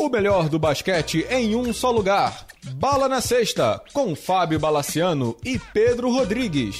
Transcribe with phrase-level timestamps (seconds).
[0.00, 2.46] O melhor do basquete em um só lugar.
[2.76, 6.76] Bala na Sexta, com Fábio Balaciano e Pedro Rodrigues.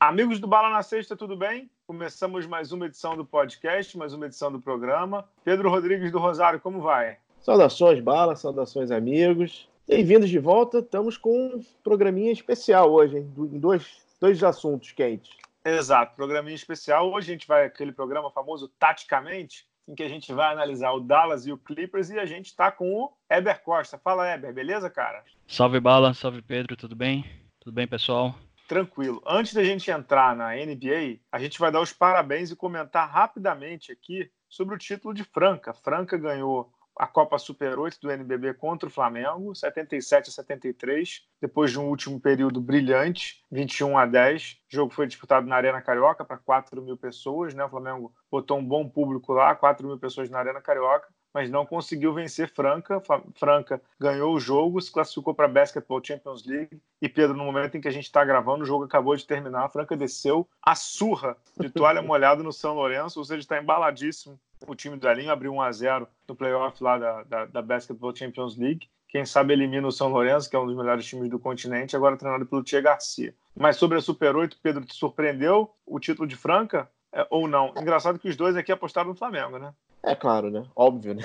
[0.00, 1.70] Amigos do Bala na Sexta, tudo bem?
[1.86, 5.28] Começamos mais uma edição do podcast, mais uma edição do programa.
[5.44, 7.18] Pedro Rodrigues do Rosário, como vai?
[7.42, 9.68] Saudações, Bala, saudações, amigos.
[9.86, 10.78] Bem-vindos de volta.
[10.78, 13.30] Estamos com um programinha especial hoje, hein?
[13.52, 13.86] em dois,
[14.18, 15.30] dois assuntos quentes.
[15.70, 17.12] Exato, programinha especial.
[17.12, 20.98] Hoje a gente vai aquele programa famoso Taticamente, em que a gente vai analisar o
[20.98, 23.96] Dallas e o Clippers e a gente está com o Eber Costa.
[23.96, 25.22] Fala, Eber, beleza, cara?
[25.46, 27.24] Salve, Bala, salve, Pedro, tudo bem?
[27.60, 28.34] Tudo bem, pessoal?
[28.66, 29.22] Tranquilo.
[29.24, 33.92] Antes da gente entrar na NBA, a gente vai dar os parabéns e comentar rapidamente
[33.92, 35.72] aqui sobre o título de Franca.
[35.72, 41.70] Franca ganhou a Copa Super 8 do NBB contra o Flamengo, 77 a 73, depois
[41.70, 44.58] de um último período brilhante, 21 a 10.
[44.70, 47.64] O jogo foi disputado na Arena Carioca para 4 mil pessoas, né?
[47.64, 51.64] O Flamengo botou um bom público lá, 4 mil pessoas na Arena Carioca, mas não
[51.64, 53.02] conseguiu vencer Franca.
[53.34, 56.82] Franca ganhou o jogo, se classificou para a Basketball Champions League.
[57.00, 59.70] E Pedro, no momento em que a gente está gravando, o jogo acabou de terminar.
[59.70, 64.74] Franca desceu a surra de toalha molhada no São Lourenço, ou seja, está embaladíssimo o
[64.74, 68.56] time do Elinho abriu 1 a 0 no playoff lá da, da, da, Basketball Champions
[68.56, 68.88] League.
[69.08, 72.16] Quem sabe elimina o São Lourenço, que é um dos melhores times do continente, agora
[72.16, 73.34] treinado pelo Tia Garcia.
[73.58, 77.74] Mas sobre a Super 8, Pedro, te surpreendeu o título de Franca é, ou não?
[77.76, 79.74] Engraçado que os dois aqui apostaram no Flamengo, né?
[80.02, 80.64] É claro, né?
[80.76, 81.24] Óbvio, né?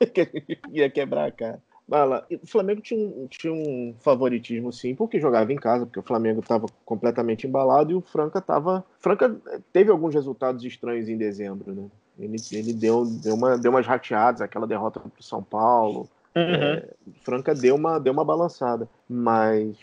[0.70, 1.62] ia quebrar a cara.
[1.86, 6.04] Bala, o Flamengo tinha um, tinha um favoritismo, sim, porque jogava em casa, porque o
[6.04, 8.84] Flamengo estava completamente embalado e o Franca estava.
[9.00, 9.36] Franca
[9.70, 11.88] teve alguns resultados estranhos em dezembro, né?
[12.18, 16.08] Ele, ele deu, deu, uma, deu umas rateadas, aquela derrota para o São Paulo.
[16.34, 16.42] Uhum.
[16.42, 16.88] É,
[17.22, 18.88] Franca deu uma, deu uma balançada.
[19.08, 19.76] Mas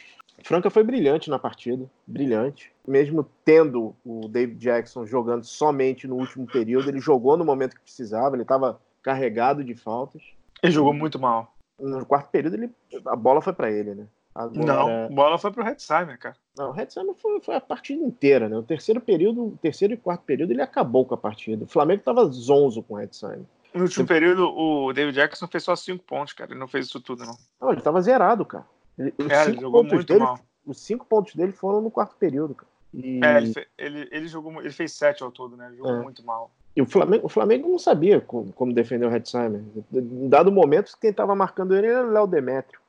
[0.43, 2.71] Franca foi brilhante na partida, brilhante.
[2.88, 7.81] Mesmo tendo o David Jackson jogando somente no último período, ele jogou no momento que
[7.81, 10.22] precisava, ele estava carregado de faltas.
[10.61, 11.53] Ele jogou muito mal.
[11.79, 12.69] No quarto período, ele,
[13.07, 14.06] a bola foi para ele, né?
[14.34, 14.66] Agora...
[14.66, 16.36] Não, bola foi pro Hetzheimer, cara.
[16.58, 18.58] Não, o Hetzheimer foi, foi, a partida inteira, né?
[18.58, 21.66] O terceiro período, o terceiro e quarto período, ele acabou com a partida.
[21.66, 23.46] O Flamengo tava zonzo com o Hetzheimer.
[23.74, 26.52] No último período, o David Jackson fez só cinco pontos, cara.
[26.52, 27.38] Ele não fez isso tudo, não.
[27.62, 28.66] Não, ele tava zerado, cara.
[28.97, 30.40] Ele, é, ele jogou muito dele, mal.
[30.66, 32.69] Os cinco pontos dele foram no quarto período, cara.
[32.94, 33.19] E...
[33.24, 35.68] É, ele, ele, ele, jogou, ele fez sete ao todo, né?
[35.68, 36.02] Ele jogou é.
[36.02, 36.52] muito mal.
[36.75, 39.62] E o Flamengo, o Flamengo não sabia como, como defender o Hetzheimer.
[39.94, 42.80] Em dado momento, quem estava marcando ele era o Léo Demétrio.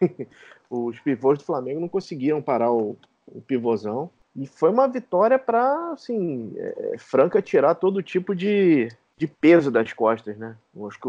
[0.70, 2.96] os pivôs do Flamengo não conseguiram parar o,
[3.26, 4.10] o pivôzão.
[4.34, 9.92] E foi uma vitória para, assim, é, Franca tirar todo tipo de, de peso das
[9.92, 10.56] costas, né?
[10.74, 11.08] Eu acho que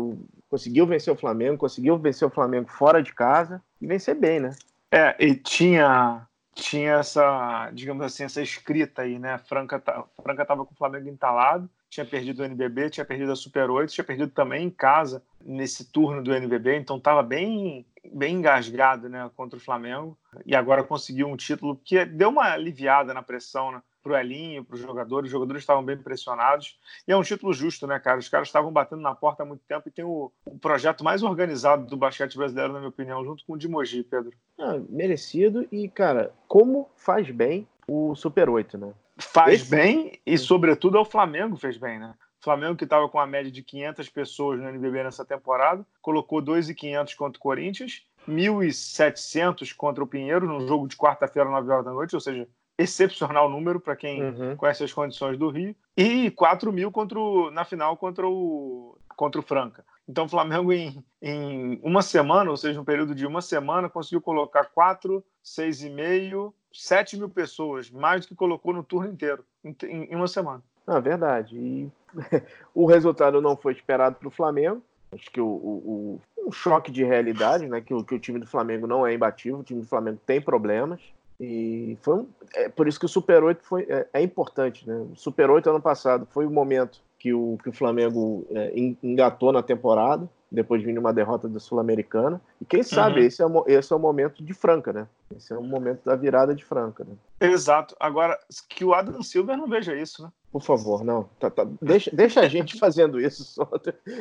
[0.50, 4.56] conseguiu vencer o Flamengo, conseguiu vencer o Flamengo fora de casa e vencer bem, né?
[4.92, 6.26] É, e tinha
[6.58, 9.38] tinha essa, digamos assim, essa escrita aí, né?
[9.38, 9.80] Franca,
[10.24, 13.94] Franca tava com o Flamengo entalado, tinha perdido o NBB, tinha perdido a Super 8,
[13.94, 19.30] tinha perdido também em casa nesse turno do NBB, então estava bem bem engasgado, né,
[19.36, 23.82] contra o Flamengo e agora conseguiu um título que deu uma aliviada na pressão, né,
[24.08, 25.28] para o Elinho, para os jogadores.
[25.28, 28.20] Os jogadores estavam bem pressionados e é um título justo, né, cara?
[28.20, 31.22] Os caras estavam batendo na porta há muito tempo e tem o, o projeto mais
[31.22, 34.32] organizado do basquete brasileiro, na minha opinião, junto com o de Mogi, Pedro.
[34.58, 38.94] Ah, merecido e, cara, como faz bem o Super 8, né?
[39.18, 39.72] Faz Esse...
[39.72, 42.14] bem e, sobretudo, é o Flamengo fez bem, né?
[42.40, 46.42] O Flamengo, que estava com a média de 500 pessoas no NBB nessa temporada, colocou
[46.42, 51.92] 2.500 contra o Corinthians, 1.700 contra o Pinheiro, num jogo de quarta-feira, 9 horas da
[51.92, 54.56] noite, ou seja, excepcional número para quem uhum.
[54.56, 59.42] conhece as condições do Rio, e 4 mil contra o, na final contra o, contra
[59.42, 59.84] o Franca.
[60.08, 64.22] Então o Flamengo, em, em uma semana, ou seja, um período de uma semana, conseguiu
[64.22, 70.28] colocar 4, 6,5, 7 mil pessoas, mais do que colocou no turno inteiro, em, uma
[70.28, 70.62] semana.
[70.86, 71.58] Ah, verdade.
[71.58, 71.92] E
[72.74, 74.82] o resultado não foi esperado para o Flamengo.
[75.12, 77.82] Acho que o, o, o, um choque de realidade, né?
[77.82, 80.40] Que o, que o time do Flamengo não é imbatível, o time do Flamengo tem
[80.40, 81.02] problemas.
[81.40, 84.96] E foi um, é por isso que o Super 8 foi, é, é, importante, né?
[85.12, 89.52] O Super 8 ano passado foi o momento que o, que o Flamengo é, engatou
[89.52, 92.42] na temporada depois de vir uma derrota da Sul-Americana.
[92.62, 93.26] E quem sabe uhum.
[93.26, 95.08] esse, é o, esse é o momento de Franca, né?
[95.36, 97.04] Esse é o momento da virada de Franca.
[97.04, 97.16] Né?
[97.42, 97.96] Exato.
[98.00, 100.32] Agora, que o Adam Silver não veja isso, né?
[100.52, 101.30] Por favor, não.
[101.40, 101.68] Tá, tá.
[101.82, 103.70] Deixa, deixa a gente fazendo isso só.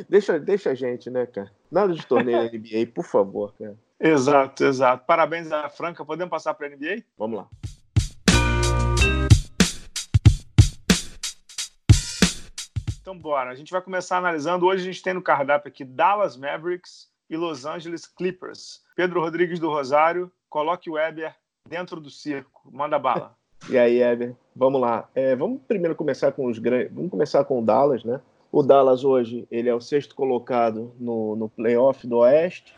[0.09, 1.51] Deixa, deixa a gente, né, cara?
[1.71, 3.75] Nada de torneio na NBA, por favor, cara.
[3.99, 5.05] Exato, exato.
[5.07, 6.05] Parabéns à Franca.
[6.05, 7.03] Podemos passar para a NBA?
[7.17, 7.47] Vamos lá.
[13.07, 13.49] Então, bora.
[13.49, 14.65] A gente vai começar analisando.
[14.65, 18.81] Hoje a gente tem no cardápio aqui Dallas Mavericks e Los Angeles Clippers.
[18.97, 21.33] Pedro Rodrigues do Rosário, coloque o Weber
[21.65, 22.69] dentro do circo.
[22.69, 23.33] Manda bala.
[23.69, 24.35] E aí, Weber?
[24.53, 25.09] Vamos lá.
[25.15, 26.93] É, vamos primeiro começar com os grandes.
[26.93, 28.19] Vamos começar com o Dallas, né?
[28.51, 32.75] O Dallas hoje ele é o sexto colocado no, no playoff do Oeste.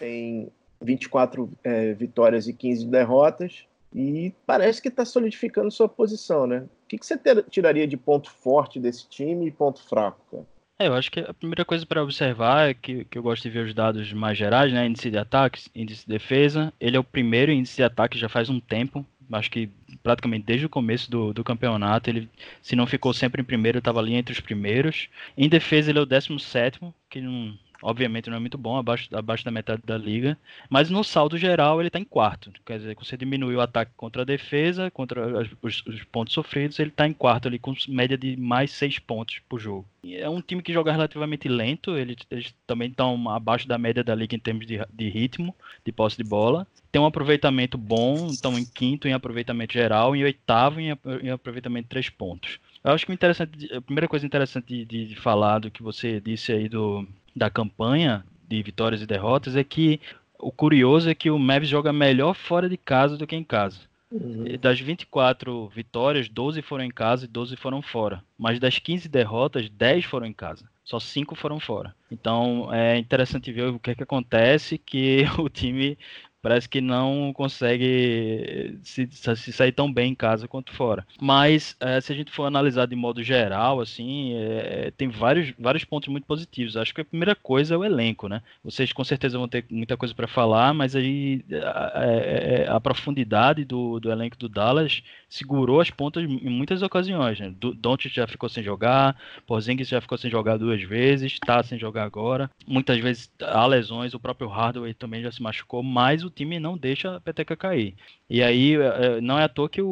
[0.00, 3.64] Tem 24 é, vitórias e 15 derrotas.
[3.94, 6.60] E parece que está solidificando sua posição, né?
[6.60, 10.46] O que, que você ter, tiraria de ponto forte desse time e ponto fraco, cara?
[10.78, 13.50] É, eu acho que a primeira coisa para observar é que, que eu gosto de
[13.50, 14.86] ver os dados mais gerais, né?
[14.86, 16.72] Índice de ataques, índice de defesa.
[16.80, 19.04] Ele é o primeiro índice de ataque já faz um tempo.
[19.32, 19.68] Acho que
[20.02, 22.08] praticamente desde o começo do, do campeonato.
[22.08, 22.30] Ele,
[22.62, 25.08] se não ficou sempre em primeiro, estava ali entre os primeiros.
[25.36, 26.80] Em defesa, ele é o 17,
[27.10, 30.36] que não, obviamente não é muito bom, abaixo, abaixo da metade da liga,
[30.68, 32.52] mas no saldo geral ele está em quarto.
[32.64, 36.90] Quer dizer, você diminui o ataque contra a defesa, contra os, os pontos sofridos, ele
[36.90, 39.86] está em quarto ali com média de mais seis pontos por jogo.
[40.04, 44.14] É um time que joga relativamente lento, eles, eles também estão abaixo da média da
[44.14, 45.54] liga em termos de, de ritmo,
[45.84, 46.66] de posse de bola.
[46.90, 50.88] Tem um aproveitamento bom, estão em quinto em aproveitamento geral, em oitavo em,
[51.22, 52.58] em aproveitamento de três pontos.
[52.82, 56.50] Eu acho que interessante, a primeira coisa interessante de, de, falar do que você disse
[56.50, 60.00] aí do, da campanha de vitórias e derrotas é que
[60.38, 63.78] o curioso é que o Mavis joga melhor fora de casa do que em casa.
[64.10, 64.44] Uhum.
[64.60, 68.24] Das 24 vitórias, 12 foram em casa e 12 foram fora.
[68.36, 70.64] Mas das 15 derrotas, 10 foram em casa.
[70.84, 71.94] Só 5 foram fora.
[72.10, 75.96] Então é interessante ver o que, é que acontece que o time
[76.42, 81.06] parece que não consegue se, se, sair tão bem em casa quanto fora.
[81.20, 85.84] Mas é, se a gente for analisar de modo geral, assim, é, tem vários, vários
[85.84, 86.76] pontos muito positivos.
[86.76, 88.42] Acho que a primeira coisa é o elenco, né?
[88.64, 92.80] Vocês com certeza vão ter muita coisa para falar, mas aí a, é, a, a
[92.80, 97.38] profundidade do, do, elenco do Dallas segurou as pontas em muitas ocasiões.
[97.38, 97.54] Né?
[97.58, 99.16] Doncic já ficou sem jogar,
[99.46, 102.50] Porzingis já ficou sem jogar duas vezes, está sem jogar agora.
[102.66, 106.58] Muitas vezes há lesões, o próprio Hardaway também já se machucou, mas o o time
[106.58, 107.94] não deixa a peteca cair.
[108.28, 109.88] E aí, é, é, não é à toa que o,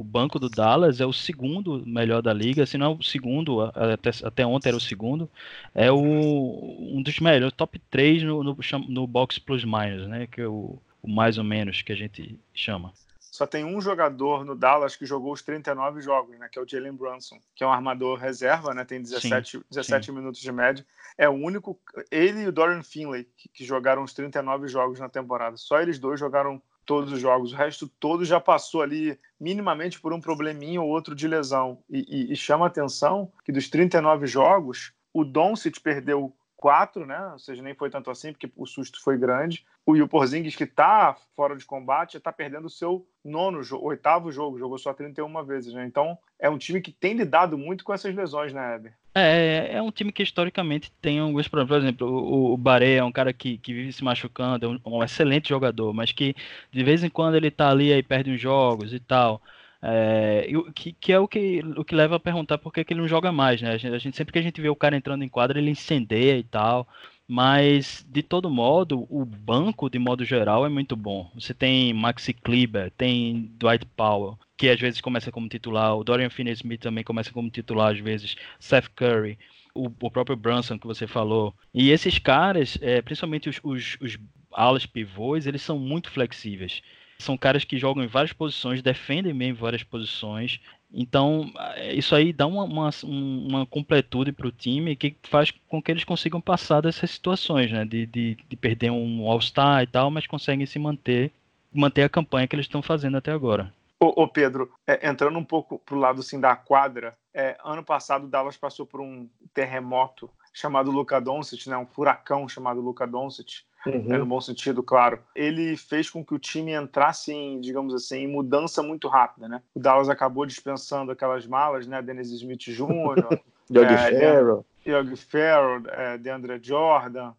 [0.00, 3.60] o, banco do Dallas é o segundo melhor da liga, se não é o segundo,
[3.62, 5.30] até, até ontem era o segundo,
[5.74, 8.56] é o, um dos melhores, top 3 no, no,
[8.88, 10.26] no Box Plus Minus, né?
[10.26, 12.92] Que é o, o mais ou menos que a gente chama
[13.38, 16.66] só tem um jogador no Dallas que jogou os 39 jogos, né, que é o
[16.66, 20.12] Jalen Brunson, que é um armador reserva, né, tem 17, sim, 17 sim.
[20.12, 20.84] minutos de média.
[21.16, 21.78] É o único,
[22.10, 25.56] ele e o Dorian Finlay, que, que, jogaram os 39 jogos na temporada.
[25.56, 27.52] Só eles dois jogaram todos os jogos.
[27.52, 31.78] O resto todo já passou ali minimamente por um probleminha ou outro de lesão.
[31.88, 37.30] E, e, e chama atenção que dos 39 jogos, o Doncic perdeu quatro, né?
[37.32, 39.64] Ou seja, nem foi tanto assim, porque o susto foi grande.
[39.86, 44.58] O Will Porzingis, que está fora de combate, está perdendo o seu nono, oitavo jogo,
[44.58, 45.86] jogou só 31 vezes, né?
[45.86, 48.92] Então, é um time que tem lidado muito com essas lesões, né, Heber?
[49.14, 51.78] É, é um time que historicamente tem alguns problemas.
[51.78, 54.98] Por exemplo, o, o Baré é um cara que, que vive se machucando, é um,
[54.98, 56.34] um, excelente jogador, mas que
[56.72, 59.40] de vez em quando ele tá ali e perde uns jogos e tal.
[59.80, 63.00] É, que, que, é o que, o que leva a perguntar por que, que ele
[63.00, 63.72] não joga mais, né?
[63.72, 65.70] A gente, a gente, sempre que a gente vê o cara entrando em quadra, ele
[65.70, 66.88] incendeia e tal.
[67.30, 71.30] Mas, de todo modo, o banco, de modo geral, é muito bom.
[71.34, 76.30] Você tem Maxi Kleber, tem Dwight Powell, que às vezes começa como titular, o Dorian
[76.30, 79.38] Finney-Smith também começa como titular às vezes, Seth Curry,
[79.74, 81.54] o, o próprio Brunson que você falou.
[81.72, 84.18] E esses caras, é, principalmente os, os, os
[84.52, 86.82] alas pivôs, eles são muito flexíveis.
[87.20, 90.60] São caras que jogam em várias posições, defendem bem em várias posições.
[90.92, 95.82] Então, é, isso aí dá uma, uma, uma completude para o time que faz com
[95.82, 97.84] que eles consigam passar dessas situações, né?
[97.84, 101.32] De, de, de perder um All-Star e tal, mas conseguem se manter,
[101.72, 103.72] manter a campanha que eles estão fazendo até agora.
[104.00, 107.82] Ô, ô Pedro, é, entrando um pouco para o lado assim, da quadra, é, ano
[107.82, 111.76] passado o Dallas passou por um terremoto chamado Luka Doncic, né?
[111.76, 114.12] um furacão chamado Luka Doncic, uhum.
[114.12, 115.20] é, no bom sentido, claro.
[115.34, 119.62] Ele fez com que o time entrasse em, digamos assim, em mudança muito rápida, né?
[119.74, 122.00] O Dallas acabou dispensando aquelas malas, né?
[122.02, 127.34] Dennis Smith Jr., Yogi é, Ferrell, Yogi Ferrell, é, DeAndre Jordan,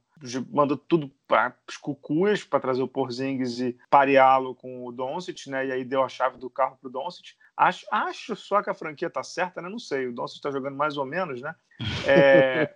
[0.51, 5.67] mandou tudo para os cucuas para trazer o Porzingis e pareá-lo com o Doncic, né?
[5.67, 7.35] E aí deu a chave do carro para o Doncic.
[7.59, 9.67] Acho, acho só que a franquia tá certa, né?
[9.67, 10.07] Não sei.
[10.07, 11.53] O Doncic está jogando mais ou menos, né?
[12.07, 12.73] É,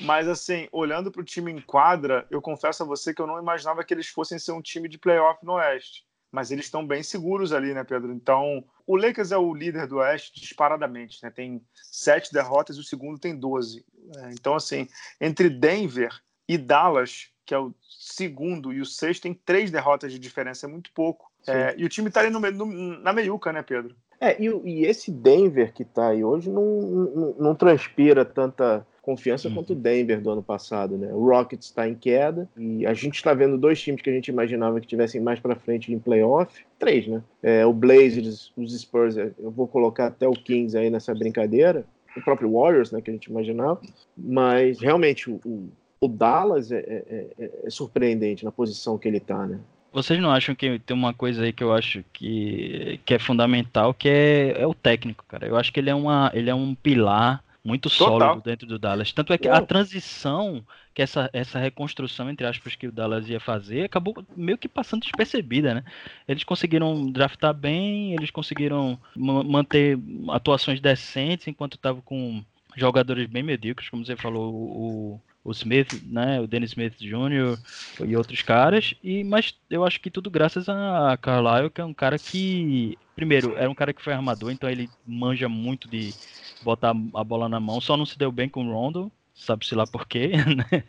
[0.00, 3.38] mas assim, olhando para o time em quadra, eu confesso a você que eu não
[3.38, 6.04] imaginava que eles fossem ser um time de playoff no Oeste.
[6.30, 8.12] Mas eles estão bem seguros ali, né, Pedro?
[8.12, 11.30] Então, o Lakers é o líder do Oeste disparadamente, né?
[11.30, 13.86] Tem sete derrotas e o segundo tem doze.
[14.16, 14.88] É, então, assim,
[15.20, 16.12] entre Denver
[16.48, 20.68] e Dallas, que é o segundo e o sexto, tem três derrotas de diferença, é
[20.68, 21.32] muito pouco.
[21.46, 23.94] É, e o time está ali no, no, na meiuca, né, Pedro?
[24.24, 29.48] É, e, e esse Denver que está aí hoje não, não, não, transpira tanta confiança
[29.48, 29.56] uhum.
[29.56, 31.12] quanto o Denver do ano passado, né?
[31.12, 34.28] O Rockets está em queda e a gente está vendo dois times que a gente
[34.28, 37.22] imaginava que tivessem mais para frente em playoff, três, né?
[37.42, 41.84] É, o Blazers, os Spurs, é, eu vou colocar até o Kings aí nessa brincadeira,
[42.16, 43.78] o próprio Warriors, né, que a gente imaginava,
[44.16, 45.68] mas realmente o,
[46.00, 49.60] o Dallas é, é, é, é surpreendente na posição que ele está, né?
[49.94, 53.94] Vocês não acham que tem uma coisa aí que eu acho que, que é fundamental,
[53.94, 55.46] que é, é o técnico, cara?
[55.46, 58.18] Eu acho que ele é, uma, ele é um pilar muito Total.
[58.18, 59.12] sólido dentro do Dallas.
[59.12, 63.38] Tanto é que a transição, que essa, essa reconstrução, entre aspas, que o Dallas ia
[63.38, 65.84] fazer, acabou meio que passando despercebida, né?
[66.26, 69.96] Eles conseguiram draftar bem, eles conseguiram manter
[70.28, 72.42] atuações decentes enquanto estavam com
[72.76, 77.58] jogadores bem medíocres, como você falou, o, o Smith, né, o Dennis Smith Jr.
[78.04, 81.92] e outros caras, e mas eu acho que tudo graças a Carlisle, que é um
[81.92, 86.14] cara que primeiro, era um cara que foi armador, então ele manja muito de
[86.62, 89.86] botar a bola na mão, só não se deu bem com o Rondo, sabe-se lá
[89.86, 90.82] por quê, né?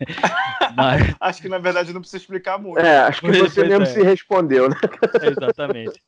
[0.74, 1.16] Mas...
[1.20, 2.80] acho que na verdade não precisa explicar muito.
[2.80, 3.86] É, acho que você mesmo é.
[3.88, 4.78] se respondeu, né?
[5.22, 6.02] exatamente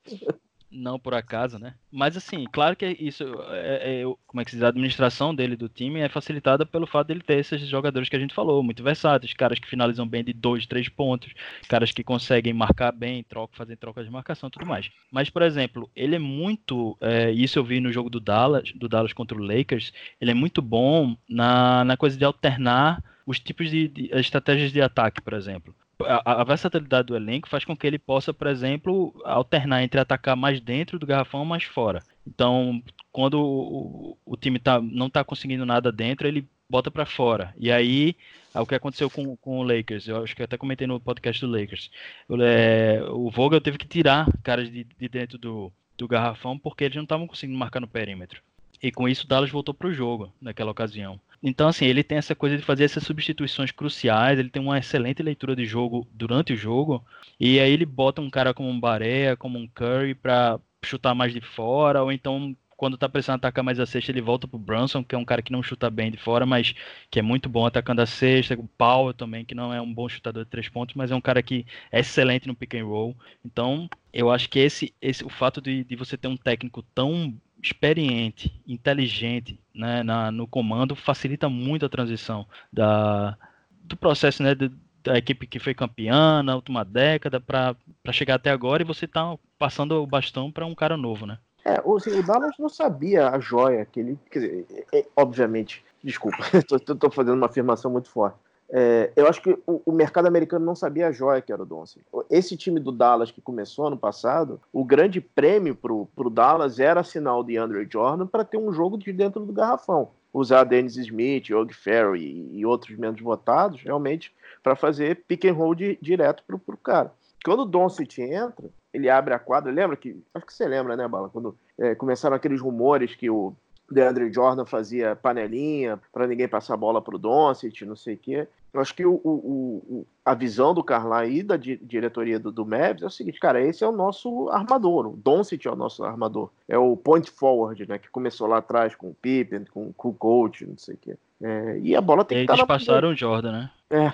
[0.69, 1.75] não por acaso, né?
[1.91, 5.55] Mas assim, claro que isso é, é, como é que se diz, a administração dele
[5.55, 8.83] do time é facilitada pelo fato dele ter esses jogadores que a gente falou, muito
[8.83, 11.33] versáteis, caras que finalizam bem de dois, três pontos,
[11.67, 14.89] caras que conseguem marcar bem, troca, fazer trocas de marcação, tudo mais.
[15.11, 18.89] Mas por exemplo, ele é muito, é, isso eu vi no jogo do Dallas, do
[18.89, 23.69] Dallas contra o Lakers, ele é muito bom na, na coisa de alternar os tipos
[23.69, 27.87] de, de estratégias de ataque, por exemplo a, a, versatilidade do elenco faz com que
[27.87, 32.03] ele possa, por exemplo, alternar entre atacar mais dentro do garrafão ou mais fora.
[32.25, 37.53] Então, quando o, o time tá, não está conseguindo nada dentro, ele bota para fora.
[37.57, 38.15] E aí,
[38.53, 40.99] é o que aconteceu com, com o Lakers, eu acho que eu até comentei no
[40.99, 41.89] podcast do Lakers.
[42.27, 46.83] O, é, o Vogel teve que tirar caras de, de dentro do, do garrafão porque
[46.83, 48.41] eles não estavam conseguindo marcar no perímetro.
[48.81, 51.19] E com isso, Dallas voltou para o jogo naquela ocasião.
[51.41, 55.21] Então, assim, ele tem essa coisa de fazer essas substituições cruciais, ele tem uma excelente
[55.21, 57.05] leitura de jogo durante o jogo,
[57.39, 61.33] e aí ele bota um cara como um Barea, como um Curry para chutar mais
[61.33, 65.03] de fora, ou então quando tá precisando atacar mais a cesta, ele volta pro Brunson,
[65.03, 66.75] que é um cara que não chuta bem de fora, mas
[67.09, 68.53] que é muito bom atacando a cesta.
[68.53, 71.21] O Powell também, que não é um bom chutador de três pontos, mas é um
[71.21, 73.17] cara que é excelente no pick and roll.
[73.43, 77.35] Então, eu acho que esse, esse o fato de, de você ter um técnico tão
[77.61, 83.37] experiente, inteligente né, na, no comando facilita muito a transição da,
[83.83, 84.71] do processo né, de,
[85.03, 87.75] da equipe que foi campeã na última década para
[88.11, 91.37] chegar até agora e você está passando o bastão para um cara novo, né?
[91.63, 94.17] É, o, assim, o Dallas não sabia a joia que ele.
[94.31, 98.37] Quer dizer, é, é, obviamente, desculpa, estou fazendo uma afirmação muito forte.
[98.69, 101.65] É, eu acho que o, o, mercado americano não sabia a joia que era o
[101.65, 102.03] Doncic.
[102.29, 106.99] Esse time do Dallas que começou ano passado, o grande prêmio pro, pro Dallas era
[106.99, 110.09] assinar o DeAndre Jordan para ter um jogo de dentro do garrafão.
[110.33, 115.53] Usar Dennis Smith, Og Farrell e, e, outros menos votados, realmente, para fazer pick and
[115.53, 117.11] roll de, direto pro, pro cara.
[117.43, 119.71] Quando o Doncic entra, ele abre a quadra.
[119.71, 120.21] Lembra que.
[120.33, 121.29] Acho que você lembra, né, Bala?
[121.29, 123.55] Quando é, começaram aqueles rumores que o
[123.89, 128.47] DeAndre Jordan fazia panelinha para ninguém passar a bola pro Doncic, não sei o quê.
[128.73, 132.51] Eu acho que o, o, o, a visão do Carlyle e da di diretoria do,
[132.51, 135.75] do Mavs é o seguinte, cara, esse é o nosso armador, o Doncic é o
[135.75, 136.51] nosso armador.
[136.67, 140.65] É o point forward, né, que começou lá atrás com o Pippen, com o Coach,
[140.65, 141.17] não sei o quê.
[141.41, 143.71] É, e a bola tem que estar tá passaram o Jordan, né?
[143.89, 144.13] É.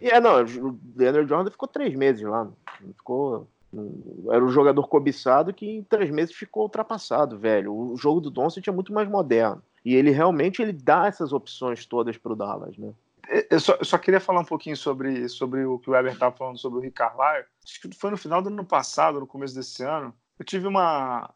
[0.00, 2.44] E é, não, o DeAndre Jordan ficou três meses lá,
[2.80, 3.48] não ficou
[4.30, 7.74] era um jogador cobiçado que em três meses ficou ultrapassado, velho.
[7.74, 9.62] O jogo do Doncic é muito mais moderno.
[9.84, 12.92] E ele realmente ele dá essas opções todas para o Dallas, né?
[13.50, 16.36] Eu só, eu só, queria falar um pouquinho sobre, sobre o que o Weber estava
[16.36, 17.46] falando sobre o Rick Carlisle.
[17.64, 20.14] Acho que foi no final do ano passado, no começo desse ano.
[20.38, 21.30] Eu tive uma.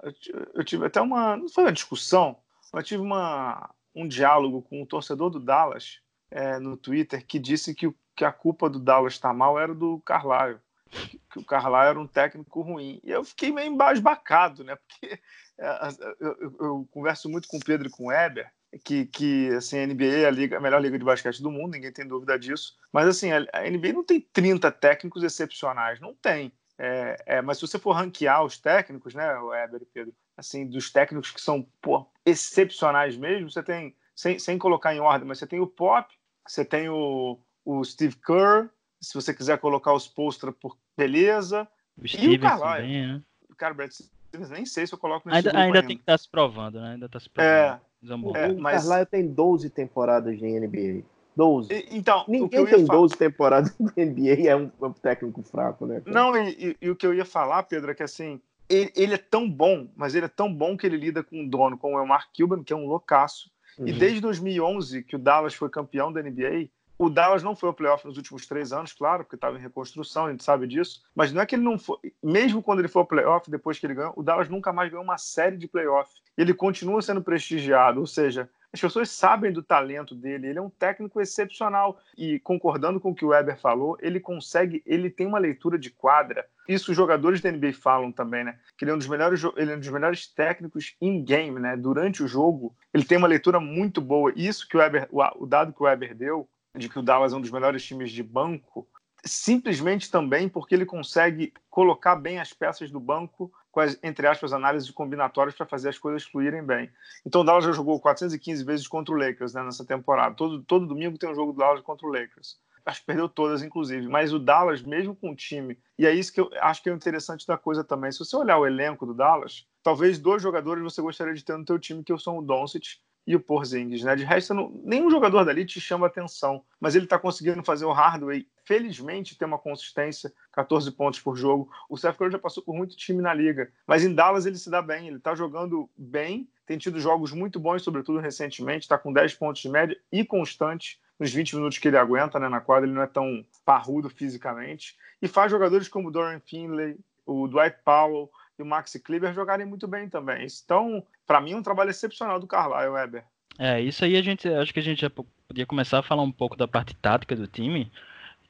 [0.54, 1.36] Eu tive até uma.
[1.36, 2.36] Não foi uma discussão,
[2.72, 7.74] mas tive uma, um diálogo com um torcedor do Dallas é, no Twitter que disse
[7.74, 11.90] que, que a culpa do Dallas estar tá mal era do Carlisle que o Carlyle
[11.90, 13.00] era um técnico ruim.
[13.04, 14.76] E eu fiquei meio embasbacado, né?
[14.76, 15.20] Porque
[15.58, 15.88] é,
[16.20, 18.50] eu, eu, eu, converso muito com o Pedro e com o Weber,
[18.84, 21.72] que, que assim, a NBA é a, liga, a melhor liga de basquete do mundo,
[21.72, 22.76] ninguém tem dúvida disso.
[22.92, 26.52] Mas assim, a, a NBA não tem 30 técnicos excepcionais, não tem.
[26.78, 30.92] É, é, mas se você for ranquear os técnicos, né, Weber e Pedro, assim, dos
[30.92, 35.46] técnicos que são pô, excepcionais mesmo, você tem, sem, sem colocar em ordem, mas você
[35.46, 36.14] tem o Pop,
[36.46, 41.68] você tem o, o Steve Kerr, se você quiser colocar os Postra por beleza.
[41.96, 42.86] O e o Carlyle.
[42.86, 43.22] Também, né?
[43.56, 46.18] Cara, Brad Stevens, nem sei se eu coloco nesse ainda, ainda tem que estar tá
[46.18, 46.92] se provando, né?
[46.92, 47.52] Ainda está se provando.
[47.52, 48.84] É, é, o mas...
[48.84, 51.04] Carlyle tem 12 temporadas de NBA.
[51.34, 51.72] 12.
[51.72, 52.98] E, então, Ninguém tem falar...
[52.98, 56.00] 12 temporadas de NBA e é um, um, técnico fraco, né?
[56.00, 56.12] Cara?
[56.12, 59.14] Não, e, e, e, o que eu ia falar, Pedro, é que assim, ele, ele,
[59.14, 61.98] é tão bom, mas ele é tão bom que ele lida com um dono como
[61.98, 63.86] é o Mark Cuban, que é um loucaço, Uhum.
[63.86, 67.74] E desde 2011, que o Dallas foi campeão da NBA, o Dallas não foi ao
[67.74, 71.02] playoff nos últimos três anos, claro, porque estava em reconstrução, a gente sabe disso.
[71.14, 71.98] Mas não é que ele não foi.
[72.22, 75.04] Mesmo quando ele foi ao playoff, depois que ele ganhou, o Dallas nunca mais ganhou
[75.04, 76.10] uma série de playoff.
[76.36, 80.48] Ele continua sendo prestigiado, ou seja, as pessoas sabem do talento dele.
[80.48, 82.00] Ele é um técnico excepcional.
[82.16, 85.90] E concordando com o que o Weber falou, ele consegue, ele tem uma leitura de
[85.90, 86.46] quadra.
[86.68, 88.58] Isso os jogadores da NBA falam também, né?
[88.76, 91.76] Que ele é um dos melhores, ele é um dos melhores técnicos in game, né?
[91.76, 94.32] Durante o jogo, ele tem uma leitura muito boa.
[94.36, 96.48] Isso que o Weber, o dado que o Weber deu
[96.78, 98.88] de que o Dallas é um dos melhores times de banco,
[99.24, 104.52] simplesmente também porque ele consegue colocar bem as peças do banco com as, entre aspas,
[104.52, 106.90] análises combinatórias para fazer as coisas fluírem bem.
[107.26, 110.34] Então o Dallas já jogou 415 vezes contra o Lakers né, nessa temporada.
[110.34, 112.58] Todo, todo domingo tem um jogo do Dallas contra o Lakers.
[112.84, 114.08] Acho que perdeu todas, inclusive.
[114.08, 116.92] Mas o Dallas, mesmo com o time, e é isso que eu acho que é
[116.92, 118.10] interessante da coisa também.
[118.10, 121.66] Se você olhar o elenco do Dallas, talvez dois jogadores você gostaria de ter no
[121.66, 124.16] teu time, que são o Doncic e o Porzingis, né?
[124.16, 127.92] De resto, não, nenhum jogador dali te chama atenção, mas ele está conseguindo fazer o
[127.92, 131.70] Hardway, felizmente, ter uma consistência, 14 pontos por jogo.
[131.90, 134.70] O Seth Curry já passou por muito time na liga, mas em Dallas ele se
[134.70, 139.12] dá bem, ele está jogando bem, tem tido jogos muito bons, sobretudo recentemente, está com
[139.12, 142.86] 10 pontos de média e constante nos 20 minutos que ele aguenta né, na quadra,
[142.86, 147.76] ele não é tão parrudo fisicamente, e faz jogadores como o Dorian Finley, o Dwight
[147.84, 150.46] Powell, e o Maxi Kleber jogarem muito bem também.
[150.64, 153.24] Então, para mim, um trabalho excepcional do Carlisle Weber.
[153.58, 156.32] É, isso aí a gente acho que a gente já podia começar a falar um
[156.32, 157.92] pouco da parte tática do time,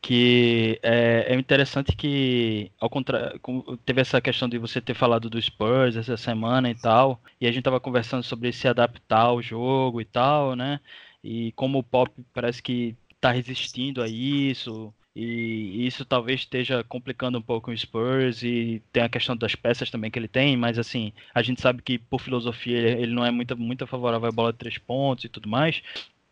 [0.00, 3.40] que é, é interessante que ao contrário,
[3.84, 7.52] teve essa questão de você ter falado do Spurs essa semana e tal, e a
[7.52, 10.78] gente tava conversando sobre se adaptar ao jogo e tal, né?
[11.24, 17.38] E como o Pop parece que tá resistindo a isso, e isso talvez esteja complicando
[17.38, 20.78] um pouco o Spurs e tem a questão das peças também que ele tem, mas
[20.78, 24.52] assim, a gente sabe que por filosofia ele, não é muito, muito favorável à bola
[24.52, 25.82] de três pontos e tudo mais.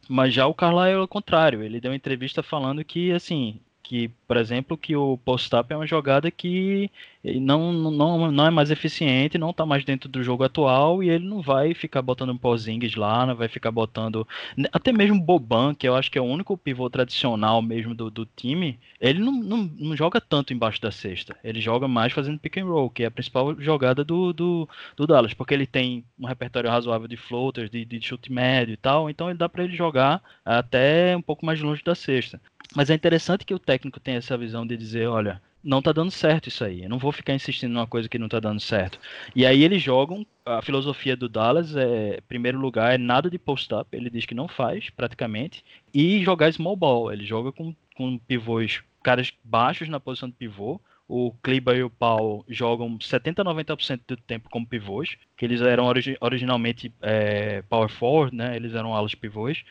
[0.08, 4.08] Mas já o Carlisle é o contrário, ele deu uma entrevista falando que assim, que,
[4.26, 6.88] por exemplo, que o post-up é uma jogada que
[7.34, 11.26] não, não, não é mais eficiente, não está mais dentro do jogo atual e ele
[11.26, 14.26] não vai ficar botando um Porzingis lá, não vai ficar botando
[14.72, 18.24] até mesmo Boban, que eu acho que é o único pivô tradicional mesmo do, do
[18.24, 22.58] time, ele não, não, não joga tanto embaixo da cesta, ele joga mais fazendo pick
[22.58, 26.26] and roll, que é a principal jogada do, do, do Dallas, porque ele tem um
[26.26, 29.76] repertório razoável de floaters, de, de chute médio e tal, então ele dá para ele
[29.76, 32.40] jogar até um pouco mais longe da cesta.
[32.74, 36.12] Mas é interessante que o técnico tenha essa visão de dizer, olha, não tá dando
[36.12, 36.84] certo isso aí.
[36.84, 39.00] Eu não vou ficar insistindo numa coisa que não tá dando certo.
[39.34, 43.88] E aí eles jogam, a filosofia do Dallas é, primeiro lugar, é nada de post-up,
[43.92, 47.12] ele diz que não faz, praticamente, e jogar small ball.
[47.12, 51.90] Ele joga com, com pivôs, caras baixos na posição de pivô, o Kleber e o
[51.90, 57.62] Paul jogam 70 a 90% do tempo como pivôs, que eles eram origi originalmente é,
[57.62, 58.56] power forward, né?
[58.56, 59.64] Eles eram alas pivôs,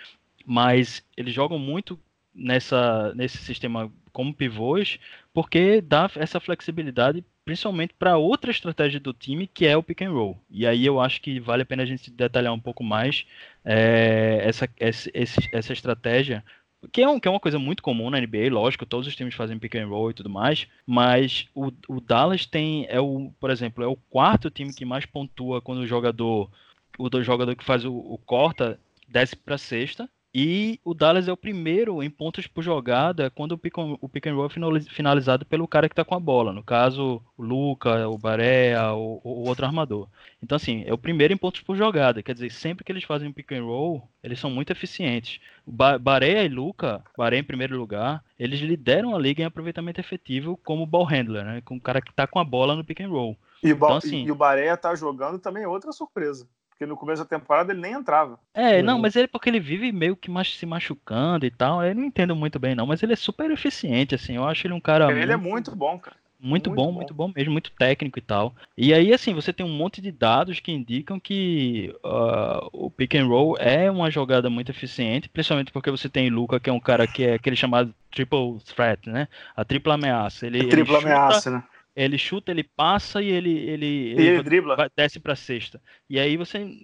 [0.45, 1.99] mas eles jogam muito
[2.36, 5.00] nessa, nesse sistema como pivôs,
[5.34, 10.12] porque dá essa flexibilidade principalmente para outra estratégia do time, que é o pick and
[10.12, 10.41] roll.
[10.50, 13.26] E aí eu acho que vale a pena a gente detalhar um pouco mais
[13.63, 15.12] é, essa, essa,
[15.52, 16.43] essa estratégia,
[16.91, 19.36] que é, um, que é uma coisa muito comum na NBA, lógico, todos os times
[19.36, 23.52] fazem pick and roll e tudo mais, mas o, o Dallas tem, é o, por
[23.52, 26.50] exemplo, é o quarto time que mais pontua quando o jogador,
[26.98, 31.38] o jogador que faz o, o corta desce para sexta, e o Dallas é o
[31.38, 35.65] primeiro em pontos por jogada quando o pick, o pick and roll é finalizado pelo
[35.65, 36.52] cara que está com a bola.
[36.52, 40.10] No caso, o Luca, o Barea, o, o, outro armador.
[40.43, 42.21] Então, assim, é o primeiro em pontos por jogada.
[42.21, 45.39] Quer dizer, sempre que eles fazem pick and roll, eles são muito eficientes.
[45.65, 50.60] Ba Barea e Luca, Barea em primeiro lugar, eles lideram a liga em aproveitamento efetivo
[50.65, 51.62] como ball handler, né?
[51.63, 53.38] Com o cara que está com a bola no pick and roll.
[53.63, 56.45] E, então, assim, e o Barea tá jogando também é outra surpresa.
[56.75, 58.38] Porque no começo da temporada ele nem entrava.
[58.53, 61.81] É, não, mas ele porque ele vive meio que se machucando e tal.
[61.81, 62.85] Eu não entendo muito bem, não.
[62.85, 64.35] Mas ele é super eficiente, assim.
[64.35, 65.09] Eu acho ele um cara.
[65.09, 66.17] Ele é muito, é muito bom, cara.
[66.38, 68.53] Muito, muito bom, bom, muito bom mesmo, muito técnico e tal.
[68.77, 73.15] E aí, assim, você tem um monte de dados que indicam que uh, o pick
[73.15, 76.79] and roll é uma jogada muito eficiente, principalmente porque você tem Luca, que é um
[76.79, 79.29] cara que é aquele chamado triple threat, né?
[79.55, 80.45] A tripla ameaça.
[80.45, 81.63] Ele, a tripla ele ameaça, né?
[81.95, 84.75] Ele chuta, ele passa e ele ele, ele, ele dribla.
[84.75, 85.81] Vai, desce para sexta.
[86.10, 86.77] E aí você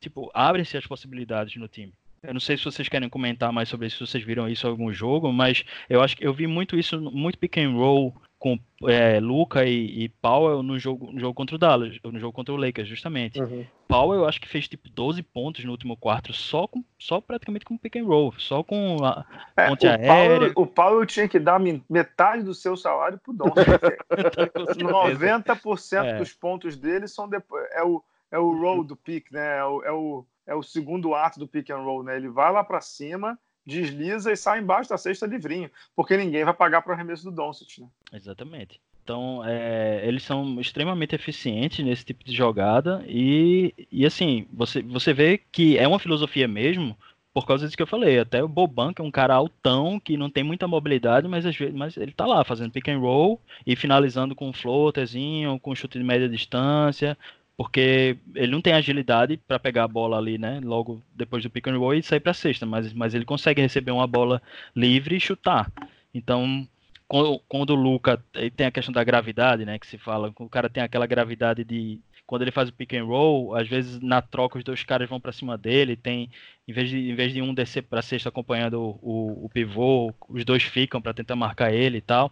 [0.00, 1.92] tipo abrem-se as possibilidades no time.
[2.22, 4.70] Eu não sei se vocês querem comentar mais sobre isso, se vocês viram isso em
[4.70, 8.58] algum jogo, mas eu acho que eu vi muito isso, muito pick and roll com
[8.84, 12.54] é, Luca e, e, Powell no jogo, no jogo contra o Dallas, no jogo contra
[12.54, 13.40] o Lakers, justamente.
[13.40, 13.66] Uhum.
[13.88, 17.64] Powell, eu acho que fez tipo 12 pontos no último quarto, só com, só praticamente
[17.64, 19.24] com pick and roll, só com a
[19.56, 20.38] é, ponte o aérea.
[20.38, 23.56] Powell, o Powell tinha que dar metade do seu salário pro Doncic.
[24.78, 26.18] 90% é.
[26.18, 29.56] dos pontos dele são depois, é o é o roll do pick, né?
[29.58, 32.16] É o, é o é o segundo ato do pick and roll, né?
[32.16, 36.54] Ele vai lá para cima, desliza e sai embaixo da cesta livrinho, porque ninguém vai
[36.54, 37.86] pagar para o arremesso do Doncic, né?
[38.12, 38.80] Exatamente.
[39.04, 45.12] Então, é, eles são extremamente eficientes nesse tipo de jogada e, e assim, você, você
[45.12, 46.96] vê que é uma filosofia mesmo,
[47.32, 48.18] por causa disso que eu falei.
[48.18, 51.56] Até o Boban, que é um cara altão, que não tem muita mobilidade, mas às
[51.56, 55.74] vezes mas ele tá lá fazendo pick and roll e finalizando com um floaterzinho, com
[55.74, 57.16] chute de média distância,
[57.58, 61.66] porque ele não tem agilidade para pegar a bola ali, né, logo depois do pick
[61.66, 64.40] and roll e sair para cesta, mas, mas ele consegue receber uma bola
[64.76, 65.68] livre e chutar.
[66.14, 66.64] Então,
[67.08, 68.22] quando, quando o Luca
[68.56, 71.98] tem a questão da gravidade, né, que se fala, o cara tem aquela gravidade de
[72.28, 75.18] quando ele faz o pick and roll, às vezes na troca os dois caras vão
[75.18, 76.30] para cima dele, tem
[76.68, 80.12] em vez de, em vez de um descer para sexta acompanhando o, o, o, pivô,
[80.28, 82.30] os dois ficam para tentar marcar ele e tal.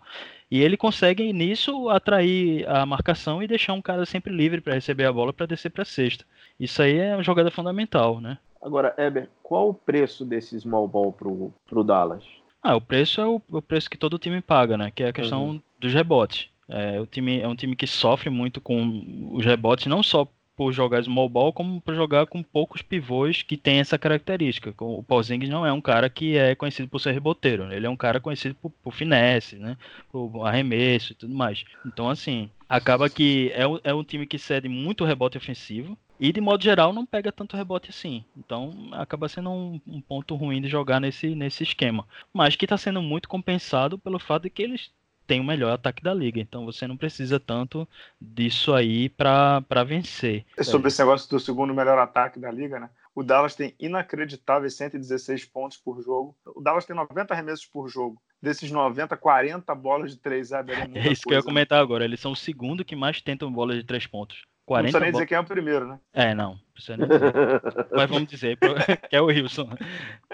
[0.51, 5.07] E ele consegue nisso atrair a marcação e deixar um cara sempre livre para receber
[5.07, 6.27] a bola para descer para sexta.
[6.61, 8.37] Isso aí é uma jogada fundamental, né?
[8.61, 12.23] Agora, Eber, qual o preço desse small ball pro, pro Dallas?
[12.63, 14.93] Ah, o preço é o, o preço que todo time paga, né?
[14.95, 15.63] Que é a questão uhum.
[15.81, 16.51] dos rebotes.
[16.69, 20.73] É, o time, é um time que sofre muito com os rebotes, não só por
[20.73, 24.75] jogar small ball, como por jogar com poucos pivôs que tem essa característica.
[24.83, 27.97] O Porzingis não é um cara que é conhecido por ser reboteiro, ele é um
[27.97, 29.77] cara conhecido por, por finesse, né?
[30.11, 31.63] por arremesso e tudo mais.
[31.85, 36.41] Então, assim, acaba que é, é um time que cede muito rebote ofensivo, e de
[36.41, 38.25] modo geral não pega tanto rebote assim.
[38.37, 42.07] Então acaba sendo um, um ponto ruim de jogar nesse, nesse esquema.
[42.33, 44.91] Mas que está sendo muito compensado pelo fato de que eles
[45.27, 46.41] têm o melhor ataque da liga.
[46.41, 47.89] Então você não precisa tanto
[48.21, 50.45] disso aí para vencer.
[50.57, 52.91] É sobre esse negócio do segundo melhor ataque da liga, né?
[53.15, 56.37] O Dallas tem inacreditáveis 116 pontos por jogo.
[56.45, 58.21] O Dallas tem 90 arremessos por jogo.
[58.43, 60.59] Desses 90, 40 bolas de três é,
[60.95, 61.83] é isso coisa, que eu ia comentar né?
[61.83, 62.05] agora.
[62.05, 64.45] Eles são o segundo que mais tentam bolas de três pontos.
[64.67, 66.01] 40 não precisa nem dizer quem é o primeiro, né?
[66.13, 66.59] É, não.
[66.75, 67.33] Precisa nem dizer.
[67.95, 68.59] Mas vamos dizer
[69.09, 69.71] que é o Wilson.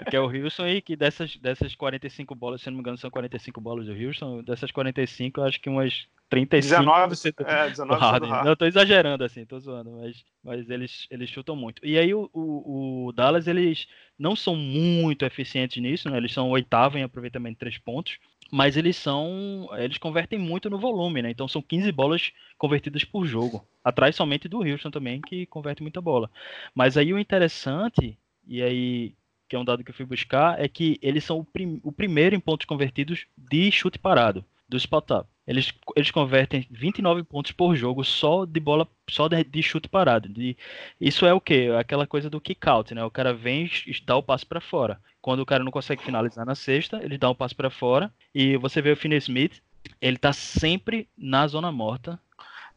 [0.09, 3.11] Que é o Wilson e que dessas, dessas 45 bolas, se não me engano, são
[3.11, 4.43] 45 bolas do Wilson.
[4.43, 6.79] Dessas 45, eu acho que umas 35.
[6.79, 7.13] 19,
[7.45, 8.29] é, 19 Harden.
[8.31, 11.85] Não, eu tô exagerando assim, tô zoando, mas, mas eles, eles chutam muito.
[11.85, 16.17] E aí o, o, o Dallas, eles não são muito eficientes nisso, né?
[16.17, 18.17] Eles são oitavo em aproveitamento de três pontos
[18.53, 19.67] mas eles são.
[19.73, 21.31] Eles convertem muito no volume, né?
[21.31, 23.67] Então são 15 bolas convertidas por jogo.
[23.83, 26.29] Atrás somente do Houston também, que converte muita bola.
[26.75, 29.15] Mas aí o interessante, e aí
[29.49, 31.91] que é um dado que eu fui buscar, é que eles são o, prim o
[31.91, 35.32] primeiro em pontos convertidos de chute parado, do spot up.
[35.45, 40.29] Eles, eles convertem 29 pontos por jogo só de bola, só de, de chute parado.
[40.29, 40.55] De,
[40.99, 41.69] isso é o que?
[41.71, 43.03] Aquela coisa do kick out, né?
[43.03, 44.99] O cara vem e dá o passe para fora.
[45.21, 48.11] Quando o cara não consegue finalizar na sexta, ele dá um passo para fora.
[48.33, 49.61] E você vê o Finney Smith,
[50.01, 52.19] ele tá sempre na zona morta.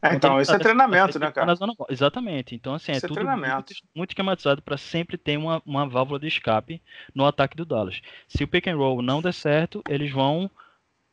[0.01, 1.55] É, então, isso tá é treinamento, né, cara?
[1.55, 1.73] Zona...
[1.89, 2.53] Exatamente.
[2.53, 6.19] Então, assim, é isso é, tudo muito, muito esquematizado para sempre ter uma, uma válvula
[6.19, 6.81] de escape
[7.15, 8.01] no ataque do Dallas.
[8.27, 10.51] Se o pick and roll não der certo, eles vão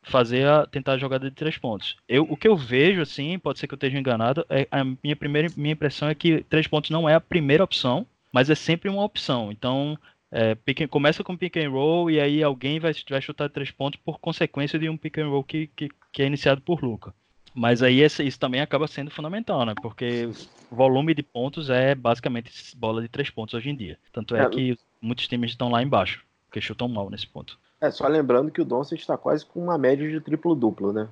[0.05, 1.97] fazer a tentar a jogada de três pontos.
[2.09, 5.17] Eu, o que eu vejo, assim, pode ser que eu esteja enganado, é a minha
[5.17, 8.89] primeira minha impressão é que três pontos não é a primeira opção, mas é sempre
[8.89, 9.51] uma opção.
[9.51, 9.99] Então,
[10.31, 14.01] é, pick, começa com pick and roll e aí alguém vai, vai chutar três pontos
[14.05, 17.15] por consequência de um pick and roll que, que, que é iniciado por Luca.
[17.55, 19.75] Mas aí esse, isso também acaba sendo fundamental, né?
[19.81, 20.29] Porque
[20.69, 23.97] volume de pontos é basicamente bola de três pontos hoje em dia.
[24.13, 27.57] Tanto é, é que muitos times estão lá embaixo, que chutam mal nesse ponto.
[27.85, 31.09] É, só lembrando que o Doncic está quase com uma média de triplo-duplo, né?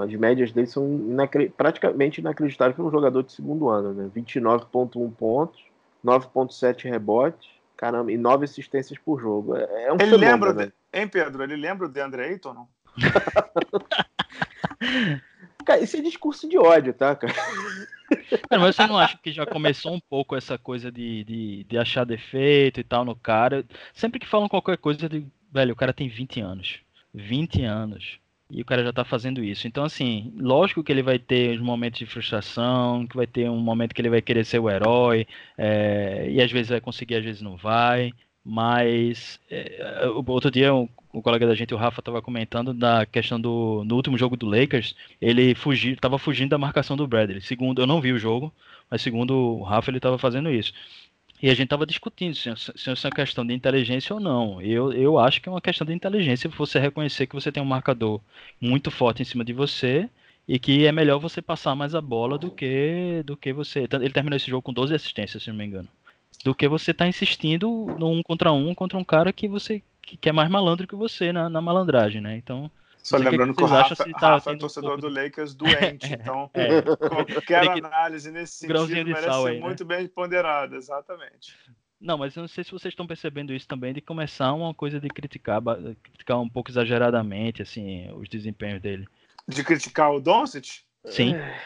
[0.00, 1.48] As médias dele são inacre...
[1.48, 4.10] praticamente inacreditáveis para um jogador de segundo ano, né?
[4.14, 5.60] 29,1 pontos,
[6.04, 7.48] 9,7 rebotes,
[7.82, 9.56] Caramba, e nove assistências por jogo.
[9.56, 10.66] É, é um Ele fenômeno, lembra, né?
[10.66, 10.72] de...
[10.92, 11.42] hein, Pedro?
[11.42, 12.68] Ele lembra o DeAndre Ayton, não?
[15.66, 17.32] cara, isso é discurso de ódio, tá, cara?
[17.32, 18.60] cara?
[18.60, 22.06] Mas você não acha que já começou um pouco essa coisa de, de, de achar
[22.06, 23.66] defeito e tal no cara?
[23.92, 26.78] Sempre que falam qualquer coisa, eu digo, velho, o cara tem 20 anos.
[27.14, 29.66] 20 anos e o cara já está fazendo isso.
[29.66, 33.58] Então, assim, lógico que ele vai ter uns momentos de frustração, que vai ter um
[33.58, 37.24] momento que ele vai querer ser o herói, é, e às vezes vai conseguir, às
[37.24, 38.12] vezes não vai.
[38.44, 40.88] Mas é, outro dia o,
[41.22, 44.94] colega da gente, o Rafa, estava comentando da questão do no último jogo do Lakers,
[45.20, 47.40] ele fugiu, estava fugindo da marcação do Bradley.
[47.40, 48.52] Segundo, eu não vi o jogo,
[48.90, 50.72] mas segundo o Rafa, ele estava fazendo isso.
[51.42, 54.62] E a gente estava discutindo se, se isso é uma questão de inteligência ou não.
[54.62, 57.66] Eu, eu acho que é uma questão de inteligência você reconhecer que você tem um
[57.66, 58.20] marcador
[58.60, 60.08] muito forte em cima de você
[60.46, 63.88] e que é melhor você passar mais a bola do que do que você.
[63.92, 65.88] Ele terminou esse jogo com 12 assistências, se não me engano.
[66.44, 70.28] Do que você tá insistindo no um contra um contra um cara que você que
[70.28, 72.36] é mais malandro que você na, na malandragem, né?
[72.36, 72.70] Então,
[73.02, 76.48] só lembrando que, que o Rafa, tá Rafa é torcedor um do Lakers doente, então
[76.54, 76.82] é.
[77.32, 79.60] qualquer análise nesse sentido merece ser aí, né?
[79.60, 81.56] muito bem ponderada, exatamente.
[82.00, 85.00] Não, mas eu não sei se vocês estão percebendo isso também, de começar uma coisa
[85.00, 85.60] de criticar,
[86.02, 89.06] criticar um pouco exageradamente, assim, os desempenhos dele.
[89.46, 90.82] De criticar o Doncic?
[91.04, 91.34] Sim.
[91.34, 91.60] É.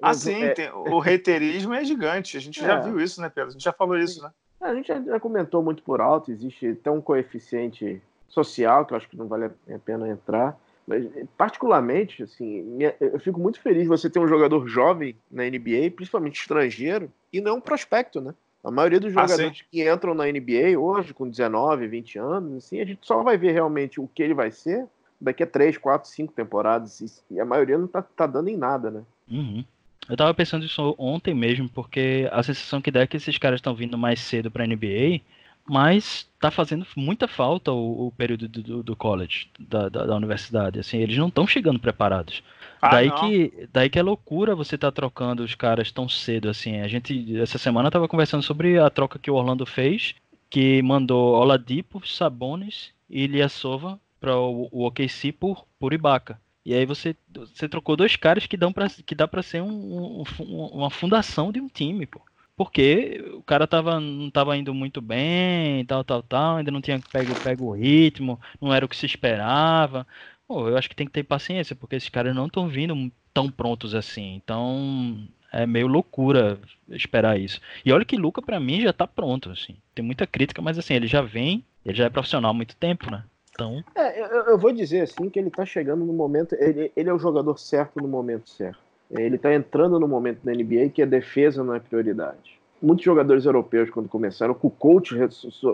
[0.00, 0.52] Ah, sim, é...
[0.52, 2.36] tem, o reiterismo é gigante.
[2.36, 2.66] A gente é.
[2.66, 3.50] já viu isso, né, Pedro?
[3.50, 4.30] A gente já falou isso, né?
[4.60, 9.08] A gente já comentou muito por alto, existe até um coeficiente social, que eu acho
[9.08, 10.58] que não vale a pena entrar.
[10.88, 15.90] Mas, particularmente, assim, eu fico muito feliz de você ter um jogador jovem na NBA,
[15.94, 18.34] principalmente estrangeiro, e não um prospecto, né?
[18.64, 22.64] A maioria dos ah, jogadores ah, que entram na NBA hoje, com 19, 20 anos,
[22.64, 24.86] assim, a gente só vai ver realmente o que ele vai ser
[25.20, 27.22] daqui a 3, 4, 5 temporadas.
[27.30, 29.02] E a maioria não tá, tá dando em nada, né?
[29.30, 29.62] Uhum.
[30.08, 33.58] Eu tava pensando isso ontem mesmo, porque a sensação que dá é que esses caras
[33.58, 35.20] estão vindo mais cedo pra NBA,
[35.68, 40.78] mas tá fazendo muita falta o, o período do, do college, da, da, da, universidade.
[40.78, 42.42] Assim, eles não estão chegando preparados.
[42.80, 46.80] Ah, daí, que, daí que é loucura você tá trocando os caras tão cedo, assim.
[46.80, 50.14] A gente, essa semana, tava conversando sobre a troca que o Orlando fez,
[50.48, 56.40] que mandou Oladipo, Sabonis e Ilyasova para o, o OKC por, por Ibaka.
[56.64, 60.22] E aí você, você trocou dois caras que, dão pra, que dá para ser um,
[60.38, 62.20] um, uma fundação de um time, pô.
[62.58, 67.00] Porque o cara tava, não tava indo muito bem, tal, tal, tal, ainda não tinha
[67.12, 70.04] pego, pego o ritmo, não era o que se esperava.
[70.48, 73.48] Pô, eu acho que tem que ter paciência, porque esses caras não estão vindo tão
[73.48, 74.34] prontos assim.
[74.34, 76.58] Então, é meio loucura
[76.90, 77.60] esperar isso.
[77.84, 79.76] E olha que Luca, para mim, já tá pronto, assim.
[79.94, 83.08] Tem muita crítica, mas assim, ele já vem, ele já é profissional há muito tempo,
[83.08, 83.22] né?
[83.52, 83.84] Então...
[83.94, 86.56] É, eu, eu vou dizer, assim, que ele tá chegando no momento...
[86.58, 88.87] Ele, ele é o jogador certo no momento certo.
[89.10, 92.58] Ele está entrando no momento da NBA que a defesa não é prioridade.
[92.80, 95.14] Muitos jogadores europeus, quando começaram, o coach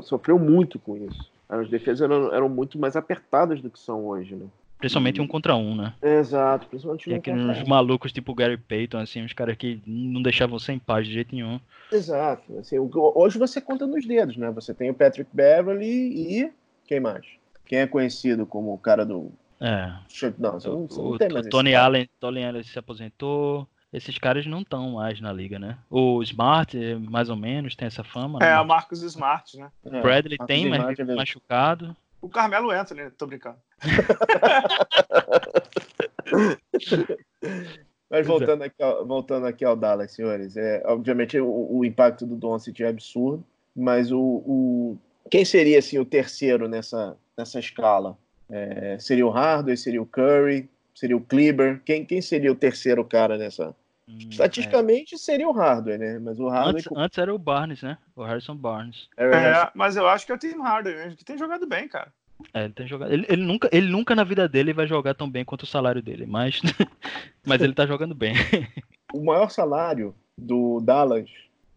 [0.03, 1.31] sofreu muito com isso.
[1.49, 4.47] As defesas eram, eram muito mais apertadas do que são hoje, né?
[4.79, 5.95] Principalmente um contra um, né?
[6.03, 7.69] Exato, principalmente um contra um.
[7.69, 11.35] malucos tipo o Gary Payton, assim, os caras que não deixavam sem paz de jeito
[11.35, 11.59] nenhum.
[11.91, 12.59] Exato.
[12.59, 14.51] Assim, hoje você conta nos dedos, né?
[14.51, 16.51] Você tem o Patrick Beverly e
[16.87, 17.25] quem mais?
[17.65, 19.33] Quem é conhecido como o cara do.
[19.61, 19.87] É.
[19.87, 23.67] Não, você não, você o, não o Tony Allen, Tony Allen se aposentou.
[23.93, 25.79] Esses caras não estão mais na liga, né?
[25.89, 26.77] O Smart,
[27.09, 28.41] mais ou menos, tem essa fama.
[28.43, 28.61] É, né?
[28.61, 29.71] o Marcos Smart, né?
[29.85, 31.97] É, Bradley tem, mas é machucado.
[32.21, 33.13] O Carmelo entra, né?
[33.17, 33.57] Tô brincando.
[38.15, 42.37] Mas voltando aqui, ao, voltando aqui ao Dallas, senhores, é, obviamente o, o impacto do
[42.37, 48.17] Doncic é absurdo, mas o, o, quem seria assim o terceiro nessa, nessa escala?
[48.51, 51.83] É, seria o Hardaway, seria o Curry, seria o Kleber?
[51.85, 53.75] Quem, quem seria o terceiro cara nessa?
[54.09, 55.19] Hum, Estatisticamente é.
[55.19, 56.19] seria o Hardaway, né?
[56.19, 57.99] Mas o Hardaway antes, antes, era o Barnes, né?
[58.15, 59.09] O Harrison Barnes.
[59.17, 61.89] É, é mas eu acho que é o Tim Hardaway mesmo, que tem jogado bem,
[61.89, 62.13] cara.
[62.53, 63.13] É, ele tem jogado.
[63.13, 66.03] Ele, ele, nunca, ele nunca na vida dele vai jogar tão bem quanto o salário
[66.03, 66.61] dele, mas,
[67.45, 68.35] mas ele tá jogando bem.
[69.13, 71.31] o maior salário do Dallas,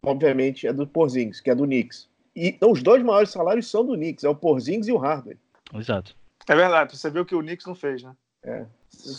[0.04, 2.10] obviamente, é do Porzingis, que é do Knicks.
[2.36, 5.38] E os dois maiores salários são do Knicks, é o Porzingis e o Hardaway.
[5.74, 6.16] Exato.
[6.48, 8.16] É verdade, você viu que o Knicks não fez, né?
[8.44, 8.66] É.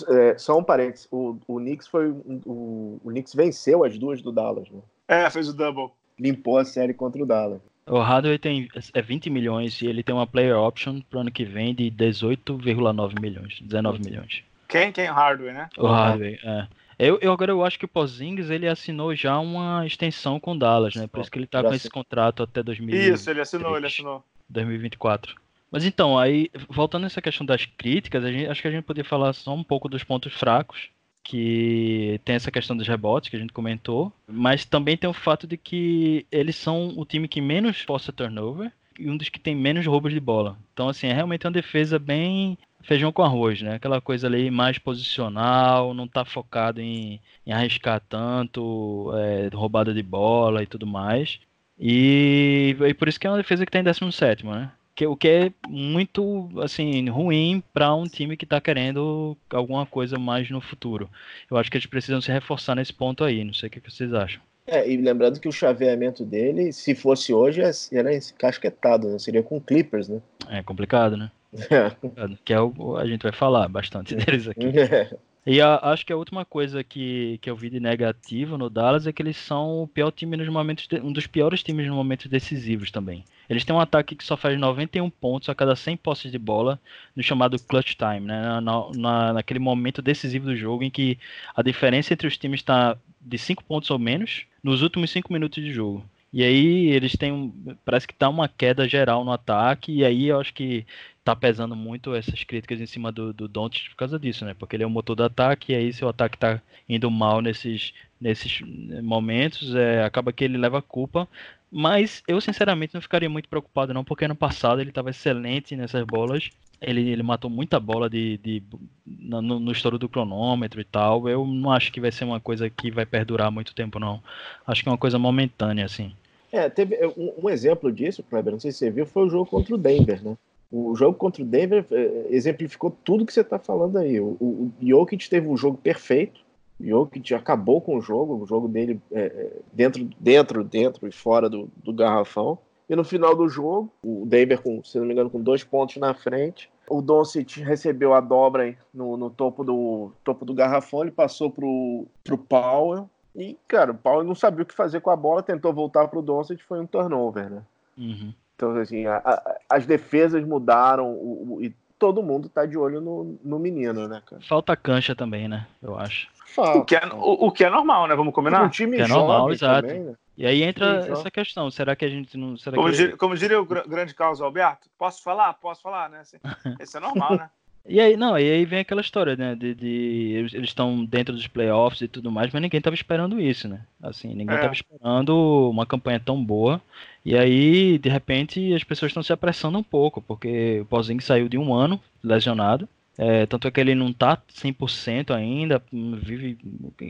[0.09, 4.33] É, só um parênteses, o, o Knicks foi o, o Knicks venceu as duas do
[4.33, 4.81] Dallas, né?
[5.07, 5.91] É, fez o double.
[6.19, 7.61] Limpou a série contra o Dallas.
[7.87, 11.45] O Hardaway tem é 20 milhões e ele tem uma player option pro ano que
[11.45, 14.43] vem de 18,9 milhões, 19 milhões.
[14.67, 14.93] Quem?
[14.93, 15.09] Quem?
[15.09, 15.69] O Hardaway, né?
[15.79, 16.67] O Hardaway, é.
[16.99, 20.59] Eu, eu agora eu acho que o Pozingis ele assinou já uma extensão com o
[20.59, 21.07] Dallas, né?
[21.07, 23.15] Por isso que ele tá já com esse contrato até 2020.
[23.15, 24.25] Isso, ele assinou, ele assinou.
[24.49, 25.37] 2024.
[25.71, 29.33] Mas então, aí, voltando nessa questão das críticas, gente, acho que a gente poderia falar
[29.33, 30.89] só um pouco dos pontos fracos,
[31.23, 35.47] que tem essa questão dos rebotes que a gente comentou, mas também tem o fato
[35.47, 39.55] de que eles são o time que menos força turnover e um dos que tem
[39.55, 40.59] menos roubos de bola.
[40.73, 43.75] Então, assim, é realmente uma defesa bem feijão com arroz, né?
[43.75, 50.03] Aquela coisa ali mais posicional, não tá focado em, em arriscar tanto, é, roubada de
[50.03, 51.39] bola e tudo mais.
[51.79, 54.71] E, e por isso que é uma defesa que tá 17, né?
[54.99, 60.19] Que, o que é muito assim ruim para um time que está querendo alguma coisa
[60.19, 61.09] mais no futuro.
[61.49, 63.45] Eu acho que eles precisam se reforçar nesse ponto aí.
[63.45, 64.43] Não sei o que vocês acham.
[64.67, 69.21] É, e lembrando que o chaveamento dele, se fosse hoje, era encasquetado, né?
[69.21, 70.21] Seria com Clippers, né?
[70.49, 71.31] É complicado, né?
[71.71, 72.37] É.
[72.45, 74.67] Que é o, a gente vai falar bastante deles aqui.
[74.67, 75.17] É.
[75.51, 79.07] E a, acho que a última coisa que, que eu vi de negativo no Dallas
[79.07, 81.97] é que eles são o pior time nos momentos de, um dos piores times nos
[81.97, 83.25] momentos decisivos também.
[83.49, 86.79] Eles têm um ataque que só faz 91 pontos a cada 100 posses de bola
[87.17, 88.61] no chamado clutch time, né?
[88.61, 91.19] Na, na, naquele momento decisivo do jogo em que
[91.57, 95.65] a diferença entre os times está de 5 pontos ou menos nos últimos 5 minutos
[95.65, 96.05] de jogo.
[96.31, 97.55] E aí eles têm.
[97.87, 99.93] Parece que tá uma queda geral no ataque.
[99.93, 100.85] E aí eu acho que
[101.29, 104.55] tá pesando muito essas críticas em cima do, do por causa disso, né?
[104.59, 107.43] Porque ele é o motor do ataque, e aí se o ataque tá indo mal
[107.43, 108.61] nesses nesses
[109.03, 111.29] momentos, é, acaba que ele leva a culpa.
[111.71, 116.05] Mas eu, sinceramente, não ficaria muito preocupado, não, porque ano passado ele estava excelente nessas
[116.05, 116.49] bolas.
[116.81, 118.63] Ele, ele matou muita bola de, de
[119.07, 121.29] no, no estouro do cronômetro e tal.
[121.29, 124.23] Eu não acho que vai ser uma coisa que vai perdurar muito tempo, não.
[124.67, 126.13] Acho que é uma coisa momentânea, assim.
[126.51, 129.47] É, teve um, um exemplo disso, Kleber, não sei se você viu, foi o jogo
[129.47, 130.37] contra o Denver, né?
[130.71, 134.21] O jogo contra o Denver é, exemplificou tudo que você está falando aí.
[134.21, 136.41] O, o, Jokic teve um jogo perfeito,
[136.79, 141.49] o Jokic acabou com o jogo, o jogo dele é, dentro, dentro, dentro e fora
[141.49, 142.59] do, do garrafão.
[142.89, 145.97] E no final do jogo, o Denver, com, se não me engano, com dois pontos
[145.97, 151.11] na frente, o Doncic recebeu a dobra no, no, topo, do, topo do garrafão, ele
[151.11, 153.09] passou pro, pro Powell.
[153.37, 156.23] E, cara, o Powell não sabia o que fazer com a bola, tentou voltar pro
[156.23, 157.63] Doncic, foi um turnover, né?
[157.97, 158.33] Uhum.
[158.59, 163.01] Então, assim, a, a, as defesas mudaram o, o, e todo mundo tá de olho
[163.01, 164.43] no, no menino, né, cara?
[164.43, 165.65] Falta cancha também, né?
[165.81, 166.27] Eu acho.
[166.57, 168.17] O que, é, o, o, que é normal, né?
[168.17, 168.65] Vamos combinar?
[168.65, 169.87] Um time que é jovem normal, exato.
[169.87, 170.15] também, né?
[170.37, 171.71] E aí entra Sim, essa questão.
[171.71, 172.57] Será que a gente não.
[172.57, 172.97] Será Como, que...
[172.97, 175.55] diria, como diria o gr- grande Carlos Alberto, posso falar?
[175.55, 176.21] Posso falar, né?
[176.21, 176.39] Assim,
[176.83, 177.49] Isso é normal, né?
[177.89, 179.55] E aí, não, e aí vem aquela história, né?
[179.55, 183.67] De, de eles estão dentro dos playoffs e tudo mais, mas ninguém tava esperando isso,
[183.67, 183.81] né?
[184.03, 184.61] Assim, ninguém É.
[184.61, 186.83] tava esperando uma campanha tão boa.
[187.29, 191.47] E aí, de repente, as pessoas estão se apressando um pouco, porque o Pozinho saiu
[191.47, 192.89] de um ano lesionado.
[193.19, 196.57] É, tanto é que ele não tá 100% ainda, vive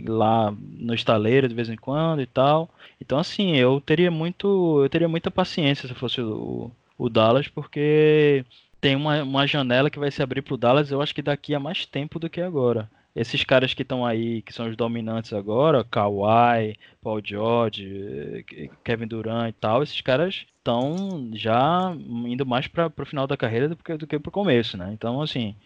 [0.09, 2.69] lá no estaleiro de vez em quando e tal.
[3.01, 8.45] Então, assim, eu teria muito, eu teria muita paciência se fosse o, o Dallas, porque
[8.81, 11.61] tem uma, uma janela que vai se abrir pro Dallas, eu acho que daqui a
[11.61, 12.91] mais tempo do que agora.
[13.19, 19.09] Esses caras que estão aí, que são os dominantes agora, Kawhi, Paul George, eh, Kevin
[19.09, 21.93] Durant e tal, esses caras estão já
[22.25, 24.93] indo mais para o final da carreira do que, do que pro começo, né?
[24.93, 25.57] Então, assim,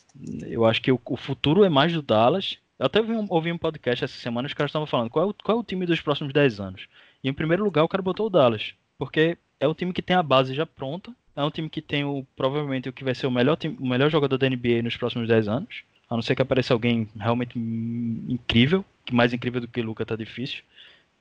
[0.47, 2.57] eu acho que o, o futuro é mais do Dallas.
[2.79, 5.29] Eu até ouvi um, ouvi um podcast essa semana, os caras estavam falando qual é,
[5.29, 6.87] o, qual é o time dos próximos 10 anos.
[7.23, 10.17] E em primeiro lugar, o cara botou o Dallas, porque é um time que tem
[10.17, 13.27] a base já pronta, é um time que tem o, provavelmente o que vai ser
[13.27, 15.85] o melhor, time, o melhor jogador da NBA nos próximos 10 anos.
[16.13, 20.05] A não ser que apareça alguém realmente incrível, que mais incrível do que o Luca
[20.05, 20.63] tá difícil.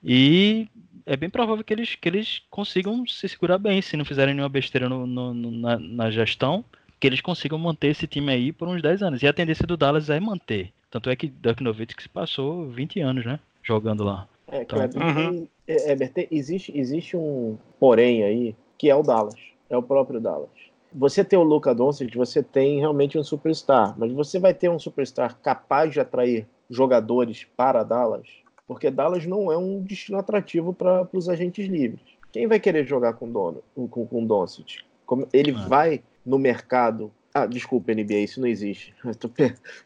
[0.04, 0.68] E
[1.06, 4.48] é bem provável que eles, que eles consigam se segurar bem, se não fizerem nenhuma
[4.48, 6.64] besteira no, no- no- na, na gestão,
[7.00, 9.22] que eles consigam manter esse time aí por uns 10 anos.
[9.22, 10.72] E a tendência do Dallas é manter.
[10.90, 13.40] Tanto é que Dirk Nowitzki passou 20 anos, né?
[13.62, 14.28] Jogando lá.
[14.48, 15.46] É, Então- Kleber, Uhum.
[15.66, 19.36] tem- é, tem- existe, existe um porém aí, que é o Dallas.
[19.70, 20.50] É o próprio Dallas.
[20.94, 24.78] Você tem o Luca Doncic, você tem realmente um superstar, mas você vai ter um
[24.78, 28.26] superstar capaz de atrair jogadores para Dallas,
[28.66, 32.00] porque Dallas não é um destino atrativo para os agentes livres.
[32.32, 34.78] Quem vai querer jogar com dono, com, com Doncic?
[35.04, 35.66] Como- Ele Ah.
[35.68, 37.12] vai no mercado.
[37.34, 38.94] Ah, desculpa, NBA, isso não existe.
[39.08, 39.30] Estou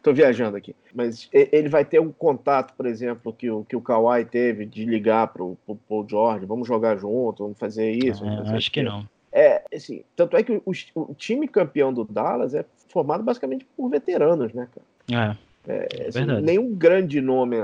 [0.03, 0.75] tô viajando aqui.
[0.93, 4.85] Mas ele vai ter um contato, por exemplo, que o, que o Kawhi teve de
[4.85, 8.23] ligar para o Paul George, vamos jogar junto, vamos fazer isso.
[8.23, 8.95] Vamos fazer acho que aquilo.
[8.97, 9.16] não.
[9.31, 13.89] É, assim, tanto é que o, o time campeão do Dallas é formado basicamente por
[13.89, 15.37] veteranos, né, cara?
[15.67, 16.41] É, É, assim, verdade.
[16.41, 17.57] nenhum grande nome.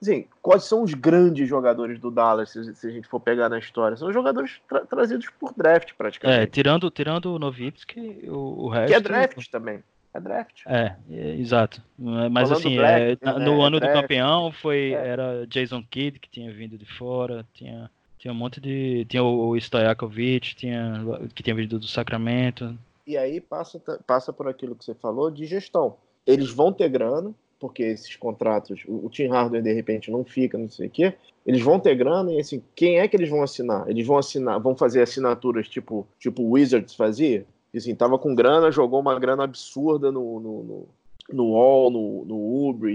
[0.00, 3.58] Assim, quais são os grandes jogadores do Dallas, se, se a gente for pegar na
[3.58, 3.96] história?
[3.96, 6.50] São jogadores tra- trazidos por draft, é praticamente.
[6.52, 8.88] tirando, tirando o Nowitzki, o, o resto...
[8.88, 9.82] que é draft também.
[10.14, 10.62] É draft.
[10.66, 11.82] É, é, exato.
[11.98, 14.00] Mas Falando assim, é, na- né, no é ano do draft.
[14.02, 15.08] campeão foi É.
[15.08, 17.90] era Jason Kidd que tinha vindo de fora, tinha
[18.22, 21.04] tinha um monte de tinha o Stojakovic, tinha
[21.34, 22.78] que tinha vindo do Sacramento.
[23.04, 25.96] E aí passa, passa por aquilo que você falou de gestão.
[26.24, 30.70] Eles vão ter grana, porque esses contratos, o, Tim Hardaway de repente não fica, não
[30.70, 31.14] sei o quê.
[31.44, 33.90] Eles vão ter grana e assim, quem é que eles vão assinar?
[33.90, 37.44] Eles vão assinar, vão fazer assinaturas tipo, tipo Wizards fazia?
[37.74, 40.88] E, assim, tava com grana, jogou uma grana absurda no, no, no,
[41.32, 42.88] no Wall, no, no Uber,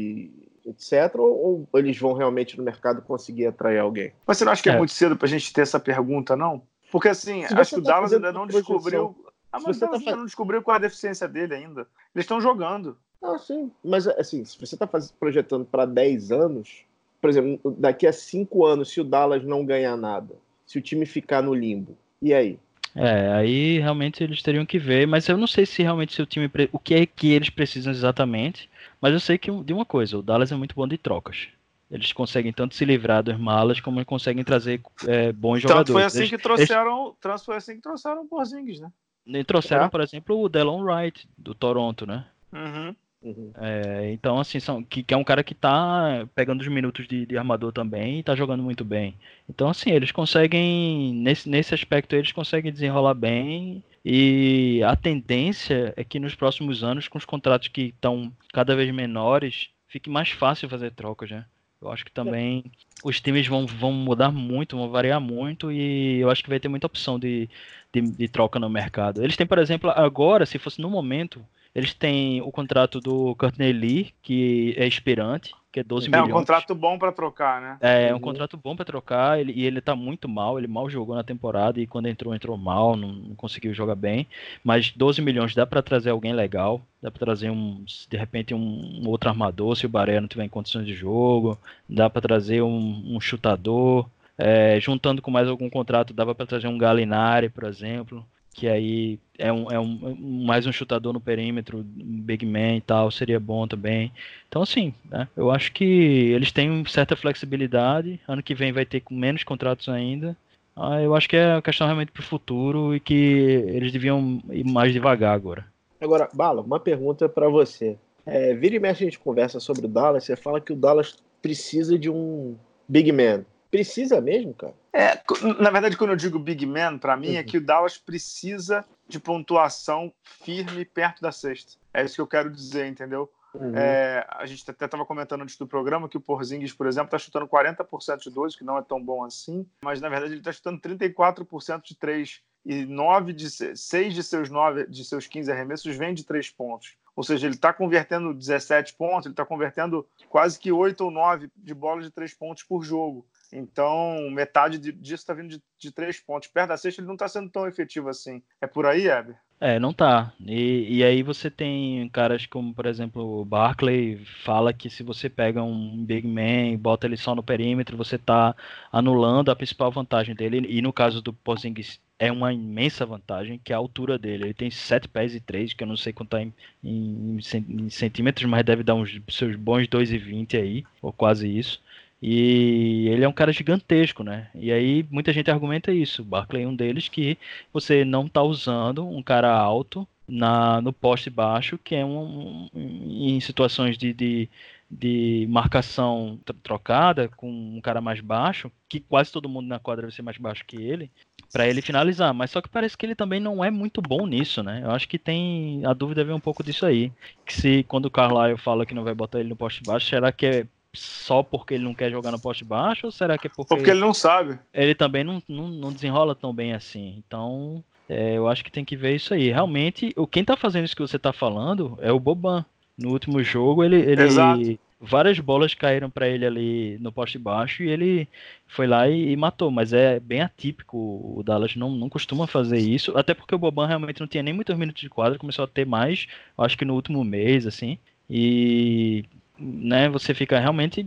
[0.67, 1.15] etc.
[1.19, 4.11] Ou, ou eles vão realmente no mercado conseguir atrair alguém?
[4.25, 4.77] Mas você não acha que é, É.
[4.77, 6.61] muito cedo pra gente ter essa pergunta, não?
[6.91, 9.15] Porque assim, Se acho que o tá Dallas ainda não descobriu.
[9.51, 11.81] Ah, mas o tá Dallas ainda fa- não descobriu qual é a deficiência dele ainda.
[12.15, 12.97] Eles estão jogando.
[13.21, 13.71] Ah, sim.
[13.83, 14.87] Mas, assim, se você está
[15.19, 16.83] projetando para 10 anos,
[17.19, 21.05] por exemplo, daqui a 5 anos, se o Dallas não ganhar nada, se o time
[21.05, 22.59] ficar no limbo, e aí?
[22.95, 26.25] É, aí realmente eles teriam que ver, mas eu não sei se realmente se o
[26.25, 28.69] time o que é que eles precisam exatamente,
[29.01, 31.47] mas eu sei que de uma coisa, o Dallas é muito bom de trocas.
[31.89, 35.91] Eles conseguem tanto se livrar dos malas como conseguem trazer é, bons Tanto jogadores.
[35.93, 37.15] foi assim Eles- que trouxeram.
[37.21, 38.91] Trans foi assim que trouxeram o Porzingis, né?
[39.25, 39.89] eles trouxeram, É.
[39.89, 42.25] por exemplo, o Delon Wright do Toronto, né?
[42.51, 42.95] Uhum.
[43.21, 43.51] Uhum.
[43.59, 47.25] É, então, assim, são, que, que é um cara que tá pegando os minutos de,
[47.25, 49.15] de armador também e tá jogando muito bem.
[49.49, 53.83] Então, assim, eles conseguem, nesse, nesse aspecto, eles conseguem desenrolar bem.
[54.09, 58.89] E a tendência é que nos próximos anos, com os contratos que estão cada vez
[58.95, 61.43] menores, fique mais fácil fazer trocas, né?
[61.81, 62.63] Eu acho que também
[63.03, 66.69] os times vão, vão mudar muito, vão variar muito e eu acho que vai ter
[66.69, 67.49] muita opção de,
[67.93, 69.21] de, de troca no mercado.
[69.21, 71.45] Eles têm, por exemplo, agora, se fosse no momento,
[71.75, 76.29] eles têm o contrato do Courtney Lee, que é expirante, que é 12 É milhões.
[76.29, 77.77] um contrato bom para trocar, né?
[77.79, 78.21] É, é um Uhum.
[78.21, 81.79] contrato bom pra trocar, ele, e ele tá muito mal, ele mal jogou na temporada,
[81.79, 84.25] e quando entrou, entrou mal, não, não conseguiu jogar bem,
[84.63, 89.01] mas 12 milhões dá pra trazer alguém legal, dá pra trazer um, de repente um,
[89.03, 91.57] um outro armador, se o Baré não tiver em condições de jogo,
[91.87, 96.67] dá pra trazer um, um chutador, é, juntando com mais algum contrato, dava pra trazer
[96.67, 98.25] um Galinari, por exemplo,
[98.57, 102.81] que aí é, um, é um, mais um chutador no perímetro, um big man e
[102.81, 104.11] tal, seria bom também.
[104.49, 108.19] Então, assim, né, eu acho que eles têm certa flexibilidade.
[108.27, 110.35] Ano que vem vai ter menos contratos ainda.
[110.75, 114.41] Ah, eu acho que é uma questão realmente para o futuro e que eles deviam
[114.49, 115.63] ir mais devagar agora.
[116.01, 117.95] Agora, Bala, uma pergunta pra você.
[118.25, 121.15] É, vira e mexe a gente conversa sobre o Dallas, você fala que o Dallas
[121.43, 122.55] precisa de um
[122.89, 123.45] big man.
[123.69, 124.73] Precisa mesmo, cara?
[124.93, 125.19] É,
[125.61, 127.45] na verdade, quando eu digo big man, para mim, é Uhum.
[127.45, 131.73] que o Dallas precisa de pontuação firme perto da sexta.
[131.93, 133.31] É isso que eu quero dizer, entendeu?
[133.53, 133.75] Uhum.
[133.75, 137.17] É, a gente até estava comentando antes do programa que o Porzingis, por exemplo, está
[137.17, 140.51] chutando 40% de dois, que não é tão bom assim, mas na verdade ele está
[140.51, 145.51] chutando 34% de três e nove de se- seis de seus nove de seus 15
[145.51, 146.95] arremessos vêm de três pontos.
[147.15, 151.49] Ou seja, ele está convertendo 17 pontos, ele está convertendo quase que 8 ou 9
[151.55, 153.25] de bolas de três pontos por jogo.
[153.51, 156.49] Então, metade de- disso está vindo de, de três pontos.
[156.49, 158.41] Perto da sexta, ele não está sendo tão efetivo assim.
[158.61, 159.37] É por aí, Heber?
[159.59, 160.31] É, não tá.
[160.45, 165.27] E, e aí você tem caras como, por exemplo, o Barkley fala que se você
[165.29, 168.55] pega um big man e bota ele só no perímetro, você tá
[168.91, 170.63] anulando a principal vantagem dele.
[170.69, 174.43] E no caso do Porzingis é uma imensa vantagem, que é a altura dele.
[174.45, 177.37] Ele tem 7 pés e 3, que eu não sei quanto tá em, em
[177.67, 181.81] em centímetros, mas deve dar uns seus bons 2,20 aí, ou quase isso.
[182.21, 184.49] E ele é um cara gigantesco, né?
[184.55, 186.21] E aí muita gente argumenta isso.
[186.23, 187.37] O Barkley é um deles que
[187.71, 193.39] você não tá usando um cara alto na, no poste baixo, que é um, em
[193.39, 194.49] situações de, de,
[194.89, 200.07] de marcação tro- trocada com um cara mais baixo, que quase todo mundo na quadra
[200.07, 201.11] vai ser mais baixo que ele,
[201.53, 202.33] para ele finalizar.
[202.33, 204.81] Mas só que parece que ele também não é muito bom nisso, né?
[204.83, 207.11] Eu acho que tem a dúvida vem um pouco disso aí,
[207.45, 210.31] que se quando o Carlisle fala que não vai botar ele no poste baixo, será
[210.31, 213.49] que é só porque ele não quer jogar no poste baixo ou será que é
[213.49, 214.59] porque porque ele não sabe.
[214.73, 217.15] ele também não, não, não desenrola tão bem assim.
[217.17, 219.49] Então, é, eu acho que tem que ver isso aí.
[219.49, 222.65] Realmente, o quem tá fazendo isso que você tá falando é o Boban.
[222.97, 224.79] No último jogo, ele, ele Exato.
[224.99, 228.27] várias bolas caíram para ele ali no poste baixo e ele
[228.65, 229.69] foi lá e, e matou.
[229.69, 230.97] Mas é bem atípico.
[230.97, 233.15] O Dallas não, não costuma fazer isso.
[233.15, 235.85] Até porque o Boban realmente não tinha nem muitos minutos de quadra, começou a ter
[235.85, 236.27] mais,
[236.57, 237.99] eu acho que no último mês, assim.
[238.29, 239.25] E
[239.59, 241.05] né, você fica realmente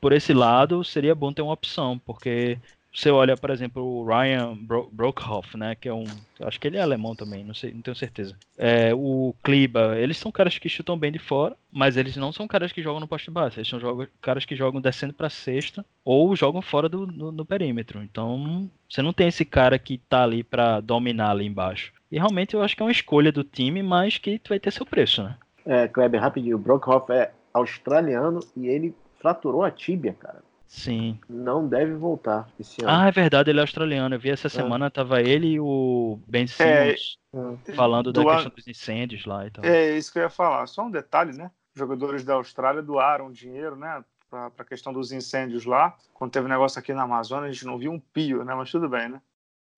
[0.00, 2.58] por esse lado, seria bom ter uma opção, porque
[2.92, 6.04] você olha, por exemplo, o Ryan Bro Broekhoff, né, que é um,
[6.40, 8.36] acho que ele é alemão também, não sei, não tenho certeza.
[8.58, 12.48] É, o Kliba, eles são caras que chutam bem de fora, mas eles não são
[12.48, 15.84] caras que jogam no poste baixo, eles são jogo, caras que jogam descendo para cesta
[16.04, 18.02] ou jogam fora do, do perímetro.
[18.02, 21.92] Então, você não tem esse cara que tá ali para dominar ali embaixo.
[22.10, 24.84] E realmente eu acho que é uma escolha do time, mas que vai ter seu
[24.84, 25.36] preço, né?
[25.64, 26.56] É, Kleber, rapidinho.
[26.56, 30.42] O Brockhoff é australiano e ele fraturou a tíbia, cara.
[30.66, 31.18] Sim.
[31.28, 32.90] Não deve voltar esse ano.
[32.90, 34.14] Ah, é verdade, ele é australiano.
[34.14, 37.56] Eu vi essa semana, tava ele e o Ben Simmons Hum.
[37.74, 39.64] falando da doar- questão dos incêndios lá e tal.
[39.64, 40.66] É isso que eu ia falar.
[40.66, 41.50] Só um detalhe, né?
[41.74, 44.04] Jogadores da Austrália doaram dinheiro, né?
[44.28, 45.96] Para a questão dos incêndios lá.
[46.14, 48.54] Quando teve negócio aqui na Amazônia, a gente não viu um pio, né?
[48.54, 49.20] Mas tudo bem, né?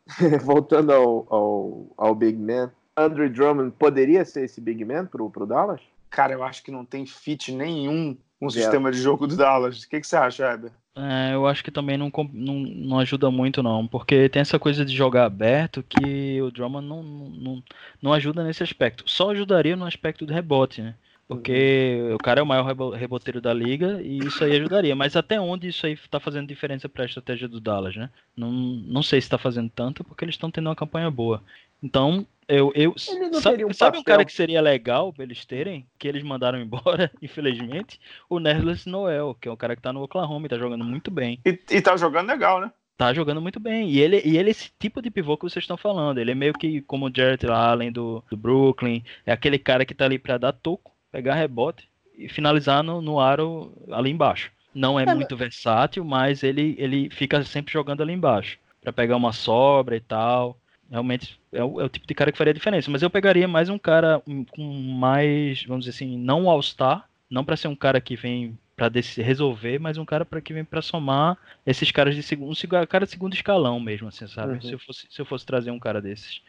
[0.44, 5.46] Voltando ao, ao, ao Big Man, Andrew Drummond poderia ser esse Big Man pro, pro
[5.46, 5.80] Dallas?
[6.12, 8.62] Cara, eu acho que não tem fit nenhum com o Zero.
[8.62, 9.82] sistema de jogo do Dallas.
[9.82, 10.72] O que, que você acha, Heber?
[10.94, 14.84] É, eu acho que também não, não, não ajuda muito, não, porque tem essa coisa
[14.84, 17.62] de jogar aberto que o Drummond não, não,
[18.00, 19.02] não ajuda nesse aspecto.
[19.06, 20.94] Só ajudaria no aspecto do rebote, né?
[21.26, 24.94] Porque o cara é o maior rebo- reboteiro da liga e isso aí ajudaria.
[24.94, 28.10] Mas até onde isso aí tá fazendo diferença para a estratégia do Dallas, né?
[28.36, 31.42] Não, não sei se tá fazendo tanto porque eles estão tendo uma campanha boa.
[31.82, 32.72] Então, eu.
[32.74, 35.44] eu Ele não sabe teria um sabe um papel- cara que seria legal pra eles
[35.44, 35.86] terem?
[35.98, 38.00] Que eles mandaram embora, infelizmente?
[38.28, 41.10] O Nerlens Noel, que é um cara que tá no Oklahoma e tá jogando muito
[41.10, 41.38] bem.
[41.44, 42.70] E, e tá jogando legal, né?
[42.96, 43.90] Tá jogando muito bem.
[43.90, 46.18] E ele, e ele é esse tipo de pivô que vocês estão falando.
[46.18, 49.02] Ele é meio que como o Jarrett Allen do, do Brooklyn.
[49.26, 53.18] É aquele cara que tá ali pra dar toco, pegar rebote e finalizar no, no
[53.18, 54.52] aro ali embaixo.
[54.74, 58.58] Não é, É, muito versátil, mas ele, ele fica sempre jogando ali embaixo.
[58.80, 60.56] Pra pegar uma sobra e tal.
[60.92, 62.90] Realmente é o, é o tipo de cara que faria a diferença.
[62.90, 67.08] Mas eu pegaria mais um cara um- com mais, vamos dizer assim, não All-Star.
[67.30, 68.90] Não pra ser um cara que vem para
[69.22, 73.06] resolver, mas um cara para que vem para somar esses caras de segundo, um cara
[73.06, 74.52] de segundo escalão mesmo, assim, sabe?
[74.52, 74.60] Uhum.
[74.60, 76.42] Se, eu fosse, se eu fosse trazer um cara desses.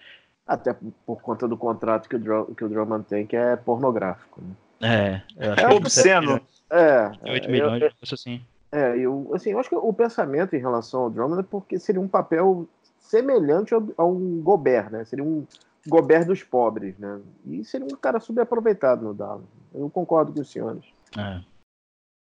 [0.45, 0.75] Até
[1.05, 4.41] por conta do contrato que o, que o Drummond tem, que é pornográfico.
[4.81, 5.23] Né?
[5.37, 6.41] É, eu acho é obsceno.
[6.69, 8.41] É, 8 milhões, eu, eu, assim.
[8.73, 12.01] É, eu, assim, eu acho que o pensamento em relação ao Drummond é porque seria
[12.01, 12.67] um papel
[13.13, 15.05] semelhante a um Gobert, né?
[15.05, 15.45] Seria um
[15.87, 17.21] Gobert dos pobres, né?
[17.45, 19.45] E seria um cara subaproveitado no Dallas.
[19.71, 20.83] Eu concordo com os senhores.
[21.15, 21.41] É.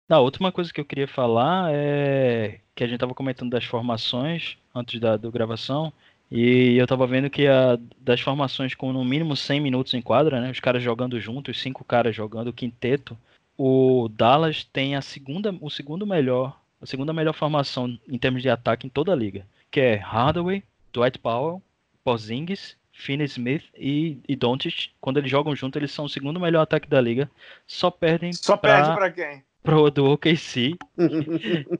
[0.09, 4.57] A última coisa que eu queria falar é que a gente estava comentando das formações
[4.73, 5.91] antes da do gravação
[6.31, 10.39] e eu estava vendo que a, das formações com no mínimo 100 minutos em quadra,
[10.39, 13.17] né, os caras jogando juntos, cinco caras jogando, o quinteto,
[13.57, 18.49] o Dallas tem a segunda, o segundo melhor, a segunda melhor formação em termos de
[18.49, 20.63] ataque em toda a liga, que é Hardaway,
[20.97, 21.61] Dwight Powell,
[22.03, 24.89] Porzingis, Finney Smith e, e Doncic.
[24.99, 27.29] Quando eles jogam junto, eles são o segundo melhor ataque da liga.
[27.67, 28.81] Só perdem Só pra...
[28.81, 29.43] perde para quem?
[29.61, 30.75] pro do OKC.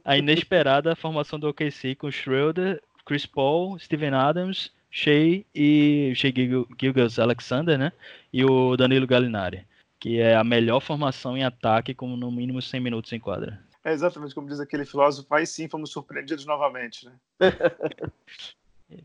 [0.04, 6.32] a inesperada formação do OKC com Schroeder, Chris Paul, Steven Adams, Shea e Shea
[6.80, 7.92] Gilgas Alexander, né?
[8.32, 9.66] E o Danilo Gallinari,
[9.98, 13.58] que é a melhor formação em ataque com no mínimo 100 minutos em quadra.
[13.82, 17.12] É exatamente como diz aquele filósofo, aí sim fomos surpreendidos novamente, né?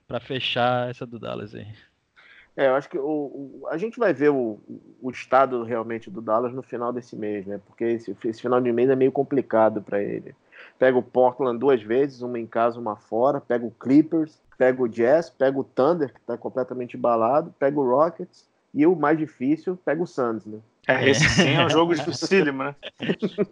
[0.08, 1.68] para fechar essa do Dallas aí.
[2.56, 4.60] É, eu acho que o, o, a gente vai ver o,
[5.02, 7.60] o estado realmente do Dallas no final desse mês, né?
[7.66, 10.36] Porque esse, esse final de mês é meio complicado para ele.
[10.78, 13.42] Pega o Portland duas vezes, uma em casa, uma fora.
[13.42, 17.90] Pega o Clippers, pega o Jazz, pega o Thunder, que está completamente embalado, pega o
[17.90, 20.60] Rockets e o mais difícil, pega o Suns, né?
[20.88, 22.76] É, esse sim é um jogo dificílimo, né?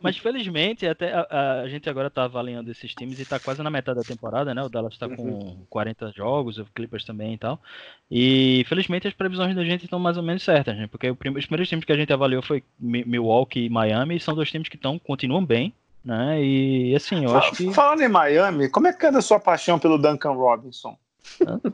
[0.01, 3.69] Mas felizmente, até a, a, gente agora tá avaliando esses times e tá quase na
[3.69, 4.61] metade da temporada, né?
[4.61, 5.65] O Dallas tá com uhum.
[5.69, 7.59] 40 jogos, o Clippers também e tal.
[8.09, 10.88] E felizmente as previsões da gente estão mais ou menos certas, né?
[10.88, 14.51] Porque os primeiros times que a gente avaliou foi Milwaukee e Miami, e são dois
[14.51, 15.73] times que estão continuam bem,
[16.03, 16.43] né?
[16.43, 17.73] E assim, eu acho que.
[17.73, 20.97] Falando em Miami, como é que anda a sua paixão pelo Duncan Robinson?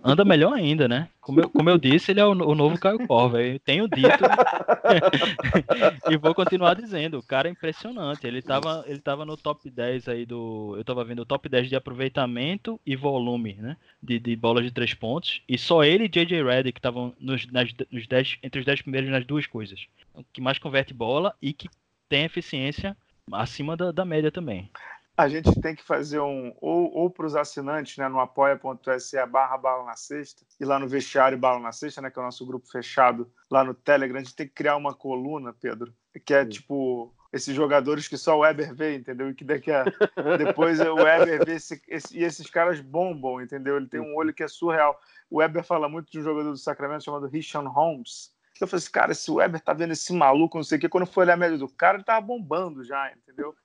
[0.04, 1.10] Anda melhor ainda, né?
[1.22, 3.42] Como eu, como eu disse, ele é o, o novo Caio Corva.
[3.42, 4.08] Eu tenho dito
[6.10, 7.20] e vou continuar dizendo.
[7.20, 8.26] O cara é impressionante.
[8.26, 10.74] Ele estava ele tava no top 10 aí do.
[10.76, 13.78] Eu estava vendo o top 10 de aproveitamento e volume, né?
[14.02, 15.42] De, de bolas de três pontos.
[15.48, 19.10] E só ele e JJ Redick estavam nos, nas, nos dez, entre os 10 primeiros
[19.10, 19.86] nas duas coisas.
[20.34, 21.70] Que mais converte bola e que
[22.10, 22.96] tem eficiência
[23.32, 24.70] acima da, da média também
[25.18, 29.58] a gente tem que fazer um ou, ou para os assinantes, né, no apoia.se barra
[29.58, 32.46] bala na sexta e lá no vestiário bala na sexta, né, que é o nosso
[32.46, 35.92] grupo fechado lá no Telegram, a gente tem que criar uma coluna, Pedro,
[36.24, 36.50] que é Sim.
[36.50, 39.30] tipo esses jogadores que só o Weber vê, entendeu?
[39.30, 39.84] E que daqui a
[40.38, 43.76] depois o Weber vê esse, esse, e esses caras bombam, entendeu?
[43.76, 44.98] Ele tem um olho que é surreal.
[45.30, 48.32] O Weber fala muito de um jogador do Sacramento chamado Richard Holmes,
[48.64, 50.90] eu falei assim, cara, esse Weber tá vendo esse maluco, não sei o que.
[50.90, 53.56] Quando foi olhar a média do cara, ele tava bombando já, entendeu?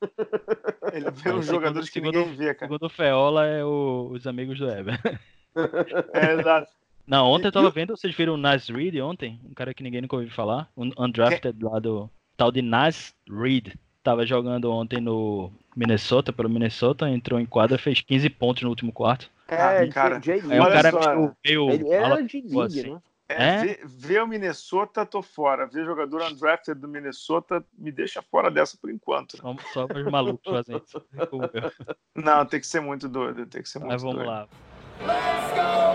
[0.93, 2.67] Ele vê uns jogadores que segundo, ninguém vê, cara.
[2.67, 5.01] Segundo o Feola, é o, os amigos do Weber.
[6.15, 6.73] É, exato.
[7.07, 9.39] Não, ontem eu tava vendo, vocês viram o Nas Reed ontem?
[9.45, 10.67] Um cara que ninguém nunca ouviu falar.
[10.75, 11.65] Um undrafted que...
[11.65, 13.75] lá do tal de Nas Reed.
[14.03, 18.93] Tava jogando ontem no Minnesota, pelo Minnesota, entrou em quadra, fez 15 pontos no último
[18.93, 19.31] quarto.
[19.47, 19.85] É, ah, cara.
[19.85, 21.71] é um cara meio, meio.
[21.71, 22.91] Ele era de liga, assim.
[22.91, 23.03] né?
[23.33, 24.23] É, é?
[24.23, 25.67] o Minnesota, tô fora.
[25.67, 29.37] Ver jogador undrafted do Minnesota me deixa fora dessa por enquanto.
[29.37, 31.03] Só, só os malucos fazendo isso.
[32.15, 33.47] Não, tem que ser muito doido.
[33.47, 34.29] Tem que ser muito Mas vamos doido.
[34.29, 34.49] lá.
[35.01, 35.93] Let's go,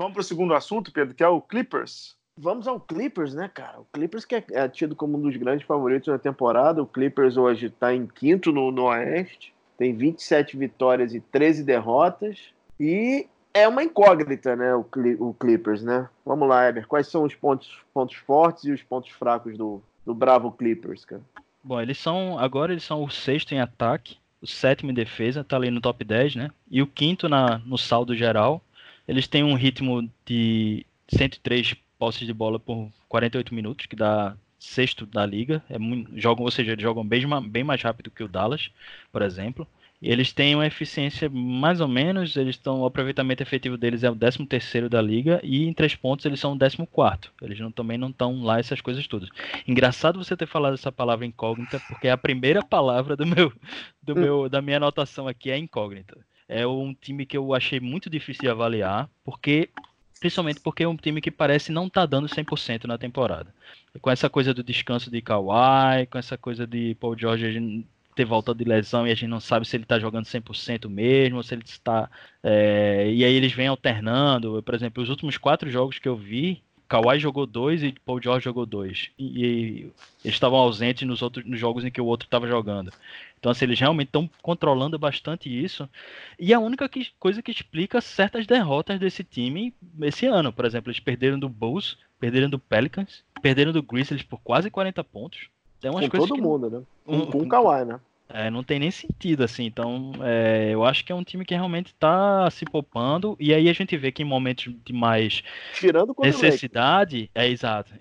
[0.00, 2.16] Vamos para o segundo assunto, Pedro, que é o Clippers.
[2.34, 3.80] Vamos ao Clippers, né, cara?
[3.80, 6.82] O Clippers que é, é tido como um dos grandes favoritos da temporada.
[6.82, 12.38] O Clippers hoje está em quinto no, no Oeste tem 27 vitórias e 13 derrotas.
[12.78, 14.84] E é uma incógnita, né, o,
[15.18, 16.06] o Clippers, né?
[16.22, 20.12] Vamos lá, Eber, quais são os pontos, pontos fortes e os pontos fracos do, do
[20.12, 21.22] Bravo Clippers, cara?
[21.64, 25.56] Bom, eles são, agora eles são o sexto em ataque, o sétimo em defesa, tá
[25.56, 26.50] ali no top 10, né?
[26.70, 28.62] E o quinto na, no saldo geral.
[29.08, 35.06] Eles têm um ritmo de 103 posses de bola por 48 minutos, que dá sexto
[35.06, 35.62] da liga.
[35.68, 38.70] É muito, jogam, ou seja, eles jogam bem, bem mais rápido que o Dallas,
[39.10, 39.66] por exemplo.
[40.02, 44.10] E eles têm uma eficiência mais ou menos, eles estão, o aproveitamento efetivo deles é
[44.10, 47.30] o 13 terceiro da liga e em três pontos eles são o 14 quarto.
[47.42, 49.28] Eles não, também não estão lá essas coisas todas.
[49.68, 53.52] Engraçado você ter falado essa palavra incógnita, porque é a primeira palavra do meu,
[54.02, 56.16] do meu, da minha anotação aqui é incógnita.
[56.48, 59.68] É um time que eu achei muito difícil de avaliar, porque
[60.20, 63.52] principalmente porque é um time que parece não tá dando 100% na temporada.
[64.00, 68.58] Com essa coisa do descanso de Kawhi, com essa coisa de Paul George ter voltado
[68.58, 71.62] de lesão e a gente não sabe se ele está jogando 100% mesmo, se ele
[71.64, 72.10] está...
[72.42, 73.10] É...
[73.12, 74.62] E aí eles vêm alternando.
[74.62, 78.44] Por exemplo, os últimos quatro jogos que eu vi, Kawhi jogou dois e Paul George
[78.44, 79.10] jogou dois.
[79.16, 79.92] E, e
[80.24, 82.92] eles estavam ausentes nos outros nos jogos em que o outro estava jogando.
[83.38, 85.88] Então, assim, eles realmente estão controlando bastante isso.
[86.36, 89.72] E a única que, coisa que explica certas derrotas desse time
[90.02, 94.40] esse ano, por exemplo, eles perderam do Bulls, perderam do Pelicans, perderam do Grizzlies por
[94.40, 95.48] quase 40 pontos.
[95.84, 96.40] É umas com todo que...
[96.40, 96.82] mundo, né?
[97.04, 98.00] Com, um, com o Kawhi, né?
[98.32, 99.64] É, não tem nem sentido, assim.
[99.64, 103.36] Então, é, eu acho que é um time que realmente está se poupando.
[103.40, 105.42] E aí a gente vê que em momentos de mais
[105.74, 107.30] Tirando necessidade.
[107.34, 107.92] É exato.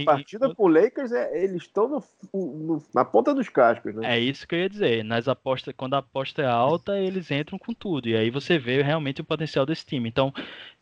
[0.00, 4.16] a partida com o Lakers, é, eles estão no, no, na ponta dos cascos, né?
[4.16, 5.04] É isso que eu ia dizer.
[5.04, 8.08] Nas apostas, quando a aposta é alta, eles entram com tudo.
[8.08, 10.08] E aí você vê realmente o potencial desse time.
[10.08, 10.32] Então,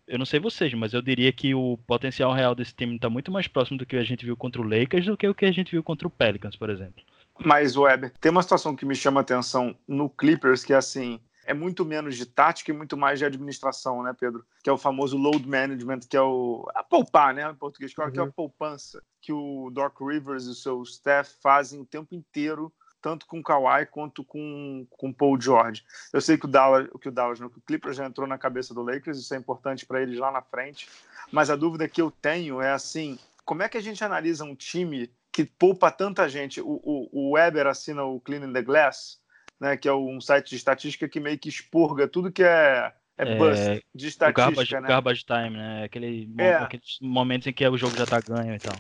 [0.07, 3.33] eu não sei vocês, mas eu diria que o potencial real desse time está muito
[3.33, 5.53] mais próximo do que a gente viu contra o Lakers do que o que a
[5.53, 7.03] gente viu contra o Pelicans, por exemplo.
[7.39, 11.55] Mas, Weber, tem uma situação que me chama atenção no Clippers, que é assim, é
[11.55, 14.45] muito menos de tática e muito mais de administração, né, Pedro?
[14.63, 18.01] Que é o famoso load management, que é o a poupar, né, em português, que
[18.01, 18.31] é a uhum.
[18.31, 23.39] poupança que o Doc Rivers e o seu staff fazem o tempo inteiro, tanto com
[23.39, 25.85] o Kawhi quanto com com Paul George.
[26.13, 28.39] Eu sei que o Dallas, que o Dallas, não, que o Clippers já entrou na
[28.39, 30.89] cabeça do Lakers, isso é importante para eles lá na frente,
[31.31, 34.55] mas a dúvida que eu tenho é assim, como é que a gente analisa um
[34.55, 36.63] time que poupa tanta gente.
[36.63, 39.21] O, o, o Weber assina o Cleaning the Glass,
[39.61, 43.33] né, que é um site de estatística que meio que expurga tudo que é, é,
[43.35, 44.33] é bust de estatística.
[44.33, 44.89] Garbage, né?
[44.89, 45.85] garbage time, né?
[45.85, 46.55] Aquele, é.
[46.55, 48.75] Aqueles momentos em que o jogo já tá ganho e tal.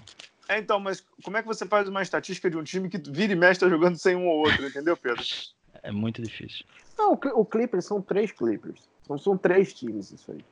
[0.48, 3.34] É, então, mas como é que você faz uma estatística de um time que vira
[3.34, 5.22] e mexe tá jogando sem um ou outro, entendeu, Pedro?
[5.82, 6.64] É muito difícil.
[6.98, 8.88] Não, o Clippers são três Clippers.
[9.06, 10.44] São, são três times isso aí.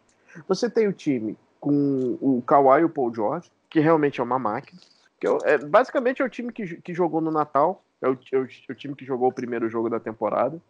[0.46, 4.38] Você tem o time com o Kawhi e o Paul George, que realmente é uma
[4.38, 4.78] máquina.
[5.20, 8.44] Que é, basicamente é o time que, que jogou no Natal, é o, é, o,
[8.44, 10.60] é o, time que jogou o primeiro jogo da temporada.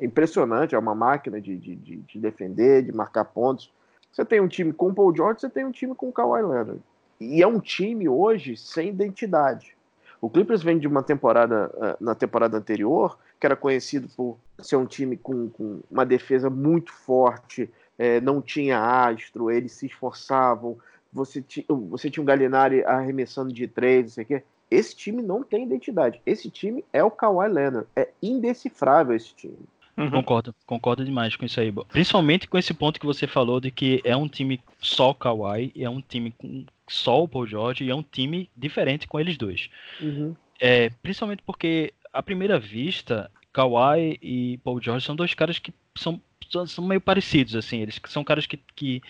[0.00, 3.72] É impressionante, é uma máquina de, de, de, de defender, de marcar pontos.
[4.12, 6.42] Você tem um time com o Paul George, você tem um time com o Kawhi
[6.42, 6.80] Leonard.
[7.20, 9.76] E é um time hoje sem identidade.
[10.20, 14.76] O Clippers vem de uma temporada, eh, na temporada anterior, que era conhecido por ser
[14.76, 20.76] um time com, com uma defesa muito forte, é, não tinha astro, eles se esforçavam,
[21.12, 21.44] você,
[21.88, 24.42] você tinha um Galinari arremessando de três, não sei o quê.
[24.70, 26.20] Esse time não tem identidade.
[26.26, 27.86] Esse time é o Kawhi Leonard.
[27.96, 29.56] É indecifrável esse time.
[29.96, 30.10] Uhum.
[30.10, 31.72] Concordo, concordo demais com isso aí.
[31.88, 35.90] Principalmente com esse ponto que você falou de que é um time só Kawhi, é
[35.90, 39.68] um time com só o Paul George e é um time diferente com eles dois.
[40.00, 40.36] Uhum.
[40.60, 46.20] É, principalmente porque, à primeira vista, Kawhi e Paul George são dois caras que são,
[46.66, 47.80] são meio parecidos, assim.
[47.80, 49.02] Eles são caras que, que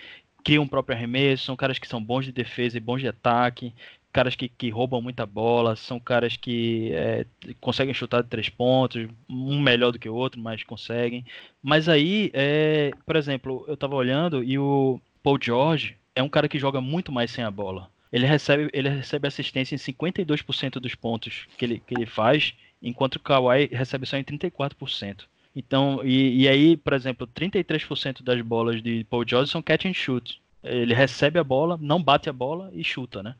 [0.49, 3.74] criam o próprio arremesso, são caras que são bons de defesa e bons de ataque,
[4.11, 7.26] caras que, que roubam muita bola, são caras que é,
[7.61, 11.22] conseguem chutar de três pontos, um melhor do que o outro, mas conseguem.
[11.62, 16.49] Mas aí, é, por exemplo, eu tava olhando e o Paul George é um cara
[16.49, 17.90] que joga muito mais sem a bola.
[18.11, 23.16] Ele recebe, ele recebe assistência em 52% dos pontos que ele, que ele faz, enquanto
[23.16, 25.24] o Kawhi recebe só em 34%.
[25.59, 29.92] Então, e, e aí, por exemplo, 33% das bolas de Paul George são catch and
[29.92, 30.40] shoot.
[30.62, 33.34] Ele recebe a bola, não bate a bola e chuta, né?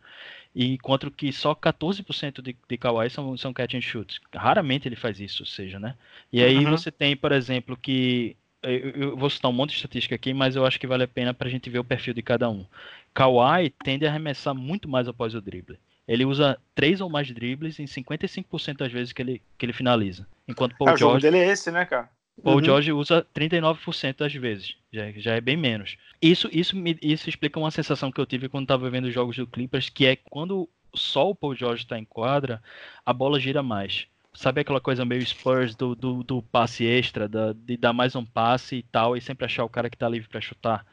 [0.53, 4.21] Enquanto que só 14% de, de Kawhi são, são catch and shoot.
[4.35, 5.95] Raramente ele faz isso, ou seja, né?
[6.33, 6.73] E aí uhum.
[6.73, 10.57] você tem, por exemplo, que eu, eu, vou citar um monte de estatística aqui, mas
[10.57, 12.67] eu acho que vale a pena para a gente ver o perfil de cada um.
[13.15, 17.79] Kawhi tende a arremessar muito mais após o drible ele usa três ou mais dribles
[17.79, 20.27] em 55% das vezes que ele, que ele finaliza.
[20.49, 21.05] Enquanto Paul é, George.
[21.05, 22.11] O jogo dele é esse, né, cara?
[22.43, 22.65] Paul uhum.
[22.65, 24.77] George usa 39% das vezes.
[24.93, 25.97] Já, já é bem menos.
[26.23, 29.37] Isso, isso, me, isso explica uma sensação que eu tive quando estava vendo os jogos
[29.37, 32.63] do Clippers, que é quando só o Paul George está em quadra,
[33.05, 34.07] a bola gira mais.
[34.35, 38.25] Sabe aquela coisa meio Spurs do, do, do passe extra, da, de dar mais um
[38.25, 40.87] passe e tal, e sempre achar o cara que está livre para chutar?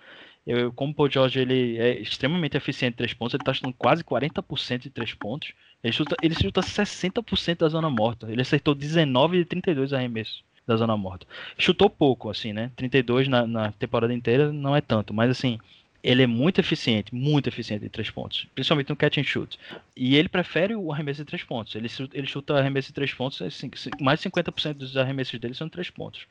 [0.45, 3.75] Eu, como o Paul George ele é extremamente eficiente em três pontos, ele está chutando
[3.77, 5.53] quase 40% de três pontos.
[5.85, 8.31] Ele chuta, ele chuta 60% da zona morta.
[8.31, 11.27] Ele acertou 19 de 32 arremessos da zona morta.
[11.59, 12.71] Chutou pouco, assim, né?
[12.75, 15.59] 32 na, na temporada inteira não é tanto, mas assim,
[16.03, 19.59] ele é muito eficiente, muito eficiente em três pontos, principalmente no catch and shoot.
[19.95, 21.75] E ele prefere o arremesso de três pontos.
[21.75, 21.87] Ele,
[22.25, 23.69] chuta arremesso de três pontos, assim,
[24.01, 26.25] mais de 50% dos arremessos dele são três pontos.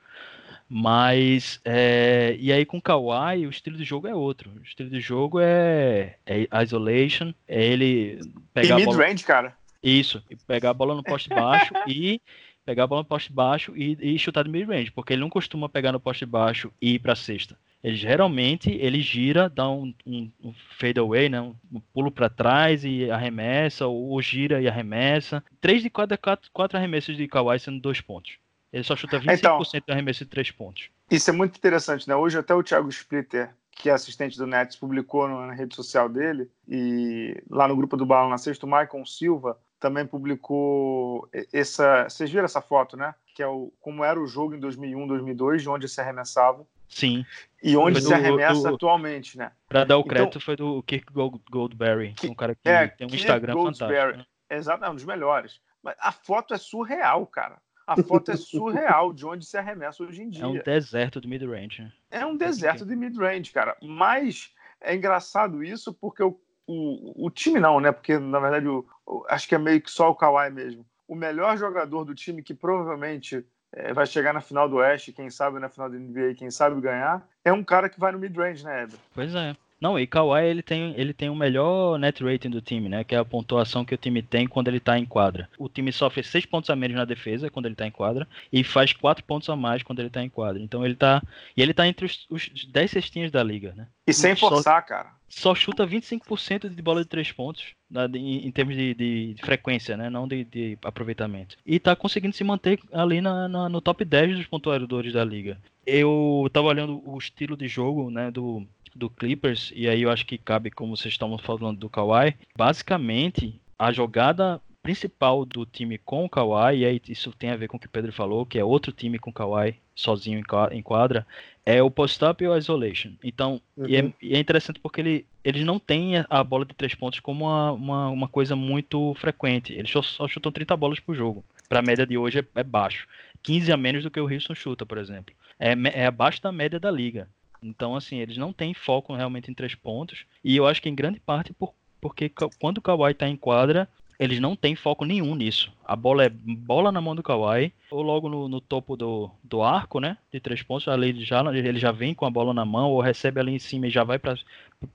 [0.69, 4.51] Mas, é, e aí com o Kawhi, o estilo de jogo é outro.
[4.59, 8.21] O estilo de jogo é, é isolation, é ele
[8.53, 9.57] pegar e mid-range, cara.
[9.83, 12.21] Isso, pegar a bola no poste baixo e
[12.65, 15.69] pegar a bola no poste baixo e, e chutar de mid-range, porque ele não costuma
[15.69, 17.57] pegar no poste baixo e ir para cesta.
[17.85, 21.39] Ele geralmente ele gira, dá um, um, um fade away, né?
[21.43, 25.45] um, um pulo para trás e arremessa, ou, ou, gira e arremessa.
[25.61, 28.39] Três de cada quatro, quatro arremessos de Kawhi sendo dois pontos.
[28.75, 30.91] Ele só chuta 25% então, do arremesso de três pontos.
[31.09, 32.17] Isso é muito interessante, né?
[32.17, 36.51] Hoje até o Thiago Splitter, que é assistente do Nets, publicou na rede social dele,
[36.67, 42.09] e lá no grupo do Bala na Sexta, o Maicon Silva também publicou essa.
[42.09, 43.15] Vocês viram essa foto, né?
[43.33, 46.67] Que é o como era o jogo em 2001, 2002, de onde se arremessava.
[46.89, 47.25] Sim.
[47.63, 49.53] E onde do, se arremessa do, atualmente, né?
[49.69, 51.13] Para dar o então crédito, então, foi do Kirk
[51.49, 53.95] Goldberry, que, um cara que é, tem um Kirk Instagram Goldberry.
[53.95, 54.19] fantástico.
[54.19, 54.57] Né?
[54.57, 55.61] Exato, é um dos melhores.
[55.81, 57.63] Mas a foto é surreal, cara.
[57.87, 60.45] A foto é surreal de onde se arremessa hoje em dia.
[60.45, 61.83] É um deserto do mid-range.
[61.83, 61.93] Né?
[62.11, 63.77] É um deserto de mid-range, cara.
[63.83, 67.93] Mas é engraçado isso porque o, o, o, time não, né?
[67.93, 70.87] Porque, na verdade, o, o, acho que é meio que só o Kawhi mesmo.
[71.07, 75.29] O melhor jogador do time que provavelmente é, vai chegar na final do Oeste, quem
[75.29, 78.65] sabe na final da NBA, quem sabe ganhar, é um cara que vai no mid-range,
[78.65, 78.99] né, Eber?
[79.13, 79.55] Pois é.
[79.85, 83.05] Não, e Kawhi ele tem, ele tem o melhor net rating do time, né?
[83.05, 85.47] Que é a pontuação que o time tem quando ele tá em quadra.
[85.59, 88.65] O time sofre 6 pontos a menos na defesa quando ele tá em quadra e
[88.65, 90.63] faz 4 pontos a mais quando ele tá em quadra.
[90.63, 91.23] Então ele tá.
[91.55, 93.87] E ele tá entre os, os 10 cestinhas da liga, né?
[94.07, 95.11] E sem forçar, só, cara.
[95.29, 97.75] Só chuta 25% de bola de 3 pontos
[98.15, 100.09] em, em, termos de, de, frequência, né?
[100.09, 101.59] Não de, de, aproveitamento.
[101.67, 105.59] E tá conseguindo se manter ali na, na, no top 10 dos pontuadores da liga.
[105.87, 108.31] Eu tava olhando o estilo de jogo, né?
[108.31, 112.35] Do, do Clippers, e aí eu acho que cabe, como vocês estavam falando do Kawhi,
[112.57, 117.69] basicamente a jogada principal do time com o Kawhi, e aí isso tem a ver
[117.69, 120.43] com o que o Pedro falou, que é outro time com o Kawhi sozinho
[120.73, 121.27] em quadra,
[121.65, 123.13] é o post-up e o isolation.
[123.23, 123.87] Então, uhum.
[123.89, 124.13] e, é, uhum.
[124.21, 127.73] e, é, interessante porque ele, eles não têm a bola de três pontos como uma,
[127.73, 129.73] uma, uma coisa muito frequente.
[129.73, 131.45] Eles só, só chutam 30 bolas por jogo.
[131.69, 133.09] Para a média de hoje é, é, baixo.
[133.43, 135.35] 15 a menos do que o Houston chuta, por exemplo.
[135.59, 137.29] É, é abaixo da média da liga.
[137.65, 140.25] Então, assim, eles não têm foco realmente em três pontos.
[140.45, 143.89] E eu acho que em grande parte por, porque quando o Kawhi está em quadra,
[144.19, 145.73] eles não têm foco nenhum nisso.
[145.85, 149.63] A bola é bola na mão do Kawhi, ou logo no, no topo do, do
[149.63, 150.19] arco, né?
[150.33, 153.41] De três pontos, ali já, ele já vem com a bola na mão, ou recebe
[153.41, 154.37] ali em cima e já vai para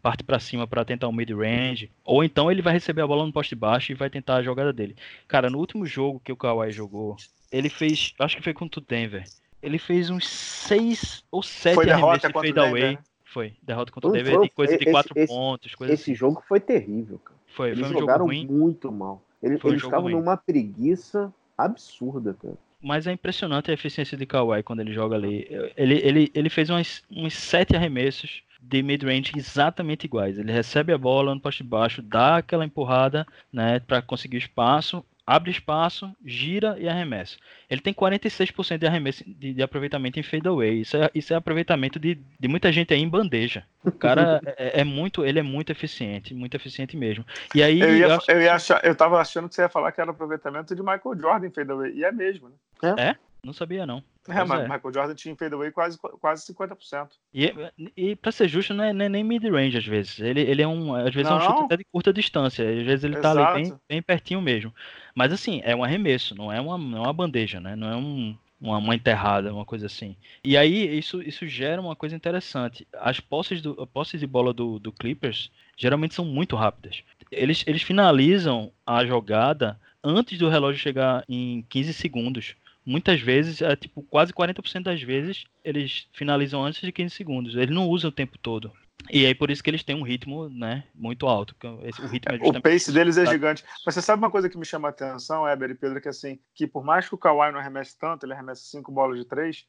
[0.01, 1.89] parte para cima para tentar um mid-range.
[2.05, 4.71] Ou então ele vai receber a bola no poste baixo e vai tentar a jogada
[4.71, 4.95] dele.
[5.27, 7.17] Cara, no último jogo que o Kawhi jogou,
[7.51, 9.25] ele fez, acho que foi contra o Denver
[9.61, 12.99] ele fez uns seis ou sete foi arremessos de fade away.
[13.25, 15.75] Foi, derrota contra o Denver de coisa de quatro esse, pontos.
[15.75, 16.15] Coisa esse assim.
[16.15, 17.37] jogo foi terrível, cara.
[17.47, 18.47] Foi, Eles foi um jogaram jogo ruim.
[18.47, 19.21] muito mal.
[19.41, 22.55] Eles, um eles estavam numa preguiça absurda, cara.
[22.81, 25.45] Mas é impressionante a eficiência de Kawhi quando ele joga ali.
[25.75, 30.37] Ele, ele, ele fez uns, uns sete arremessos de mid-range exatamente iguais.
[30.37, 35.51] Ele recebe a bola no poste baixo, dá aquela empurrada, né, para conseguir espaço, abre
[35.51, 37.37] espaço, gira e arremessa.
[37.69, 40.81] Ele tem 46% de arremesso de, de, aproveitamento em fadeaway.
[40.81, 43.63] Isso é, isso é aproveitamento de, de muita gente aí em bandeja.
[43.85, 47.23] O cara é, é, muito, ele é muito eficiente, muito eficiente mesmo.
[47.53, 48.31] E aí eu ia, eu, acho...
[48.31, 51.19] eu, ia achar, eu tava achando que você ia falar que era aproveitamento de Michael
[51.19, 52.55] Jordan em fadeaway e é mesmo, né?
[52.97, 53.09] É?
[53.09, 53.15] é?
[53.43, 54.03] Não sabia, não.
[54.29, 54.63] É, mas é.
[54.63, 57.09] Michael Jordan tinha fadeaway quase, quase 50%.
[57.33, 57.53] E,
[57.95, 60.19] e pra ser justo, não é, não é nem mid-range às vezes.
[60.19, 60.93] Ele, ele é um.
[60.93, 61.39] Às vezes não.
[61.39, 62.69] é um chute até de curta distância.
[62.69, 63.35] Às vezes ele Exato.
[63.35, 64.73] tá ali bem, bem pertinho mesmo.
[65.15, 67.75] Mas assim, é um arremesso, não é uma, não é uma bandeja, né?
[67.75, 70.15] Não é um, uma, uma enterrada, uma coisa assim.
[70.43, 72.87] E aí isso, isso gera uma coisa interessante.
[72.93, 77.03] As posses, do, posses de bola do, do Clippers geralmente são muito rápidas.
[77.31, 82.55] Eles, eles finalizam a jogada antes do relógio chegar em 15 segundos
[82.89, 87.55] muitas vezes, é, tipo, quase 40% das vezes, eles finalizam antes de 15 segundos.
[87.55, 88.71] Eles não usam o tempo todo.
[89.11, 91.55] E aí por isso que eles têm um ritmo, né, muito alto.
[91.63, 93.63] O, ritmo é o pace deles é gigante.
[93.85, 96.39] Mas você sabe uma coisa que me chama a atenção, Eber e Pedro, que assim,
[96.53, 99.65] que por mais que o Kawhi não arremesse tanto, ele arremessa cinco bolas de três,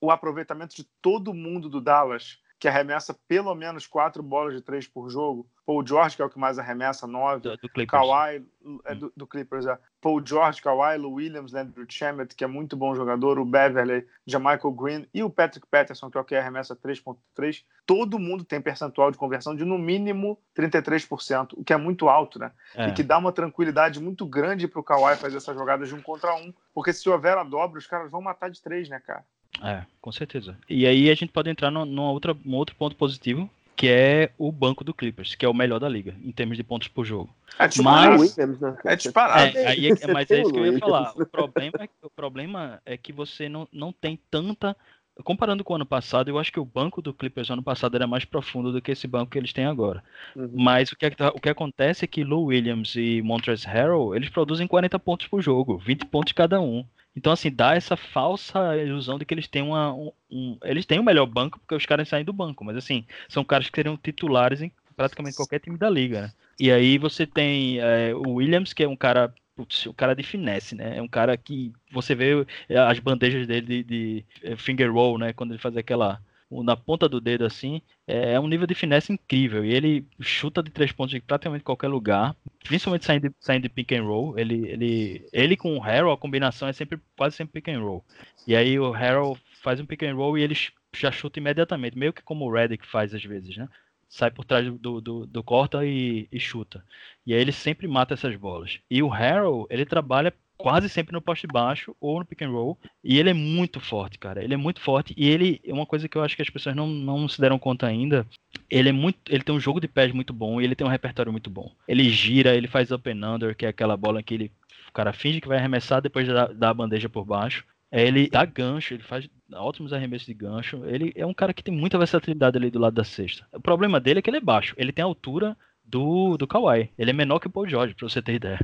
[0.00, 4.86] o aproveitamento de todo mundo do Dallas que arremessa pelo menos quatro bolas de três
[4.86, 5.44] por jogo.
[5.66, 7.40] Paul George, que é o que mais arremessa, nove.
[7.40, 8.46] Do, do Kawhi,
[8.84, 9.76] é, do, do, Clippers, é.
[10.00, 14.72] Paul George, Kawhi, Lou Williams, Landry Shamet, que é muito bom jogador, o Beverly, Jamichael
[14.74, 17.64] Green e o Patrick Patterson, que é o que arremessa 3.3.
[17.84, 22.38] Todo mundo tem percentual de conversão de no mínimo 33%, o que é muito alto,
[22.38, 22.52] né?
[22.76, 22.90] É.
[22.90, 26.00] E que dá uma tranquilidade muito grande para o Kawhi fazer essa jogada de um
[26.00, 29.24] contra um, porque se houver a dobra, os caras vão matar de três, né, cara?
[29.60, 30.56] É, com certeza.
[30.68, 34.84] E aí a gente pode entrar outra, num outro ponto positivo, que é o banco
[34.84, 37.34] do Clippers, que é o melhor da liga, em termos de pontos por jogo.
[37.58, 38.18] É disparado.
[38.18, 38.76] Mas, né?
[38.84, 39.58] é disparado.
[39.58, 41.12] É, aí é, mas é isso que eu ia falar.
[41.16, 44.76] O problema é, o problema é que você não, não tem tanta.
[45.24, 48.06] Comparando com o ano passado, eu acho que o banco do Clippers ano passado era
[48.06, 50.02] mais profundo do que esse banco que eles têm agora.
[50.34, 50.50] Uhum.
[50.54, 54.30] Mas o que, é o que acontece é que Lou Williams e Montrezl Harrell, eles
[54.30, 56.86] produzem 40 pontos por jogo, 20 pontos cada um.
[57.14, 59.92] Então, assim, dá essa falsa ilusão de que eles têm uma.
[59.92, 63.04] Um, um, eles têm o melhor banco porque os caras saem do banco, mas assim,
[63.28, 66.32] são caras que seriam titulares em praticamente qualquer time da liga, né?
[66.58, 69.34] E aí você tem é, o Williams, que é um cara.
[69.54, 70.96] Putz, o cara de finesse, né?
[70.96, 72.46] É um cara que você vê
[72.88, 75.34] as bandejas dele de, de, é, finger roll, né?
[75.34, 76.18] Quando ele faz aquela
[76.62, 79.64] na ponta do dedo assim, é, é um nível de finesse incrível.
[79.64, 82.34] E ele chuta de três pontos de praticamente qualquer lugar,
[82.64, 84.38] principalmente saindo de, saindo de pick and roll.
[84.38, 88.04] Ele, ele, ele com o Harold, a combinação é sempre quase sempre pick and roll.
[88.46, 90.56] E aí o Harold faz um pick and roll e ele
[90.94, 93.68] já chuta imediatamente, meio que como o Redick faz às vezes, né?
[94.08, 96.84] Sai por trás do, do, do corta e, e, chuta.
[97.24, 98.78] E aí ele sempre mata essas bolas.
[98.90, 102.78] E o Harold, ele trabalha quase sempre no poste baixo ou no pick and roll.
[103.02, 104.42] E ele é muito forte, cara.
[104.42, 105.12] Ele é muito forte.
[105.16, 107.58] E ele, é uma coisa que eu acho que as pessoas não, não se deram
[107.58, 108.24] conta ainda.
[108.70, 109.18] Ele é muito.
[109.28, 111.72] Ele tem um jogo de pés muito bom e ele tem um repertório muito bom.
[111.88, 114.52] Ele gira, ele faz up and under, que é aquela bola que ele.
[114.88, 117.64] O cara finge que vai arremessar depois dá a bandeja por baixo.
[117.90, 120.82] Ele dá gancho, ele faz ótimos arremessos de gancho.
[120.86, 123.46] Ele é um cara que tem muita versatilidade ali do lado da cesta.
[123.52, 124.74] O problema dele é que ele é baixo.
[124.78, 126.90] Ele tem a altura do, do Kawhi.
[126.96, 128.60] Ele é menor que o Paul George, pra você ter ideia.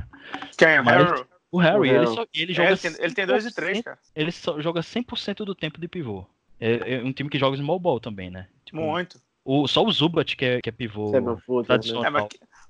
[0.57, 0.81] Quem é
[1.51, 1.79] o Harry?
[1.79, 2.69] O ele, só, ele joga.
[2.73, 3.99] É, ele tem 2 e 3, cara.
[4.15, 6.25] Ele só joga 100% do tempo de pivô.
[6.59, 8.47] É, é, um time que joga small ball também, né?
[8.65, 9.19] Tipo, Muito.
[9.45, 11.63] O, só o Zubat que é, que é pivô né?
[11.65, 12.05] tradicional.
[12.05, 12.27] É, mas,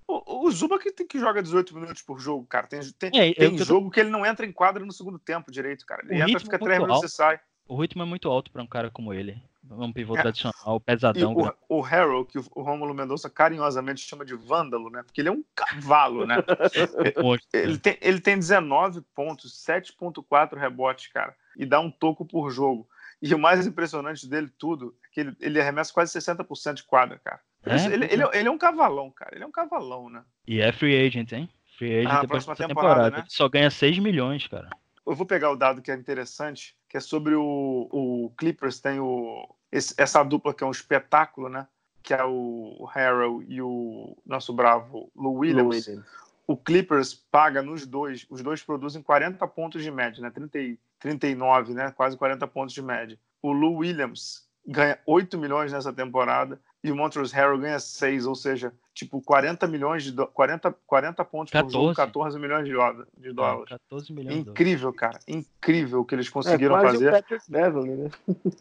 [0.08, 2.68] o, o Zuba que, tem que joga 18 minutos por jogo, cara.
[2.68, 3.92] Tem, tem, é, tem jogo tô...
[3.92, 6.04] que ele não entra em quadra no segundo tempo direito, cara.
[6.08, 7.40] Ele o entra, fica 3 minutos e sai.
[7.68, 9.42] O ritmo é muito alto para um cara como ele.
[9.72, 10.22] Um pivô é.
[10.22, 11.36] tradicional, pesadão.
[11.68, 15.04] O, o Harold, que o Romulo Mendonça carinhosamente chama de vândalo, né?
[15.04, 16.38] Porque ele é um cavalo, né?
[17.54, 21.36] ele, tem, ele tem 19 pontos, 7.4 rebotes, cara.
[21.56, 22.88] E dá um toco por jogo.
[23.22, 27.20] E o mais impressionante dele tudo é que ele, ele arremessa quase 60% de quadra,
[27.20, 27.42] cara.
[27.66, 29.36] É, ele, ele, ele, é um cavalão, cara.
[29.36, 30.24] Ele é um cavalão, né?
[30.48, 31.50] E é free agent, hein?
[31.78, 32.96] Free agent ah, depois da temporada.
[32.96, 33.18] temporada.
[33.18, 33.20] Né?
[33.20, 34.70] Ele só ganha 6 milhões, cara.
[35.06, 39.00] Eu vou pegar o dado que é interessante, que é sobre o, o Clippers, tem
[39.00, 41.68] o, esse, essa dupla que é um espetáculo, né?
[42.02, 45.86] Que é o Harrell e o nosso bravo Lou Williams.
[45.88, 46.20] Lou Williams.
[46.48, 50.32] O Clippers paga nos dois, os dois produzem 40 pontos de média, né?
[50.32, 51.92] 30, 39, né?
[51.92, 53.20] Quase 40 pontos de média.
[53.40, 58.36] O Lou Williams ganha 8 milhões nessa temporada e o Montrezl Harrell ganha 6, ou
[58.36, 60.26] seja, tipo 40 milhões de do...
[60.28, 61.76] 40, 40 pontos 14.
[61.76, 62.74] por jogo, 14 milhões de,
[63.18, 63.72] de dólares.
[63.72, 65.20] É, 14 milhões Incrível, cara.
[65.28, 67.26] Incrível o que eles conseguiram é, fazer.
[67.50, 68.12] Beverly, né?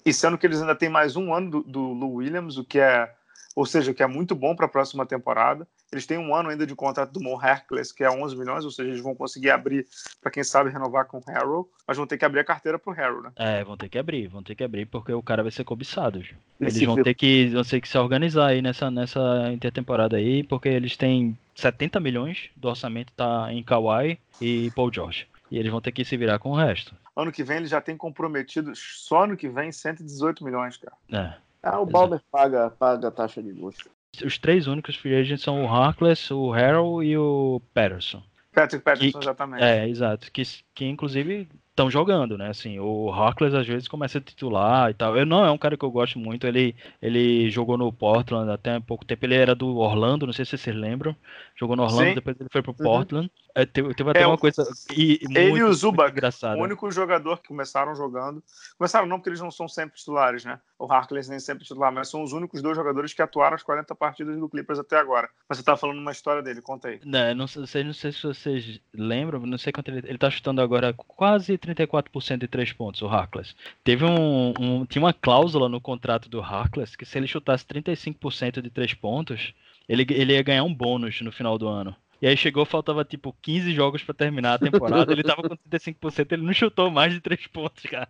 [0.05, 2.81] e sendo que eles ainda têm mais um ano do, do Lou Williams, o que
[2.81, 3.15] é
[3.55, 5.67] ou seja, que é muito bom para a próxima temporada.
[5.91, 8.71] Eles têm um ano ainda de contrato do Mo Hercules, que é 11 milhões, ou
[8.71, 9.87] seja, eles vão conseguir abrir
[10.21, 12.91] para quem sabe renovar com o Harrow, mas vão ter que abrir a carteira para
[12.91, 13.33] o Harrow, né?
[13.37, 16.23] É, vão ter que abrir, vão ter que abrir porque o cara vai ser cobiçado.
[16.61, 20.69] Eles vão ter que, vão ter que se organizar aí nessa, nessa intertemporada aí, porque
[20.69, 25.27] eles têm 70 milhões do orçamento tá em Kawhi e Paul George.
[25.51, 26.95] E eles vão ter que se virar com o resto.
[27.17, 30.97] Ano que vem eles já têm comprometido, só ano que vem, 118 milhões, cara.
[31.11, 31.48] É.
[31.63, 33.91] Ah, o Balmer paga, paga a taxa de gosto.
[34.25, 38.23] Os três únicos free agents são o Harkless, o Harrell e o Patterson.
[38.53, 39.63] Patrick Patterson, que, exatamente.
[39.63, 40.33] É, exato.
[40.33, 40.43] Que,
[40.75, 41.49] que inclusive
[41.79, 42.49] estão jogando, né?
[42.49, 45.17] Assim, o Harkless às vezes começa a titular e tal.
[45.17, 46.47] Eu não é um cara que eu gosto muito.
[46.47, 49.25] Ele, ele jogou no Portland até há pouco tempo.
[49.25, 51.15] Ele era do Orlando, não sei se vocês lembram.
[51.57, 52.15] Jogou no Orlando, Sim.
[52.17, 52.75] depois ele foi pro.
[52.75, 53.27] Portland.
[53.27, 53.48] Uhum.
[53.59, 54.65] É, teve, teve até é, uma coisa.
[54.97, 56.15] E, ele e o Zubac,
[56.57, 58.41] o único jogador que começaram jogando.
[58.79, 60.61] Começaram não, porque eles não são sempre titulares, né?
[60.79, 63.97] O Harkless nem sempre titular, mas são os únicos dois jogadores que atuaram as 40
[63.97, 65.29] partidas do Clippers até agora.
[65.49, 67.01] Mas você tá falando uma história dele, conta aí.
[67.05, 70.07] Não, não sei, não sei se vocês lembram, não sei quanto ele.
[70.07, 73.57] Ele tá chutando agora quase 34% de três pontos, o Harkless.
[73.83, 74.87] Teve um, um.
[74.87, 79.53] Tinha uma cláusula no contrato do Harkless que se ele chutasse 35% de três pontos,
[79.89, 81.97] ele, ele ia ganhar um bônus no final do ano.
[82.21, 85.12] E aí chegou, faltava tipo 15 jogos para terminar a temporada.
[85.12, 88.09] ele tava com 35%, ele não chutou mais de 3 pontos, cara.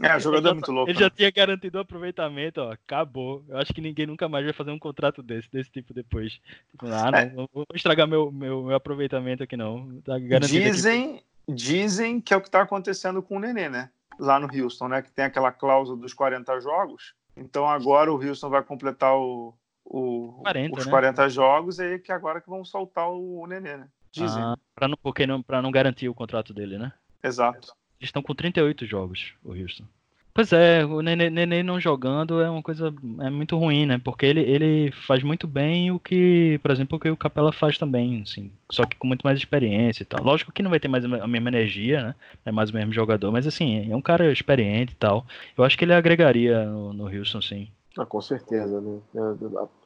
[0.00, 0.90] É, o jogador é muito louco.
[0.90, 1.04] Ele né?
[1.04, 2.72] já tinha garantido o aproveitamento, ó.
[2.72, 3.44] Acabou.
[3.48, 6.40] Eu acho que ninguém nunca mais vai fazer um contrato desse, desse tipo depois.
[6.70, 7.48] Tipo, ah, não, é.
[7.52, 10.00] vou estragar meu, meu, meu aproveitamento aqui, não.
[10.02, 11.24] Tá dizem, aqui.
[11.46, 13.90] dizem que é o que tá acontecendo com o Nenê, né?
[14.18, 15.02] Lá no Houston, né?
[15.02, 17.14] Que tem aquela cláusula dos 40 jogos.
[17.36, 19.54] Então agora o Houston vai completar o,
[19.88, 20.90] o, 40, os né?
[20.90, 23.88] 40 jogos e que agora que vão soltar o, o Nenê, né?
[24.12, 24.42] Dizem.
[24.42, 26.92] Ah, pra não, porque não, pra não garantir o contrato dele, né?
[27.22, 27.74] Exato.
[27.98, 29.84] Eles estão com 38 jogos, o Houston.
[30.32, 33.98] Pois é, o Nenê, Nenê, não jogando é uma coisa é muito ruim, né?
[33.98, 37.76] Porque ele, ele faz muito bem o que, por exemplo, o que o Capela faz
[37.76, 40.22] também, assim, só que com muito mais experiência e tal.
[40.22, 42.14] Lógico que não vai ter mais a mesma energia, né?
[42.46, 45.26] É mais o mesmo jogador, mas assim, é um cara experiente e tal.
[45.56, 47.68] Eu acho que ele agregaria no, no Houston, sim.
[47.98, 49.00] Ah, com certeza, né?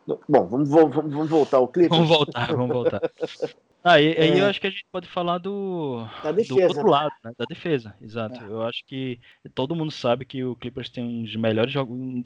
[0.07, 1.89] Bom, vamos, vamos, vamos voltar ao clipe.
[1.89, 3.01] Vamos voltar, vamos voltar.
[3.85, 4.41] Aí, aí É.
[4.41, 6.07] eu acho que a gente pode falar do,
[6.49, 7.33] do outro lado, né?
[7.37, 8.41] Da defesa, exato.
[8.41, 8.47] É.
[8.47, 9.19] Eu acho que
[9.55, 11.75] todo mundo sabe que o Clippers tem dos melhores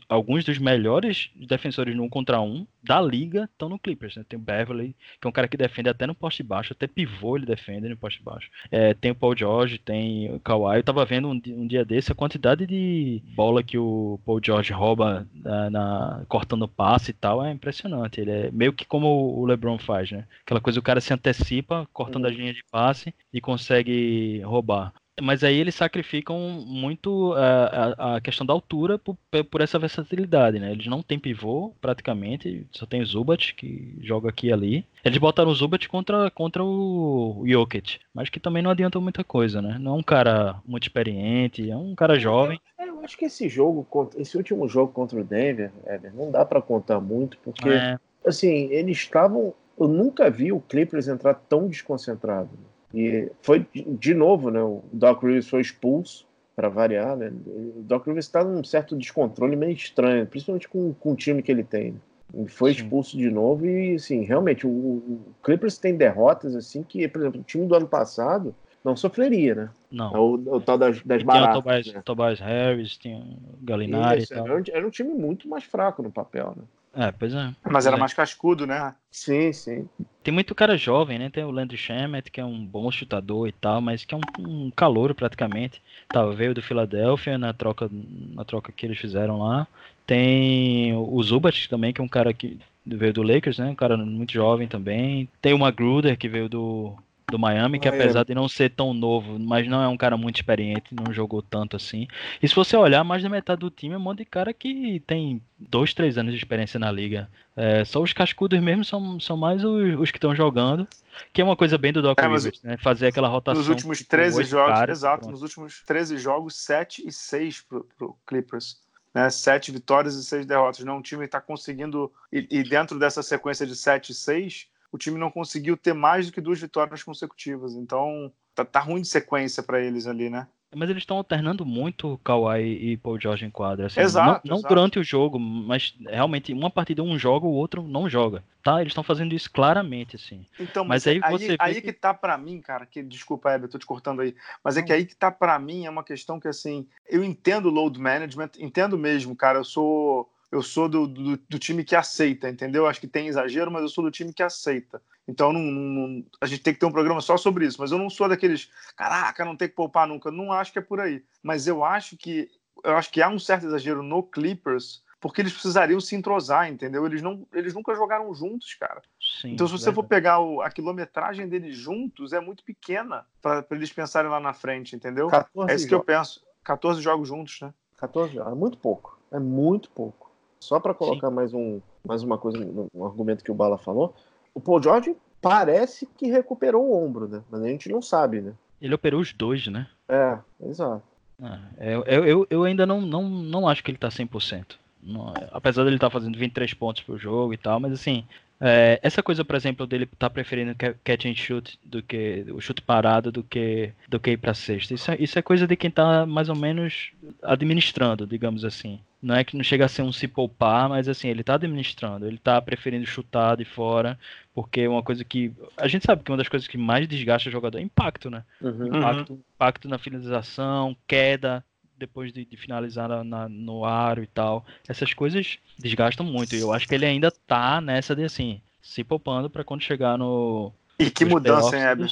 [0.08, 4.24] alguns dos melhores defensores no um contra um da liga estão no Clippers, né?
[4.28, 7.36] Tem o Beverly, que é um cara que defende até no poste baixo, até pivô
[7.36, 8.50] ele defende no poste baixo.
[8.70, 10.76] É, tem o Paul George, tem o Kawhi.
[10.78, 14.72] Eu tava vendo um, um dia desse a quantidade de bola que o Paul George
[14.72, 18.20] rouba na, na- cortando passe e tal, é impressionante.
[18.20, 19.06] Ele é meio que como
[19.38, 20.26] o LeBron faz, né?
[20.44, 21.45] Aquela coisa, o cara se antecipa,
[21.92, 24.92] cortando as linhas de passe e consegue roubar.
[25.22, 29.16] Mas aí eles sacrificam muito a, a- a questão da altura por,
[29.50, 30.70] por essa versatilidade, né?
[30.70, 34.86] Eles não têm pivô, praticamente, só tem o Zubat, que joga aqui e ali.
[35.02, 39.62] Eles botaram o Zubat contra, contra o Jokic, mas que também não adianta muita coisa,
[39.62, 39.78] né?
[39.80, 42.60] Não é um cara muito experiente, é um cara jovem.
[42.78, 43.86] É, Eu acho que esse jogo,
[44.18, 48.68] esse último jogo contra o Denver, Éder, não dá pra contar muito, porque, É, assim,
[48.70, 49.54] eles estavam.
[49.78, 52.50] Eu nunca vi o Clippers entrar tão desconcentrado.
[52.94, 53.66] E foi,
[53.98, 54.62] de- novo, né?
[54.62, 57.30] O Doc Rivers foi expulso, para variar, né?
[57.76, 61.52] O Doc Rivers está num certo descontrole meio estranho, principalmente com, com o time que
[61.52, 61.92] ele tem.
[61.92, 61.98] né?
[62.34, 62.80] Ele foi Sim.
[62.82, 67.40] expulso de novo e, assim, realmente, o, o Clippers tem derrotas, assim, que, por exemplo,
[67.40, 69.70] o time do ano passado não sofreria, né?
[69.90, 70.14] não.
[70.14, 71.62] É o, o tal das, das Tinha o baratas.
[71.62, 72.02] Tobias, né?
[72.04, 74.46] Tobias Harris, tinha o Galinari Isso, e tal.
[74.46, 76.62] era, um, era um time muito mais fraco no papel, né?
[76.96, 77.52] É, pois é.
[77.70, 77.98] Mas era É.
[78.00, 78.94] mais cascudo, né?
[79.10, 79.88] Sim, sim.
[80.22, 81.28] Tem muito cara jovem, né?
[81.28, 84.20] Tem o Landry Shamet, que é um bom chutador e tal, mas que é um,
[84.38, 85.82] um calouro praticamente.
[86.08, 87.90] Tá, veio do Philadelphia na troca,
[88.34, 89.66] na troca que eles fizeram lá.
[90.06, 93.66] Tem o Zubat também, que é um cara que veio do Lakers, né?
[93.66, 95.28] Um cara muito jovem também.
[95.42, 96.94] Tem o Magruder, que veio do,
[97.28, 100.36] do Miami, que apesar de não ser tão novo, mas não é um cara muito
[100.36, 102.06] experiente, não jogou tanto assim.
[102.40, 105.02] E se você olhar, mais da metade do time é um monte de cara que
[105.06, 107.28] tem dois, três anos de experiência na liga.
[107.56, 110.86] É, só os cascudos mesmo são, são mais os, os que estão jogando,
[111.32, 112.76] que é uma coisa bem do Doc É, Rivers, né?
[112.76, 113.58] Fazer aquela rotação.
[113.58, 115.32] Nos últimos tipo, 13 oito jogos, caras, exato, pronto.
[115.32, 118.78] nos últimos 13 jogos, 7 e 6 pro, pro Clippers.
[119.12, 119.28] Né?
[119.30, 120.84] 7 vitórias e 6 derrotas.
[120.84, 122.12] Não, o time está conseguindo.
[122.32, 126.26] E, e dentro dessa sequência de 7 e 6, o time não conseguiu ter mais
[126.26, 127.74] do que duas vitórias consecutivas.
[127.74, 130.48] Então, tá, tá ruim de sequência para eles ali, né?
[130.74, 133.86] Mas eles estão alternando muito Kawhi e Paul George em quadra.
[133.86, 134.74] Assim, Exato, não, não exato.
[134.74, 138.42] durante o jogo, mas realmente uma partida um joga, o outro não joga.
[138.62, 138.80] Tá?
[138.80, 140.44] Eles estão fazendo isso claramente, assim.
[140.58, 141.92] Então, Mas mas, aí aí, você aí, que- que...
[141.92, 145.06] tá para mim, cara, que desculpa, Heber, tô te cortando aí, mas é que aí
[145.06, 149.36] que tá para mim é uma questão que assim, eu entendo load management, entendo mesmo,
[149.36, 152.86] cara, eu sou eu sou do, do, do time que aceita, entendeu?
[152.86, 155.00] Acho que tem exagero, mas eu sou do time que aceita.
[155.28, 157.98] Então não, não- a gente tem que ter um programa só sobre isso, mas eu
[157.98, 161.22] não sou daqueles, caraca, não tem que poupar nunca, não acho que é por aí.
[161.42, 162.48] Mas eu acho que
[162.84, 167.04] eu acho que há um certo exagero no Clippers, porque eles precisariam se entrosar, entendeu?
[167.06, 169.02] Eles não eles nunca jogaram juntos, cara.
[169.20, 170.08] Sim, Então, se você for verdade.
[170.08, 174.94] pegar o- a quilometragem deles juntos, é muito pequena para eles pensarem lá na frente,
[174.94, 175.28] entendeu?
[175.28, 176.44] 14 É isso que eu penso.
[176.62, 177.72] 14 jogos juntos, né?
[177.96, 178.52] 14 jogos.
[178.52, 179.18] É muito pouco.
[179.32, 180.25] É muito pouco.
[180.60, 184.14] Só para colocar mais, um, mais uma coisa, um um argumento que o Bala falou,
[184.54, 187.42] o Paul George parece que recuperou o ombro, né?
[187.50, 188.52] Mas a gente não sabe, né?
[188.80, 189.86] Ele operou os dois, né?
[190.08, 191.02] É, exato.
[191.42, 194.78] Ah, eu, eu, eu- eu ainda não, não, não acho que ele tá 100%.
[195.02, 198.24] Não, apesar dele estar fazendo 23 pontos por jogo e tal, mas assim,
[198.60, 202.60] é, essa coisa, por exemplo, dele tá preferindo ca- catch and shoot do que o
[202.60, 204.94] chute parado do que do que ir pra sexta.
[204.94, 208.98] Isso é, isso é coisa de quem tá mais ou menos administrando, digamos assim.
[209.22, 212.26] Não é que não chega a ser um se poupar, mas assim, ele tá administrando,
[212.26, 214.18] ele tá preferindo chutar de fora,
[214.54, 217.48] porque é uma coisa que a gente sabe que uma das coisas que mais desgasta
[217.48, 218.44] o jogador é impacto, né?
[218.60, 218.86] Uhum.
[218.86, 221.64] impacto, impacto na finalização, queda
[221.98, 224.64] depois de, de finalizar na- na- no aro e tal.
[224.86, 226.54] Essas coisas desgastam muito.
[226.54, 230.18] E eu acho que ele ainda tá nessa de assim, se poupando pra quando chegar
[230.18, 230.72] no.
[230.98, 232.06] E que mudança, hein, ele-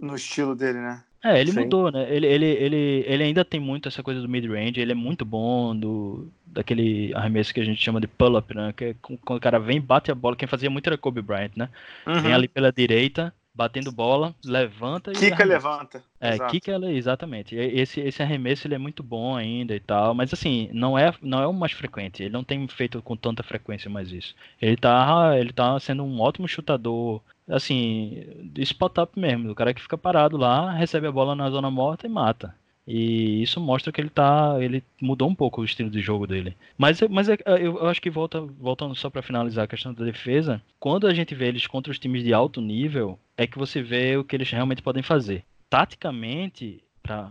[0.00, 1.02] No estilo dele, né?
[1.22, 1.52] É, ele Sim.
[1.52, 2.14] mudou, né?
[2.14, 5.76] Ele, ele, ele, ele ainda tem muito essa coisa do mid-range, ele é muito bom
[5.76, 8.72] do, daquele arremesso que a gente chama de pull-up, né?
[8.72, 10.34] Que é com- quando o cara vem e bate a bola.
[10.34, 11.68] Quem fazia muito era Kobe Bryant, né?
[12.16, 12.32] Vem Uhum.
[12.32, 15.14] ali pela direita, batendo bola, levanta e.
[15.14, 16.02] Kika levanta.
[16.20, 16.50] É, Exato.
[16.50, 17.56] kick ela exatamente.
[17.56, 21.42] Esse, esse arremesso ele é muito bom ainda e tal, mas assim, não é, não
[21.42, 22.22] é o mais frequente.
[22.22, 24.34] Ele não tem feito com tanta frequência mais isso.
[24.60, 29.74] Ele tá, ele tá sendo um ótimo chutador, assim, de spot up mesmo, o cara
[29.74, 32.54] que fica parado lá, recebe a bola na zona morta e mata.
[32.92, 36.56] E isso mostra que ele tá, ele mudou um pouco o estilo de jogo dele.
[36.76, 40.04] Mas, mas é- eu, eu acho que volta, voltando só para finalizar a questão da
[40.04, 43.80] defesa, quando a gente vê eles contra os times de alto nível, é que você
[43.80, 45.44] vê o que eles realmente podem fazer.
[45.68, 47.30] Taticamente, para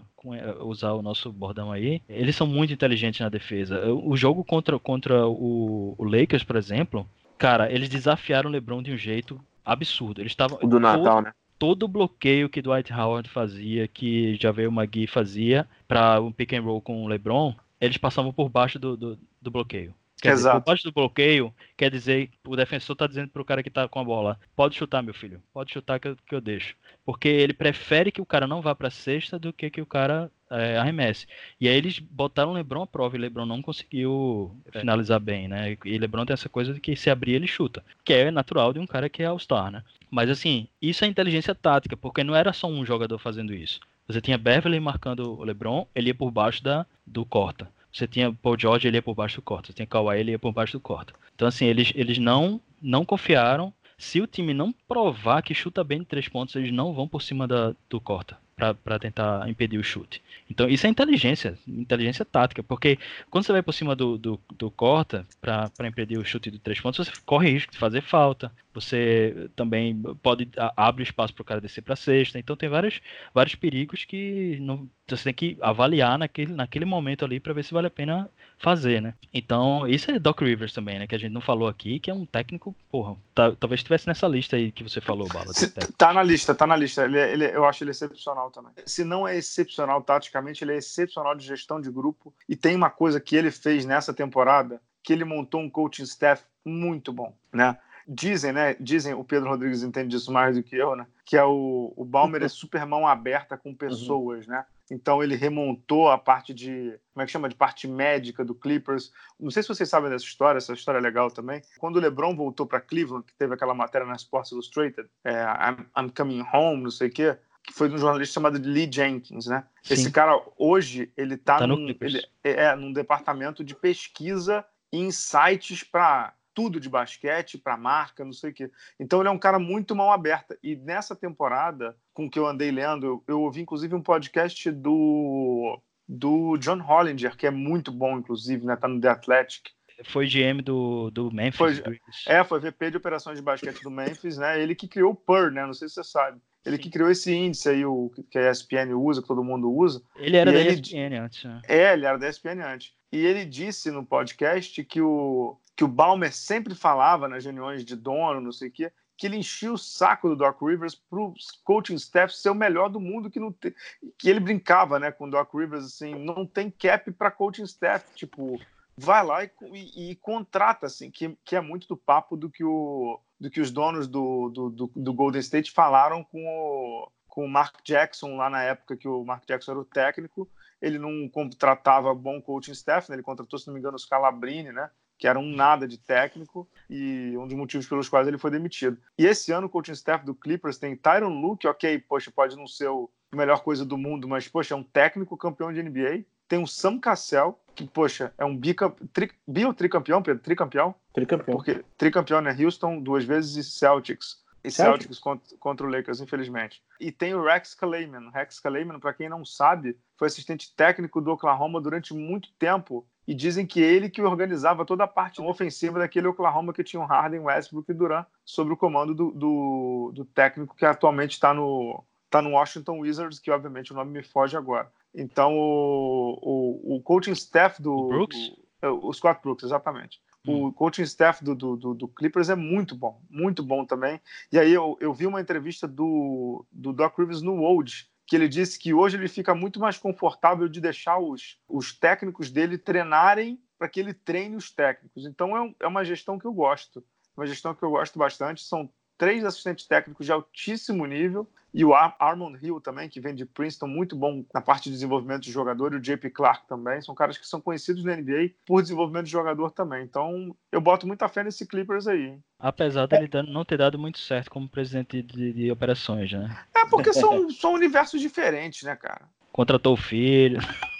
[0.62, 3.86] usar o nosso bordão aí, eles são muito inteligentes na defesa.
[3.93, 7.07] O jogo contra, contra o, o Lakers, por exemplo,
[7.38, 10.22] cara, eles desafiaram o LeBron de um jeito absurdo.
[10.22, 11.32] Eles estavam do Natal, todo- né?
[11.60, 16.53] Todo o bloqueio que Dwight Howard fazia, que já veio Magui fazia para um pick
[16.53, 19.93] and roll com o LeBron, eles passavam por baixo do, do, do bloqueio.
[20.22, 20.55] Quer Exato.
[20.55, 23.70] dizer, por baixo do bloqueio, quer dizer, o defensor está dizendo para o cara que
[23.70, 26.76] está com a bola: pode chutar, meu filho, pode chutar que eu, que eu deixo.
[27.05, 29.86] Porque ele prefere que o cara não vá para a cesta do que que o
[29.86, 31.26] cara é, arremesse.
[31.60, 34.80] E aí eles botaram o Lebron à prova e o Lebron não conseguiu é.
[34.80, 35.78] finalizar bem, né?
[35.86, 38.80] E Lebron tem essa coisa de que se abrir ele chuta, que é natural de
[38.80, 39.84] um cara que é All-Star, né?
[40.10, 43.80] Mas assim, isso é inteligência tática, porque não era só um jogador fazendo isso.
[44.07, 47.70] Você tinha Beverly marcando o LeBron, ele ia por baixo da, do corta.
[47.91, 49.68] Você tinha Paul George, ele ia por baixo do corta.
[49.68, 51.14] Você tinha Kawhi, ele ia por baixo do corta.
[51.36, 53.74] Então, assim, eles, eles não, não confiaram.
[53.97, 57.22] Se o time não provar que chuta bem de três pontos, eles não vão por
[57.22, 58.38] cima da, do corta
[58.84, 60.22] para tentar impedir o chute.
[60.49, 62.97] Então, isso é inteligência, inteligência tática, porque
[63.30, 66.80] quando você vai por cima do, do, do corta para impedir o chute de três
[66.80, 71.62] pontos, você corre risco de fazer falta, você também pode abre espaço para o cara
[71.62, 73.01] descer para a cesta, então tem vários,
[73.34, 77.74] vários perigos que não, você tem que avaliar naquele, naquele momento ali para ver se
[77.74, 78.30] vale a pena
[78.60, 79.14] fazer, né?
[79.34, 81.07] Então, isso é Doc Rivers também, né?
[81.07, 84.28] Que a gente não falou aqui, que é um técnico, porra, tá, talvez estivesse nessa
[84.28, 85.51] lista aí que você falou, Bala.
[85.97, 87.05] Tá na lista, tá na lista.
[87.05, 88.72] Ele, é, ele, é, eu acho ele excepcional também.
[88.86, 92.34] Se não é excepcional taticamente, ele é excepcional de gestão de grupo.
[92.47, 96.43] E tem uma coisa que ele fez nessa temporada, que ele montou um coaching staff
[96.66, 97.78] muito bom, né?
[98.10, 98.76] dizem, né?
[98.80, 101.05] Dizem, o Pedro Rodrigues entende disso mais do que eu, né?
[101.24, 104.53] Que é o, o Balmer é super mão aberta com pessoas, uhum.
[104.53, 104.66] né?
[104.90, 109.12] Então ele remontou a parte de, como é que chama, de parte médica do Clippers.
[109.40, 111.62] Não sei se vocês sabem dessa história, essa história é legal também.
[111.78, 115.86] Quando o LeBron voltou para Cleveland, que teve aquela matéria na Sports Illustrated, é, I'm,
[115.98, 119.46] I'm, coming home, não sei o quê, que foi de um jornalista chamado Lee Jenkins,
[119.46, 119.64] né?
[119.84, 119.94] Sim.
[119.94, 124.98] Esse cara hoje ele está tá num, ele, é, é, num departamento de pesquisa e
[124.98, 128.70] insights para tudo de basquete para marca, não sei o quê.
[128.99, 130.60] Então ele é um cara muito mal aberta.
[130.62, 135.80] E nessa temporada, com que eu andei lendo, eu, eu ouvi inclusive um podcast do
[136.05, 138.76] do John Hollinger, que é muito bom, inclusive, né?
[138.76, 139.70] Tá no The Athletic.
[140.05, 141.80] Foi GM do, do Memphis.
[141.80, 144.62] Foi, é, foi VP de operações de basquete do Memphis, né?
[144.62, 145.66] Ele que criou o PER, né?
[145.66, 146.41] Não sei se você sabe.
[146.66, 146.82] Ele Sim.
[146.82, 150.01] que criou esse índice aí, o que a ESPN usa, que todo mundo usa.
[150.18, 150.72] Ele era e da ele...
[150.72, 151.62] ESPN antes, né?
[151.70, 152.99] É, ele era da ESPN antes.
[153.12, 157.95] E ele disse no podcast que o, que o Balmer sempre falava nas reuniões de
[157.95, 161.34] dono, não sei o quê, que ele enchia o saco do Doc Rivers para o
[161.66, 163.74] coaching staff ser o melhor do mundo, que não tem,
[164.18, 168.05] que ele brincava, né, com o Doc Rivers assim, não tem cap para coaching staff,
[168.16, 168.57] tipo,
[168.97, 172.64] vai lá e, e, e, contrata assim, que, que é muito do papo do que
[172.64, 177.45] o do que os donos do, do, do, do Golden State falaram com o com
[177.45, 180.49] o Mark Jackson lá na época que o Mark Jackson era o técnico,
[180.82, 183.16] ele não contratava bom coaching staff, né?
[183.16, 184.90] ele contratou, se não me engano, os Calabrini, né?
[185.20, 188.98] que era um nada de técnico e um dos motivos pelos quais ele foi demitido.
[189.18, 192.66] E esse ano o coaching staff do Clippers tem Tyron Luke, ok, poxa, pode não
[192.66, 196.24] ser o melhor coisa do mundo, mas poxa, é um técnico campeão de NBA.
[196.48, 198.98] Tem o Sam Cassell, que poxa, é um bicamp...
[199.14, 199.30] tri...
[199.46, 200.42] bi ou tricampeão, Pedro?
[200.42, 200.96] Tricampeão?
[201.14, 201.56] Tricampeão.
[201.56, 204.42] Porque tricampeão é Houston duas vezes e Celtics.
[204.64, 206.82] E Celtics contra, contra, o Lakers, infelizmente.
[206.99, 208.30] E tem o Rex Kleiman.
[208.32, 213.34] Rex Kleiman, para quem não sabe, foi assistente técnico do Oklahoma durante muito tempo e
[213.34, 217.41] dizem que ele que organizava toda a parte ofensiva daquele Oklahoma que tinha o Harden,
[217.41, 222.41] Westbrook e Durant sob o comando do, do, do técnico que atualmente está no, tá
[222.41, 224.91] no Washington Wizards, que obviamente o nome me foge agora.
[225.14, 228.07] Então o, o, o coaching staff do...
[228.07, 228.51] Brooks?
[228.82, 230.22] É, o Scott Brooks, exatamente.
[230.46, 230.66] Hum.
[230.66, 234.22] O coaching staff do, do, do, do, Clippers é muito bom, muito bom também.
[234.52, 238.48] E aí eu, eu vi uma entrevista do, do Doc Rivers no Old, que ele
[238.48, 243.60] disse que hoje ele fica muito mais confortável de deixar os, os técnicos dele treinarem
[243.78, 245.26] para que ele treine os técnicos.
[245.26, 247.04] Então é, um, é uma gestão que eu gosto,
[247.36, 248.64] uma gestão que eu gosto bastante.
[248.64, 248.90] São
[249.20, 253.86] três assistentes técnicos de altíssimo nível e o Armand Hill também, que vem de Princeton,
[253.86, 257.00] muito bom na parte de desenvolvimento de jogador, e o JP Clark também.
[257.00, 260.04] São caras que são conhecidos na NBA por desenvolvimento de jogador também.
[260.04, 262.30] Então, eu boto muita fé nesse Clippers aí.
[262.30, 262.44] Hein?
[262.58, 263.44] Apesar dele é.
[263.44, 266.58] não ter dado muito certo como presidente de, de operações, né?
[266.76, 269.22] É, porque são, são universos diferentes, né, cara?
[269.52, 270.60] Contratou o filho.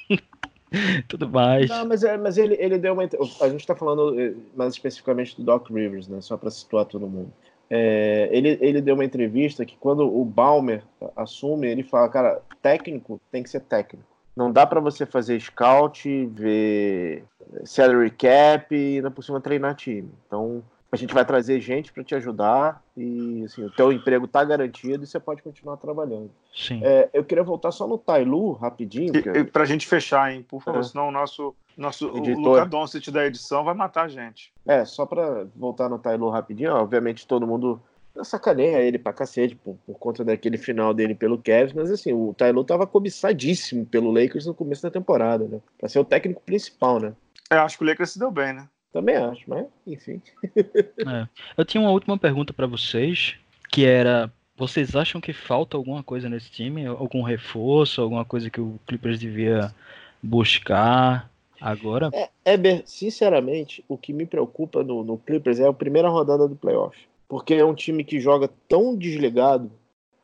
[1.08, 1.68] tudo mais.
[1.68, 3.04] Não, mas, é, mas ele, ele deu uma.
[3.41, 6.22] A gente está falando eh, mais especificamente do Doc Rivers, né?
[6.22, 7.34] Só para situar todo mundo.
[7.70, 10.84] É, ele, ele deu uma entrevista que quando o Balmer
[11.16, 14.08] assume, ele fala, cara, técnico tem que ser técnico.
[14.36, 17.24] Não dá para você fazer scout, ver
[17.66, 20.10] salary cap e ainda por cima treinar time.
[20.26, 24.44] Então, a gente vai trazer gente para te ajudar e assim, o teu emprego está
[24.44, 26.32] garantido e você pode continuar trabalhando.
[26.53, 26.82] Sim.
[26.84, 29.14] É, eu queria voltar só no Tailu rapidinho.
[29.52, 30.84] Para a gente fechar, hein, por favor, é.
[30.84, 32.38] senão o nosso, nosso Editor.
[32.38, 34.52] o Luca Doncic da edição vai matar a gente.
[34.66, 37.80] É, só para voltar no Tailu rapidinho, obviamente todo mundo
[38.24, 42.34] sacaneia ele pra cacete por, por, conta daquele final dele pelo Cavs, mas assim, o
[42.34, 45.60] Tyloo tava cobiçadíssimo pelo Lakers no começo da temporada, né?
[45.78, 47.14] Pra ser o técnico principal, né?
[47.49, 48.68] Eu é, acho que o Lakers se deu bem, né?
[48.91, 50.22] Também acho, mas enfim.
[50.56, 51.28] É.
[51.57, 53.36] Eu tinha uma última pergunta para vocês,
[53.70, 56.86] que era vocês acham que falta alguma coisa nesse time?
[56.86, 59.74] Algum reforço, alguma coisa que o Clippers devia
[60.22, 62.10] buscar agora?
[62.14, 66.57] É, Eber, sinceramente, o que me preocupa no, no Clippers é a primeira rodada do
[66.57, 66.98] playoff.
[67.26, 69.72] Porque é um time que joga tão desligado.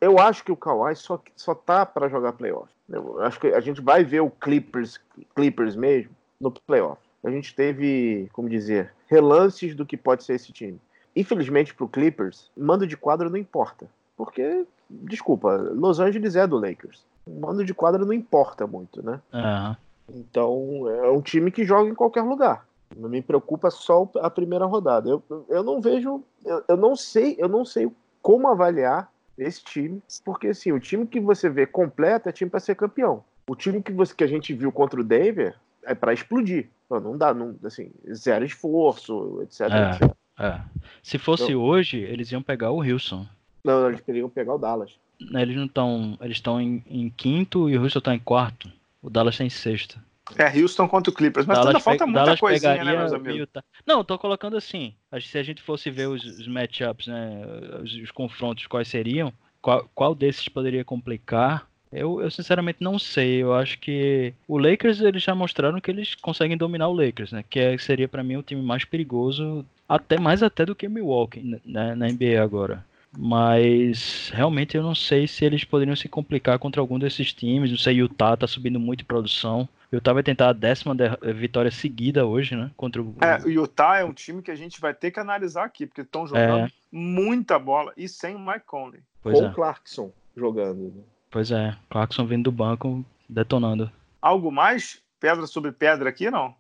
[0.02, 2.70] Eu acho que o Kawhi só, só tá para jogar playoff.
[2.90, 5.00] Eu acho que a gente vai ver o Clippers,
[5.34, 6.12] Clippers mesmo
[6.42, 7.02] no playoff.
[7.26, 10.80] A gente teve, como dizer, relances do que pode ser esse time.
[11.16, 13.90] Infelizmente para o Clippers, mando de quadra não importa.
[14.16, 17.04] Porque, desculpa, Los Angeles é do Lakers.
[17.28, 19.20] Mando de quadra não importa muito, né?
[19.34, 19.76] Uhum.
[20.10, 22.68] Então, é um time que joga em qualquer lugar.
[22.96, 25.10] Não me preocupa só a primeira rodada.
[25.10, 27.92] Eu, eu não vejo, eu, eu não sei, eu não sei
[28.22, 32.60] como avaliar esse time, porque assim, o time que você vê completo é time para
[32.60, 33.24] ser campeão.
[33.50, 36.70] O time que você que a gente viu contra o Denver é para explodir.
[36.90, 39.62] Não dá, não, assim, zero esforço, etc.
[39.62, 40.16] É, etc.
[40.40, 40.62] É.
[41.02, 43.26] Se fosse então, hoje, eles iam pegar o Wilson.
[43.64, 44.92] Não, eles queriam pegar o Dallas.
[45.20, 46.18] Eles não estão.
[46.22, 48.72] Eles estão em, em, quinto e o Houston está em quarto.
[49.02, 50.00] O Dallas está em sexto.
[50.38, 53.48] É, Houston contra o Clippers, mas ainda falta muita Dallas coisinha, né, meus amigos?
[53.86, 54.96] Não, tô colocando assim.
[55.22, 57.46] Se a gente fosse ver os, os matchups, né,
[57.82, 59.32] os, os, confrontos, quais seriam,
[59.62, 61.70] qual, qual desses poderia complicar?
[61.96, 63.42] Eu, eu, sinceramente não sei.
[63.42, 67.44] Eu acho que o Lakers eles já mostraram que eles conseguem dominar o Lakers, né?
[67.50, 71.60] Que é, seria para mim o time mais perigoso, até mais até do que Milwaukee
[71.66, 72.84] né, na NBA agora
[73.18, 77.72] mas realmente eu não sei se eles poderiam se complicar contra algum desses times.
[77.72, 79.68] Não sei, o Utah tá subindo muito em produção.
[79.92, 80.96] O Utah vai tentar a décima
[81.34, 82.72] vitória seguida hoje, né?
[82.76, 83.16] Contra o...
[83.22, 86.02] É, o Utah é um time que a gente vai ter que analisar aqui, porque
[86.02, 86.72] estão jogando é.
[86.92, 89.02] muita bola e sem o Mike Conley.
[89.22, 89.50] Pois Com é.
[89.50, 90.94] o Clarkson jogando.
[91.36, 93.92] Pois é, Clarkson vindo do banco, detonando.
[94.22, 95.02] Algo mais?
[95.20, 96.56] Pedra sobre pedra aqui, não?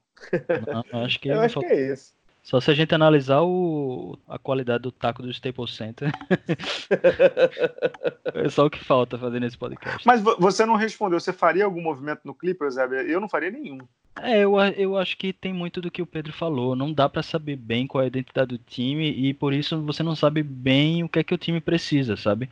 [0.91, 2.13] não acho que eu acho que é isso.
[2.45, 6.11] Só se a gente analisar o, a qualidade do taco do Staples Center.
[8.35, 10.05] é só o que falta fazer nesse podcast.
[10.05, 11.19] Mas você não respondeu.
[11.19, 12.85] Você faria algum movimento no Clippers, Zé?
[13.07, 13.79] Eu não faria nenhum.
[14.21, 16.75] É, eu, eu acho que tem muito do que o Pedro falou.
[16.75, 20.03] Não dá para saber bem qual é a identidade do time e por isso você
[20.03, 22.47] não sabe bem o que é que o time precisa, sabe?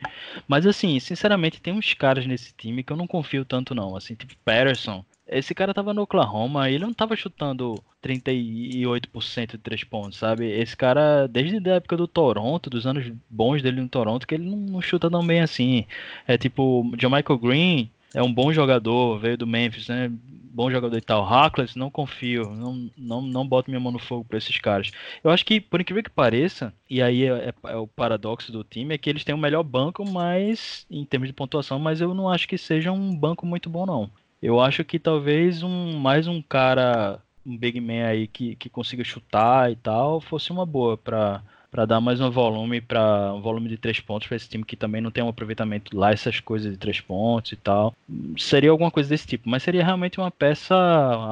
[0.48, 3.96] Mas assim, sinceramente, tem uns caras nesse time que eu não confio tanto não.
[3.96, 5.04] Assim, tipo Patterson.
[5.26, 10.46] Esse cara tava no Oklahoma, ele não tava chutando 38% de três pontos, sabe?
[10.50, 14.44] Esse cara, desde a época do Toronto, dos anos bons dele no Toronto, que ele
[14.44, 15.86] não, não chuta tão bem assim.
[16.26, 20.10] É tipo, John Michael Green é um bom jogador, veio do Memphis, né?
[20.54, 21.24] Bom jogador e tal.
[21.24, 24.92] Hackless, não confio, não, não, não boto minha mão no fogo pra esses caras.
[25.22, 28.62] Eu acho que, por incrível que pareça, e aí é, é, é o paradoxo do
[28.62, 32.14] time, é que eles têm o melhor banco, mas em termos de pontuação, mas eu
[32.14, 34.10] não acho que seja um banco muito bom, não.
[34.42, 39.02] Eu acho que talvez um mais um cara, um big man aí que, que consiga
[39.04, 41.42] chutar e tal, fosse uma boa para
[41.74, 44.76] para dar mais um volume para um volume de três pontos para esse time que
[44.76, 47.92] também não tem um aproveitamento lá essas coisas de três pontos e tal.
[48.38, 50.76] Seria alguma coisa desse tipo mas seria realmente uma peça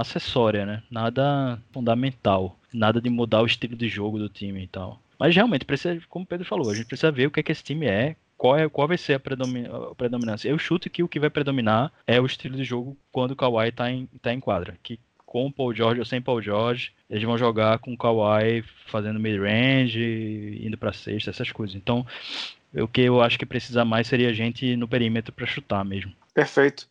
[0.00, 0.82] acessória né?
[0.90, 5.00] Nada fundamental nada de mudar o estilo de jogo do time e tal.
[5.16, 7.52] Mas realmente precisa como o Pedro falou a gente precisa ver o que é que
[7.52, 10.48] esse time é qual, é, qual vai ser a, predomin, a predominância.
[10.48, 13.68] Eu chuto que o que vai predominar é o estilo de jogo quando o Kawhi
[13.68, 14.76] está em, tá em quadra.
[14.82, 18.64] Que com o Paul George ou sem Paul George, eles vão jogar com o Kawhi
[18.86, 21.76] fazendo mid-range, indo para sexta, essas coisas.
[21.76, 22.04] Então,
[22.74, 26.12] o que eu acho que precisa mais seria gente no perímetro para chutar mesmo.
[26.34, 26.88] Perfeito.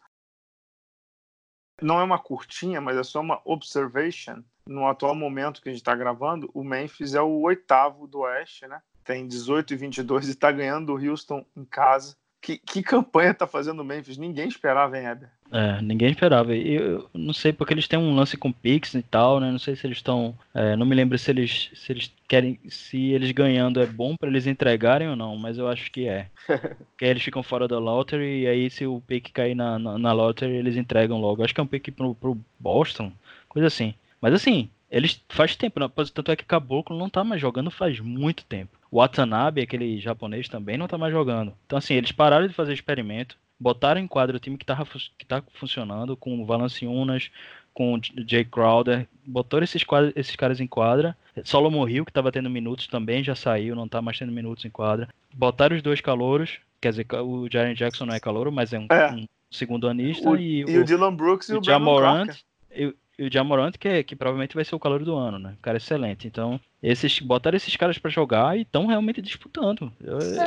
[1.81, 4.41] Não é uma curtinha, mas é só uma observation.
[4.65, 8.65] No atual momento que a gente está gravando, o Memphis é o oitavo do Oeste,
[8.67, 8.81] né?
[9.03, 12.15] Tem 18 e 22 e está ganhando o Houston em casa.
[12.41, 14.17] Que, que campanha tá fazendo o Memphis?
[14.17, 15.29] Ninguém esperava, hein, Heber?
[15.51, 16.55] É, ninguém esperava.
[16.55, 19.51] Eu não sei porque eles têm um lance com Pix e tal, né?
[19.51, 20.35] Não sei se eles estão.
[20.51, 22.59] É, não me lembro se eles, se eles querem.
[22.67, 26.29] Se eles ganhando é bom para eles entregarem ou não, mas eu acho que é.
[26.47, 30.11] Porque eles ficam fora da lottery e aí se o pick cair na, na, na
[30.11, 31.43] lottery, eles entregam logo.
[31.43, 33.11] Acho que é um pick pro, pro Boston,
[33.47, 33.93] coisa assim.
[34.19, 35.89] Mas assim, eles faz tempo, né?
[36.13, 38.80] tanto é que Caboclo não tá mais jogando faz muito tempo.
[38.91, 41.53] O Watanabe, aquele japonês, também não tá mais jogando.
[41.65, 44.85] Então, assim, eles pararam de fazer experimento, botaram em quadro o time que, tava,
[45.17, 47.31] que tá funcionando, com o Valanciunas,
[47.73, 49.85] com o Jay Crowder, botou esses,
[50.15, 51.15] esses caras em quadra.
[51.45, 54.69] Solomon Hill, que tava tendo minutos também, já saiu, não tá mais tendo minutos em
[54.69, 55.07] quadra.
[55.33, 58.87] Botaram os dois calouros, quer dizer, o Jaren Jackson não é calouro, mas é um,
[58.91, 59.13] é.
[59.13, 60.29] um segundo anista.
[60.29, 62.35] O, e, e o, o, Dylan Brooks e o, o Jamorant.
[63.21, 65.55] E, e o Jamorant, que, é, que provavelmente vai ser o calor do ano, né?
[65.59, 66.27] O cara é excelente.
[66.27, 69.91] Então, esses, botaram esses caras para jogar e estão realmente disputando.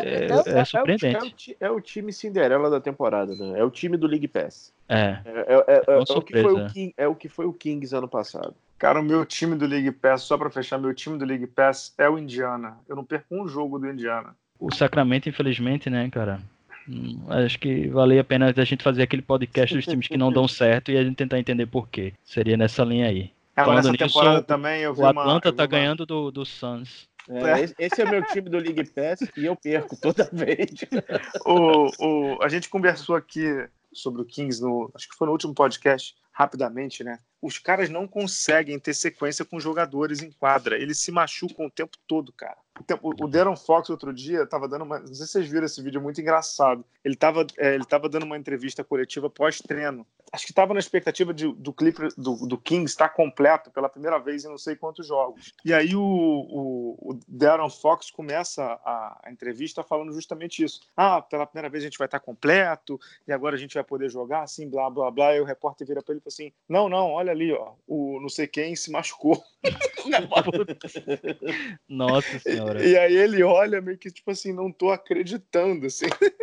[0.03, 1.57] É, é, é surpreendente.
[1.61, 3.61] É o, time Cinderela da temporada, né?
[3.61, 4.73] É o time do League Pass.
[4.89, 5.19] É.
[5.25, 8.55] É, é, o, que foi o King, é o que foi o Kings ano passado.
[8.77, 11.95] Cara, o meu time do League Pass, só para fechar, meu time do League Pass
[11.97, 12.77] é o Indiana.
[12.89, 14.35] Eu não perco um jogo do Indiana.
[14.59, 16.41] O Sacramento, infelizmente, né, cara?
[16.89, 20.33] Hum, acho que valia a pena a gente fazer aquele podcast dos times que não
[20.33, 22.13] dão certo e a gente tentar entender por quê.
[22.25, 23.31] Seria nessa linha aí.
[23.57, 25.67] Agora, Falando nessa nisso, temporada também eu vi O Atlanta uma, tá uma...
[25.67, 27.09] ganhando do, do Suns.
[27.29, 30.69] É, esse é meu time do League Pass e eu perco toda vez.
[31.47, 35.55] o, o, a gente conversou aqui sobre o Kings, no, acho que foi no último
[35.55, 37.19] podcast, rapidamente, né?
[37.41, 40.77] Os caras não conseguem ter sequência com jogadores em quadra.
[40.77, 42.59] Eles se machucam o tempo todo, cara.
[43.01, 44.99] O, o Darren Fox, outro dia, tava dando uma.
[44.99, 46.85] Não sei se vocês viram esse vídeo, é muito engraçado.
[47.05, 50.05] Ele tava, é, ele tava dando uma entrevista coletiva pós-treino.
[50.33, 54.19] Acho que estava na expectativa de, do clipe do, do Kings estar completo pela primeira
[54.19, 55.53] vez em não sei quantos jogos.
[55.65, 60.81] E aí o, o, o Darren Fox começa a, a, entrevista falando justamente isso.
[60.97, 62.99] Ah, pela primeira vez a gente vai estar completo,
[63.29, 65.37] e agora a gente vai poder jogar, assim, blá, blá, blá.
[65.37, 68.19] E o repórter vira para ele e fala assim: Não, não, olha ali, ó, o
[68.21, 69.41] não sei quem se machucou.
[71.89, 72.64] Nossa senhora.
[72.85, 76.07] E aí ele olha meio que tipo assim, não tô acreditando, assim.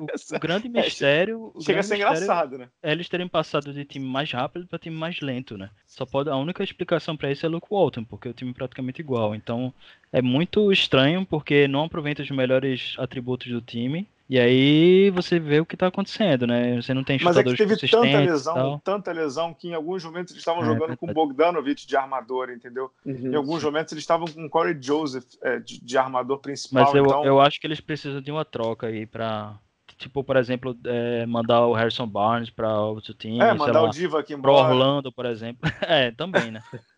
[0.00, 1.52] O, o grande mistério.
[1.54, 2.68] O Chega grande a ser engraçado, né?
[2.82, 5.68] É eles terem passado de time mais rápido para time mais lento, né?
[5.86, 6.30] Só pode.
[6.30, 9.34] A única explicação para isso é Luke Walton, porque o time é praticamente igual.
[9.34, 9.74] Então
[10.12, 15.58] é muito estranho porque não aproveita os melhores atributos do time e aí você vê
[15.58, 16.80] o que está acontecendo, né?
[16.80, 20.04] Você não tem chutadores Mas é que teve tanta lesão, tanta lesão, que em alguns
[20.04, 22.92] momentos eles estavam é, jogando é com Bogdanovich de armador, entendeu?
[23.04, 23.66] Uhum, em alguns sim.
[23.66, 26.84] momentos eles estavam com Corey Joseph é, de, de, armador principal.
[26.84, 27.24] Mas eu, então...
[27.24, 29.58] eu acho que eles precisam de uma troca aí para
[29.98, 33.40] tipo, por exemplo, é, mandar o Harrison Barnes para outro time.
[33.40, 34.54] É, mandar lá, o Diva aqui embora.
[34.54, 35.60] Pro Orlando, por exemplo.
[35.82, 36.62] é, também, né?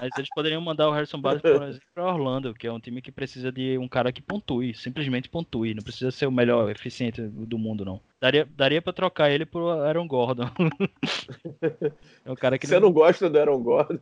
[0.00, 3.02] Mas eles poderiam mandar o Harrison Barnes, por exemplo, para Orlando, que é um time
[3.02, 5.74] que precisa de um cara que pontue, simplesmente pontue.
[5.74, 8.00] Não precisa ser o melhor eficiente do mundo, não.
[8.20, 10.48] Daria, daria pra trocar ele pro Aaron Gordon.
[12.24, 12.88] é um cara que Você não...
[12.88, 13.98] não gosta do Aaron Gordon?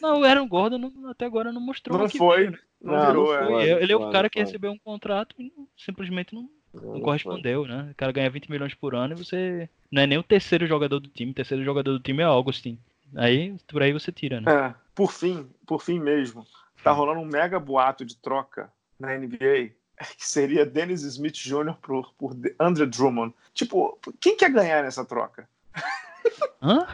[0.00, 1.98] não, o Aaron Gordon não, até agora não mostrou.
[1.98, 2.50] Não foi.
[2.80, 3.40] Não, não virou.
[3.40, 3.68] Não foi.
[3.68, 3.82] É.
[3.82, 7.88] Ele é o cara que recebeu um contrato e simplesmente não, não, correspondeu, né?
[7.92, 10.98] O cara ganha 20 milhões por ano e você não é nem o terceiro jogador
[10.98, 11.30] do time.
[11.30, 12.78] O terceiro jogador do time é Augustin.
[13.16, 14.52] Aí, por aí você tira, né?
[14.52, 16.46] É, por fim, por fim mesmo,
[16.82, 19.72] tá rolando um mega boato de troca na NBA
[20.16, 21.74] que seria Dennis Smith Jr.
[21.80, 23.34] por, por Andre Drummond.
[23.52, 25.48] Tipo, quem quer ganhar nessa troca?
[26.62, 26.86] Hã?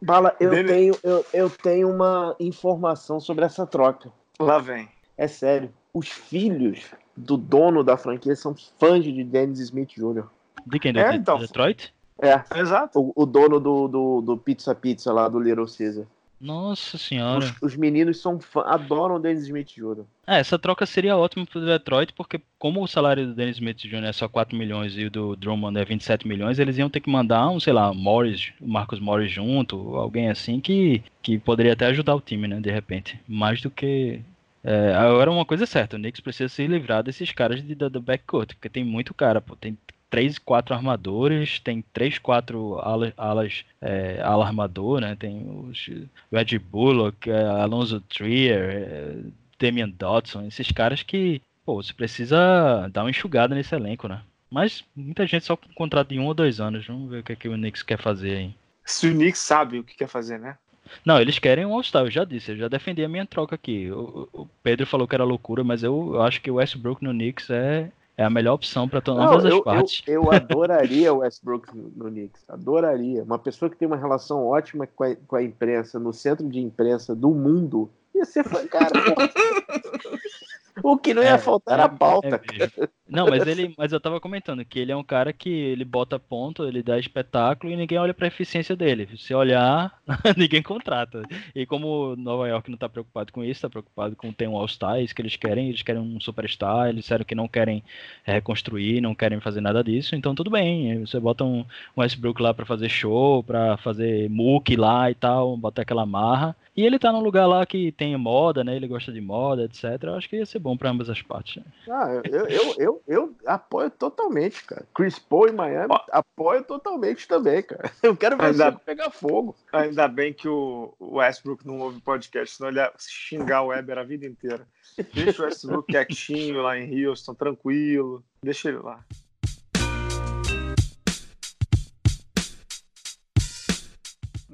[0.00, 0.70] Bala, eu, Dennis...
[0.70, 4.12] tenho, eu, eu tenho uma informação sobre essa troca.
[4.38, 4.88] Lá vem.
[5.16, 5.72] É sério.
[5.92, 10.26] Os filhos do dono da franquia são fãs de Dennis Smith Jr.
[10.66, 10.92] De quem?
[10.92, 11.93] Do é, então, Detroit?
[12.20, 12.42] É.
[12.58, 13.00] Exato.
[13.00, 16.06] O, o dono do, do, do, Pizza Pizza lá, do Little Caesar.
[16.40, 17.38] Nossa senhora.
[17.38, 20.04] Os, os meninos são fã, adoram o Dennis Smith Jr.
[20.26, 24.04] É, essa troca seria ótima pro Detroit, porque como o salário do Dennis Smith Jr.
[24.04, 27.08] é só 4 milhões e o do Drummond é 27 milhões, eles iam ter que
[27.08, 31.86] mandar um, sei lá, Morris, o Marcos Morris junto, alguém assim que, que poderia até
[31.86, 33.18] ajudar o time, né, de repente.
[33.26, 34.20] Mais do que
[34.62, 38.00] é, agora uma coisa é certa, o Knicks precisa se livrar desses caras de, do
[38.00, 39.76] backcourt, porque tem muito cara, pô, tem
[40.14, 45.16] três, quatro armadores, tem três, quatro alas, alas é, ala armador, né?
[45.18, 45.90] Tem os
[46.30, 49.16] Red Bullock, é, Alonso Trier, é,
[49.58, 54.22] Damian Dodson, esses caras que, pô, você precisa dar uma enxugada nesse elenco, né?
[54.48, 56.86] Mas muita gente só com contrato de um ou dois anos.
[56.86, 58.54] Vamos ver o que, é que o Knicks quer fazer aí.
[58.84, 60.56] Se o Knicks sabe o que quer fazer, né?
[61.04, 63.90] Não, eles querem um All-Star, eu já disse, eu já defendi a minha troca aqui.
[63.90, 67.10] O, o Pedro falou que era loucura, mas eu, eu acho que o Westbrook no
[67.10, 70.02] Knicks é, é a melhor opção para todas as partes.
[70.06, 73.22] Eu, eu adoraria o Westbrook no, no Knicks, adoraria.
[73.24, 76.60] Uma pessoa que tem uma relação ótima com a, com a imprensa, no centro de
[76.60, 78.90] imprensa do mundo, ia ser, cara,
[80.82, 82.28] O que não ia é, faltar era a pauta.
[82.28, 85.84] É não, mas ele, mas eu tava comentando que ele é um cara que ele
[85.84, 89.08] bota ponto, ele dá espetáculo e ninguém olha pra eficiência dele.
[89.16, 90.00] Se olhar,
[90.36, 91.22] ninguém contrata.
[91.54, 94.96] E como Nova York não tá preocupado com isso, tá preocupado com ter um All-Star,
[94.96, 97.84] é isso que eles querem, eles querem um Superstar, eles disseram que não querem
[98.24, 101.04] reconstruir, não querem fazer nada disso, então tudo bem.
[101.06, 101.60] Você bota um,
[101.96, 106.56] um Westbrook lá para fazer show, para fazer muque lá e tal, botar aquela marra.
[106.76, 108.74] E ele tá num lugar lá que tem moda, né?
[108.74, 110.02] Ele gosta de moda, etc.
[110.02, 111.56] Eu acho que ia ser bom para ambas as partes.
[111.56, 111.64] Né?
[111.90, 114.86] Ah, eu, eu, eu, eu, apoio totalmente, cara.
[114.94, 117.92] Chris Paul em Miami, Ó, apoio totalmente também, cara.
[118.02, 119.54] Eu quero ver ainda, pegar fogo.
[119.70, 124.02] Ainda bem que o Westbrook não ouve podcast, senão ele ia xingar o Weber a
[124.02, 124.66] vida inteira.
[125.12, 128.24] Deixa o Westbrook quietinho lá em Houston, tranquilo.
[128.42, 129.04] Deixa ele lá.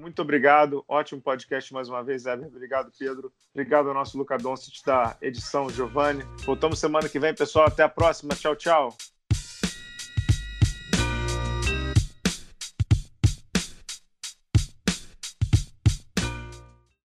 [0.00, 0.82] Muito obrigado.
[0.88, 2.48] Ótimo podcast mais uma vez, Eber.
[2.48, 3.30] Obrigado, Pedro.
[3.52, 6.24] Obrigado ao nosso Luca Doncic da edição, Giovanni.
[6.44, 7.66] Voltamos semana que vem, pessoal.
[7.66, 8.34] Até a próxima.
[8.34, 8.96] Tchau, tchau.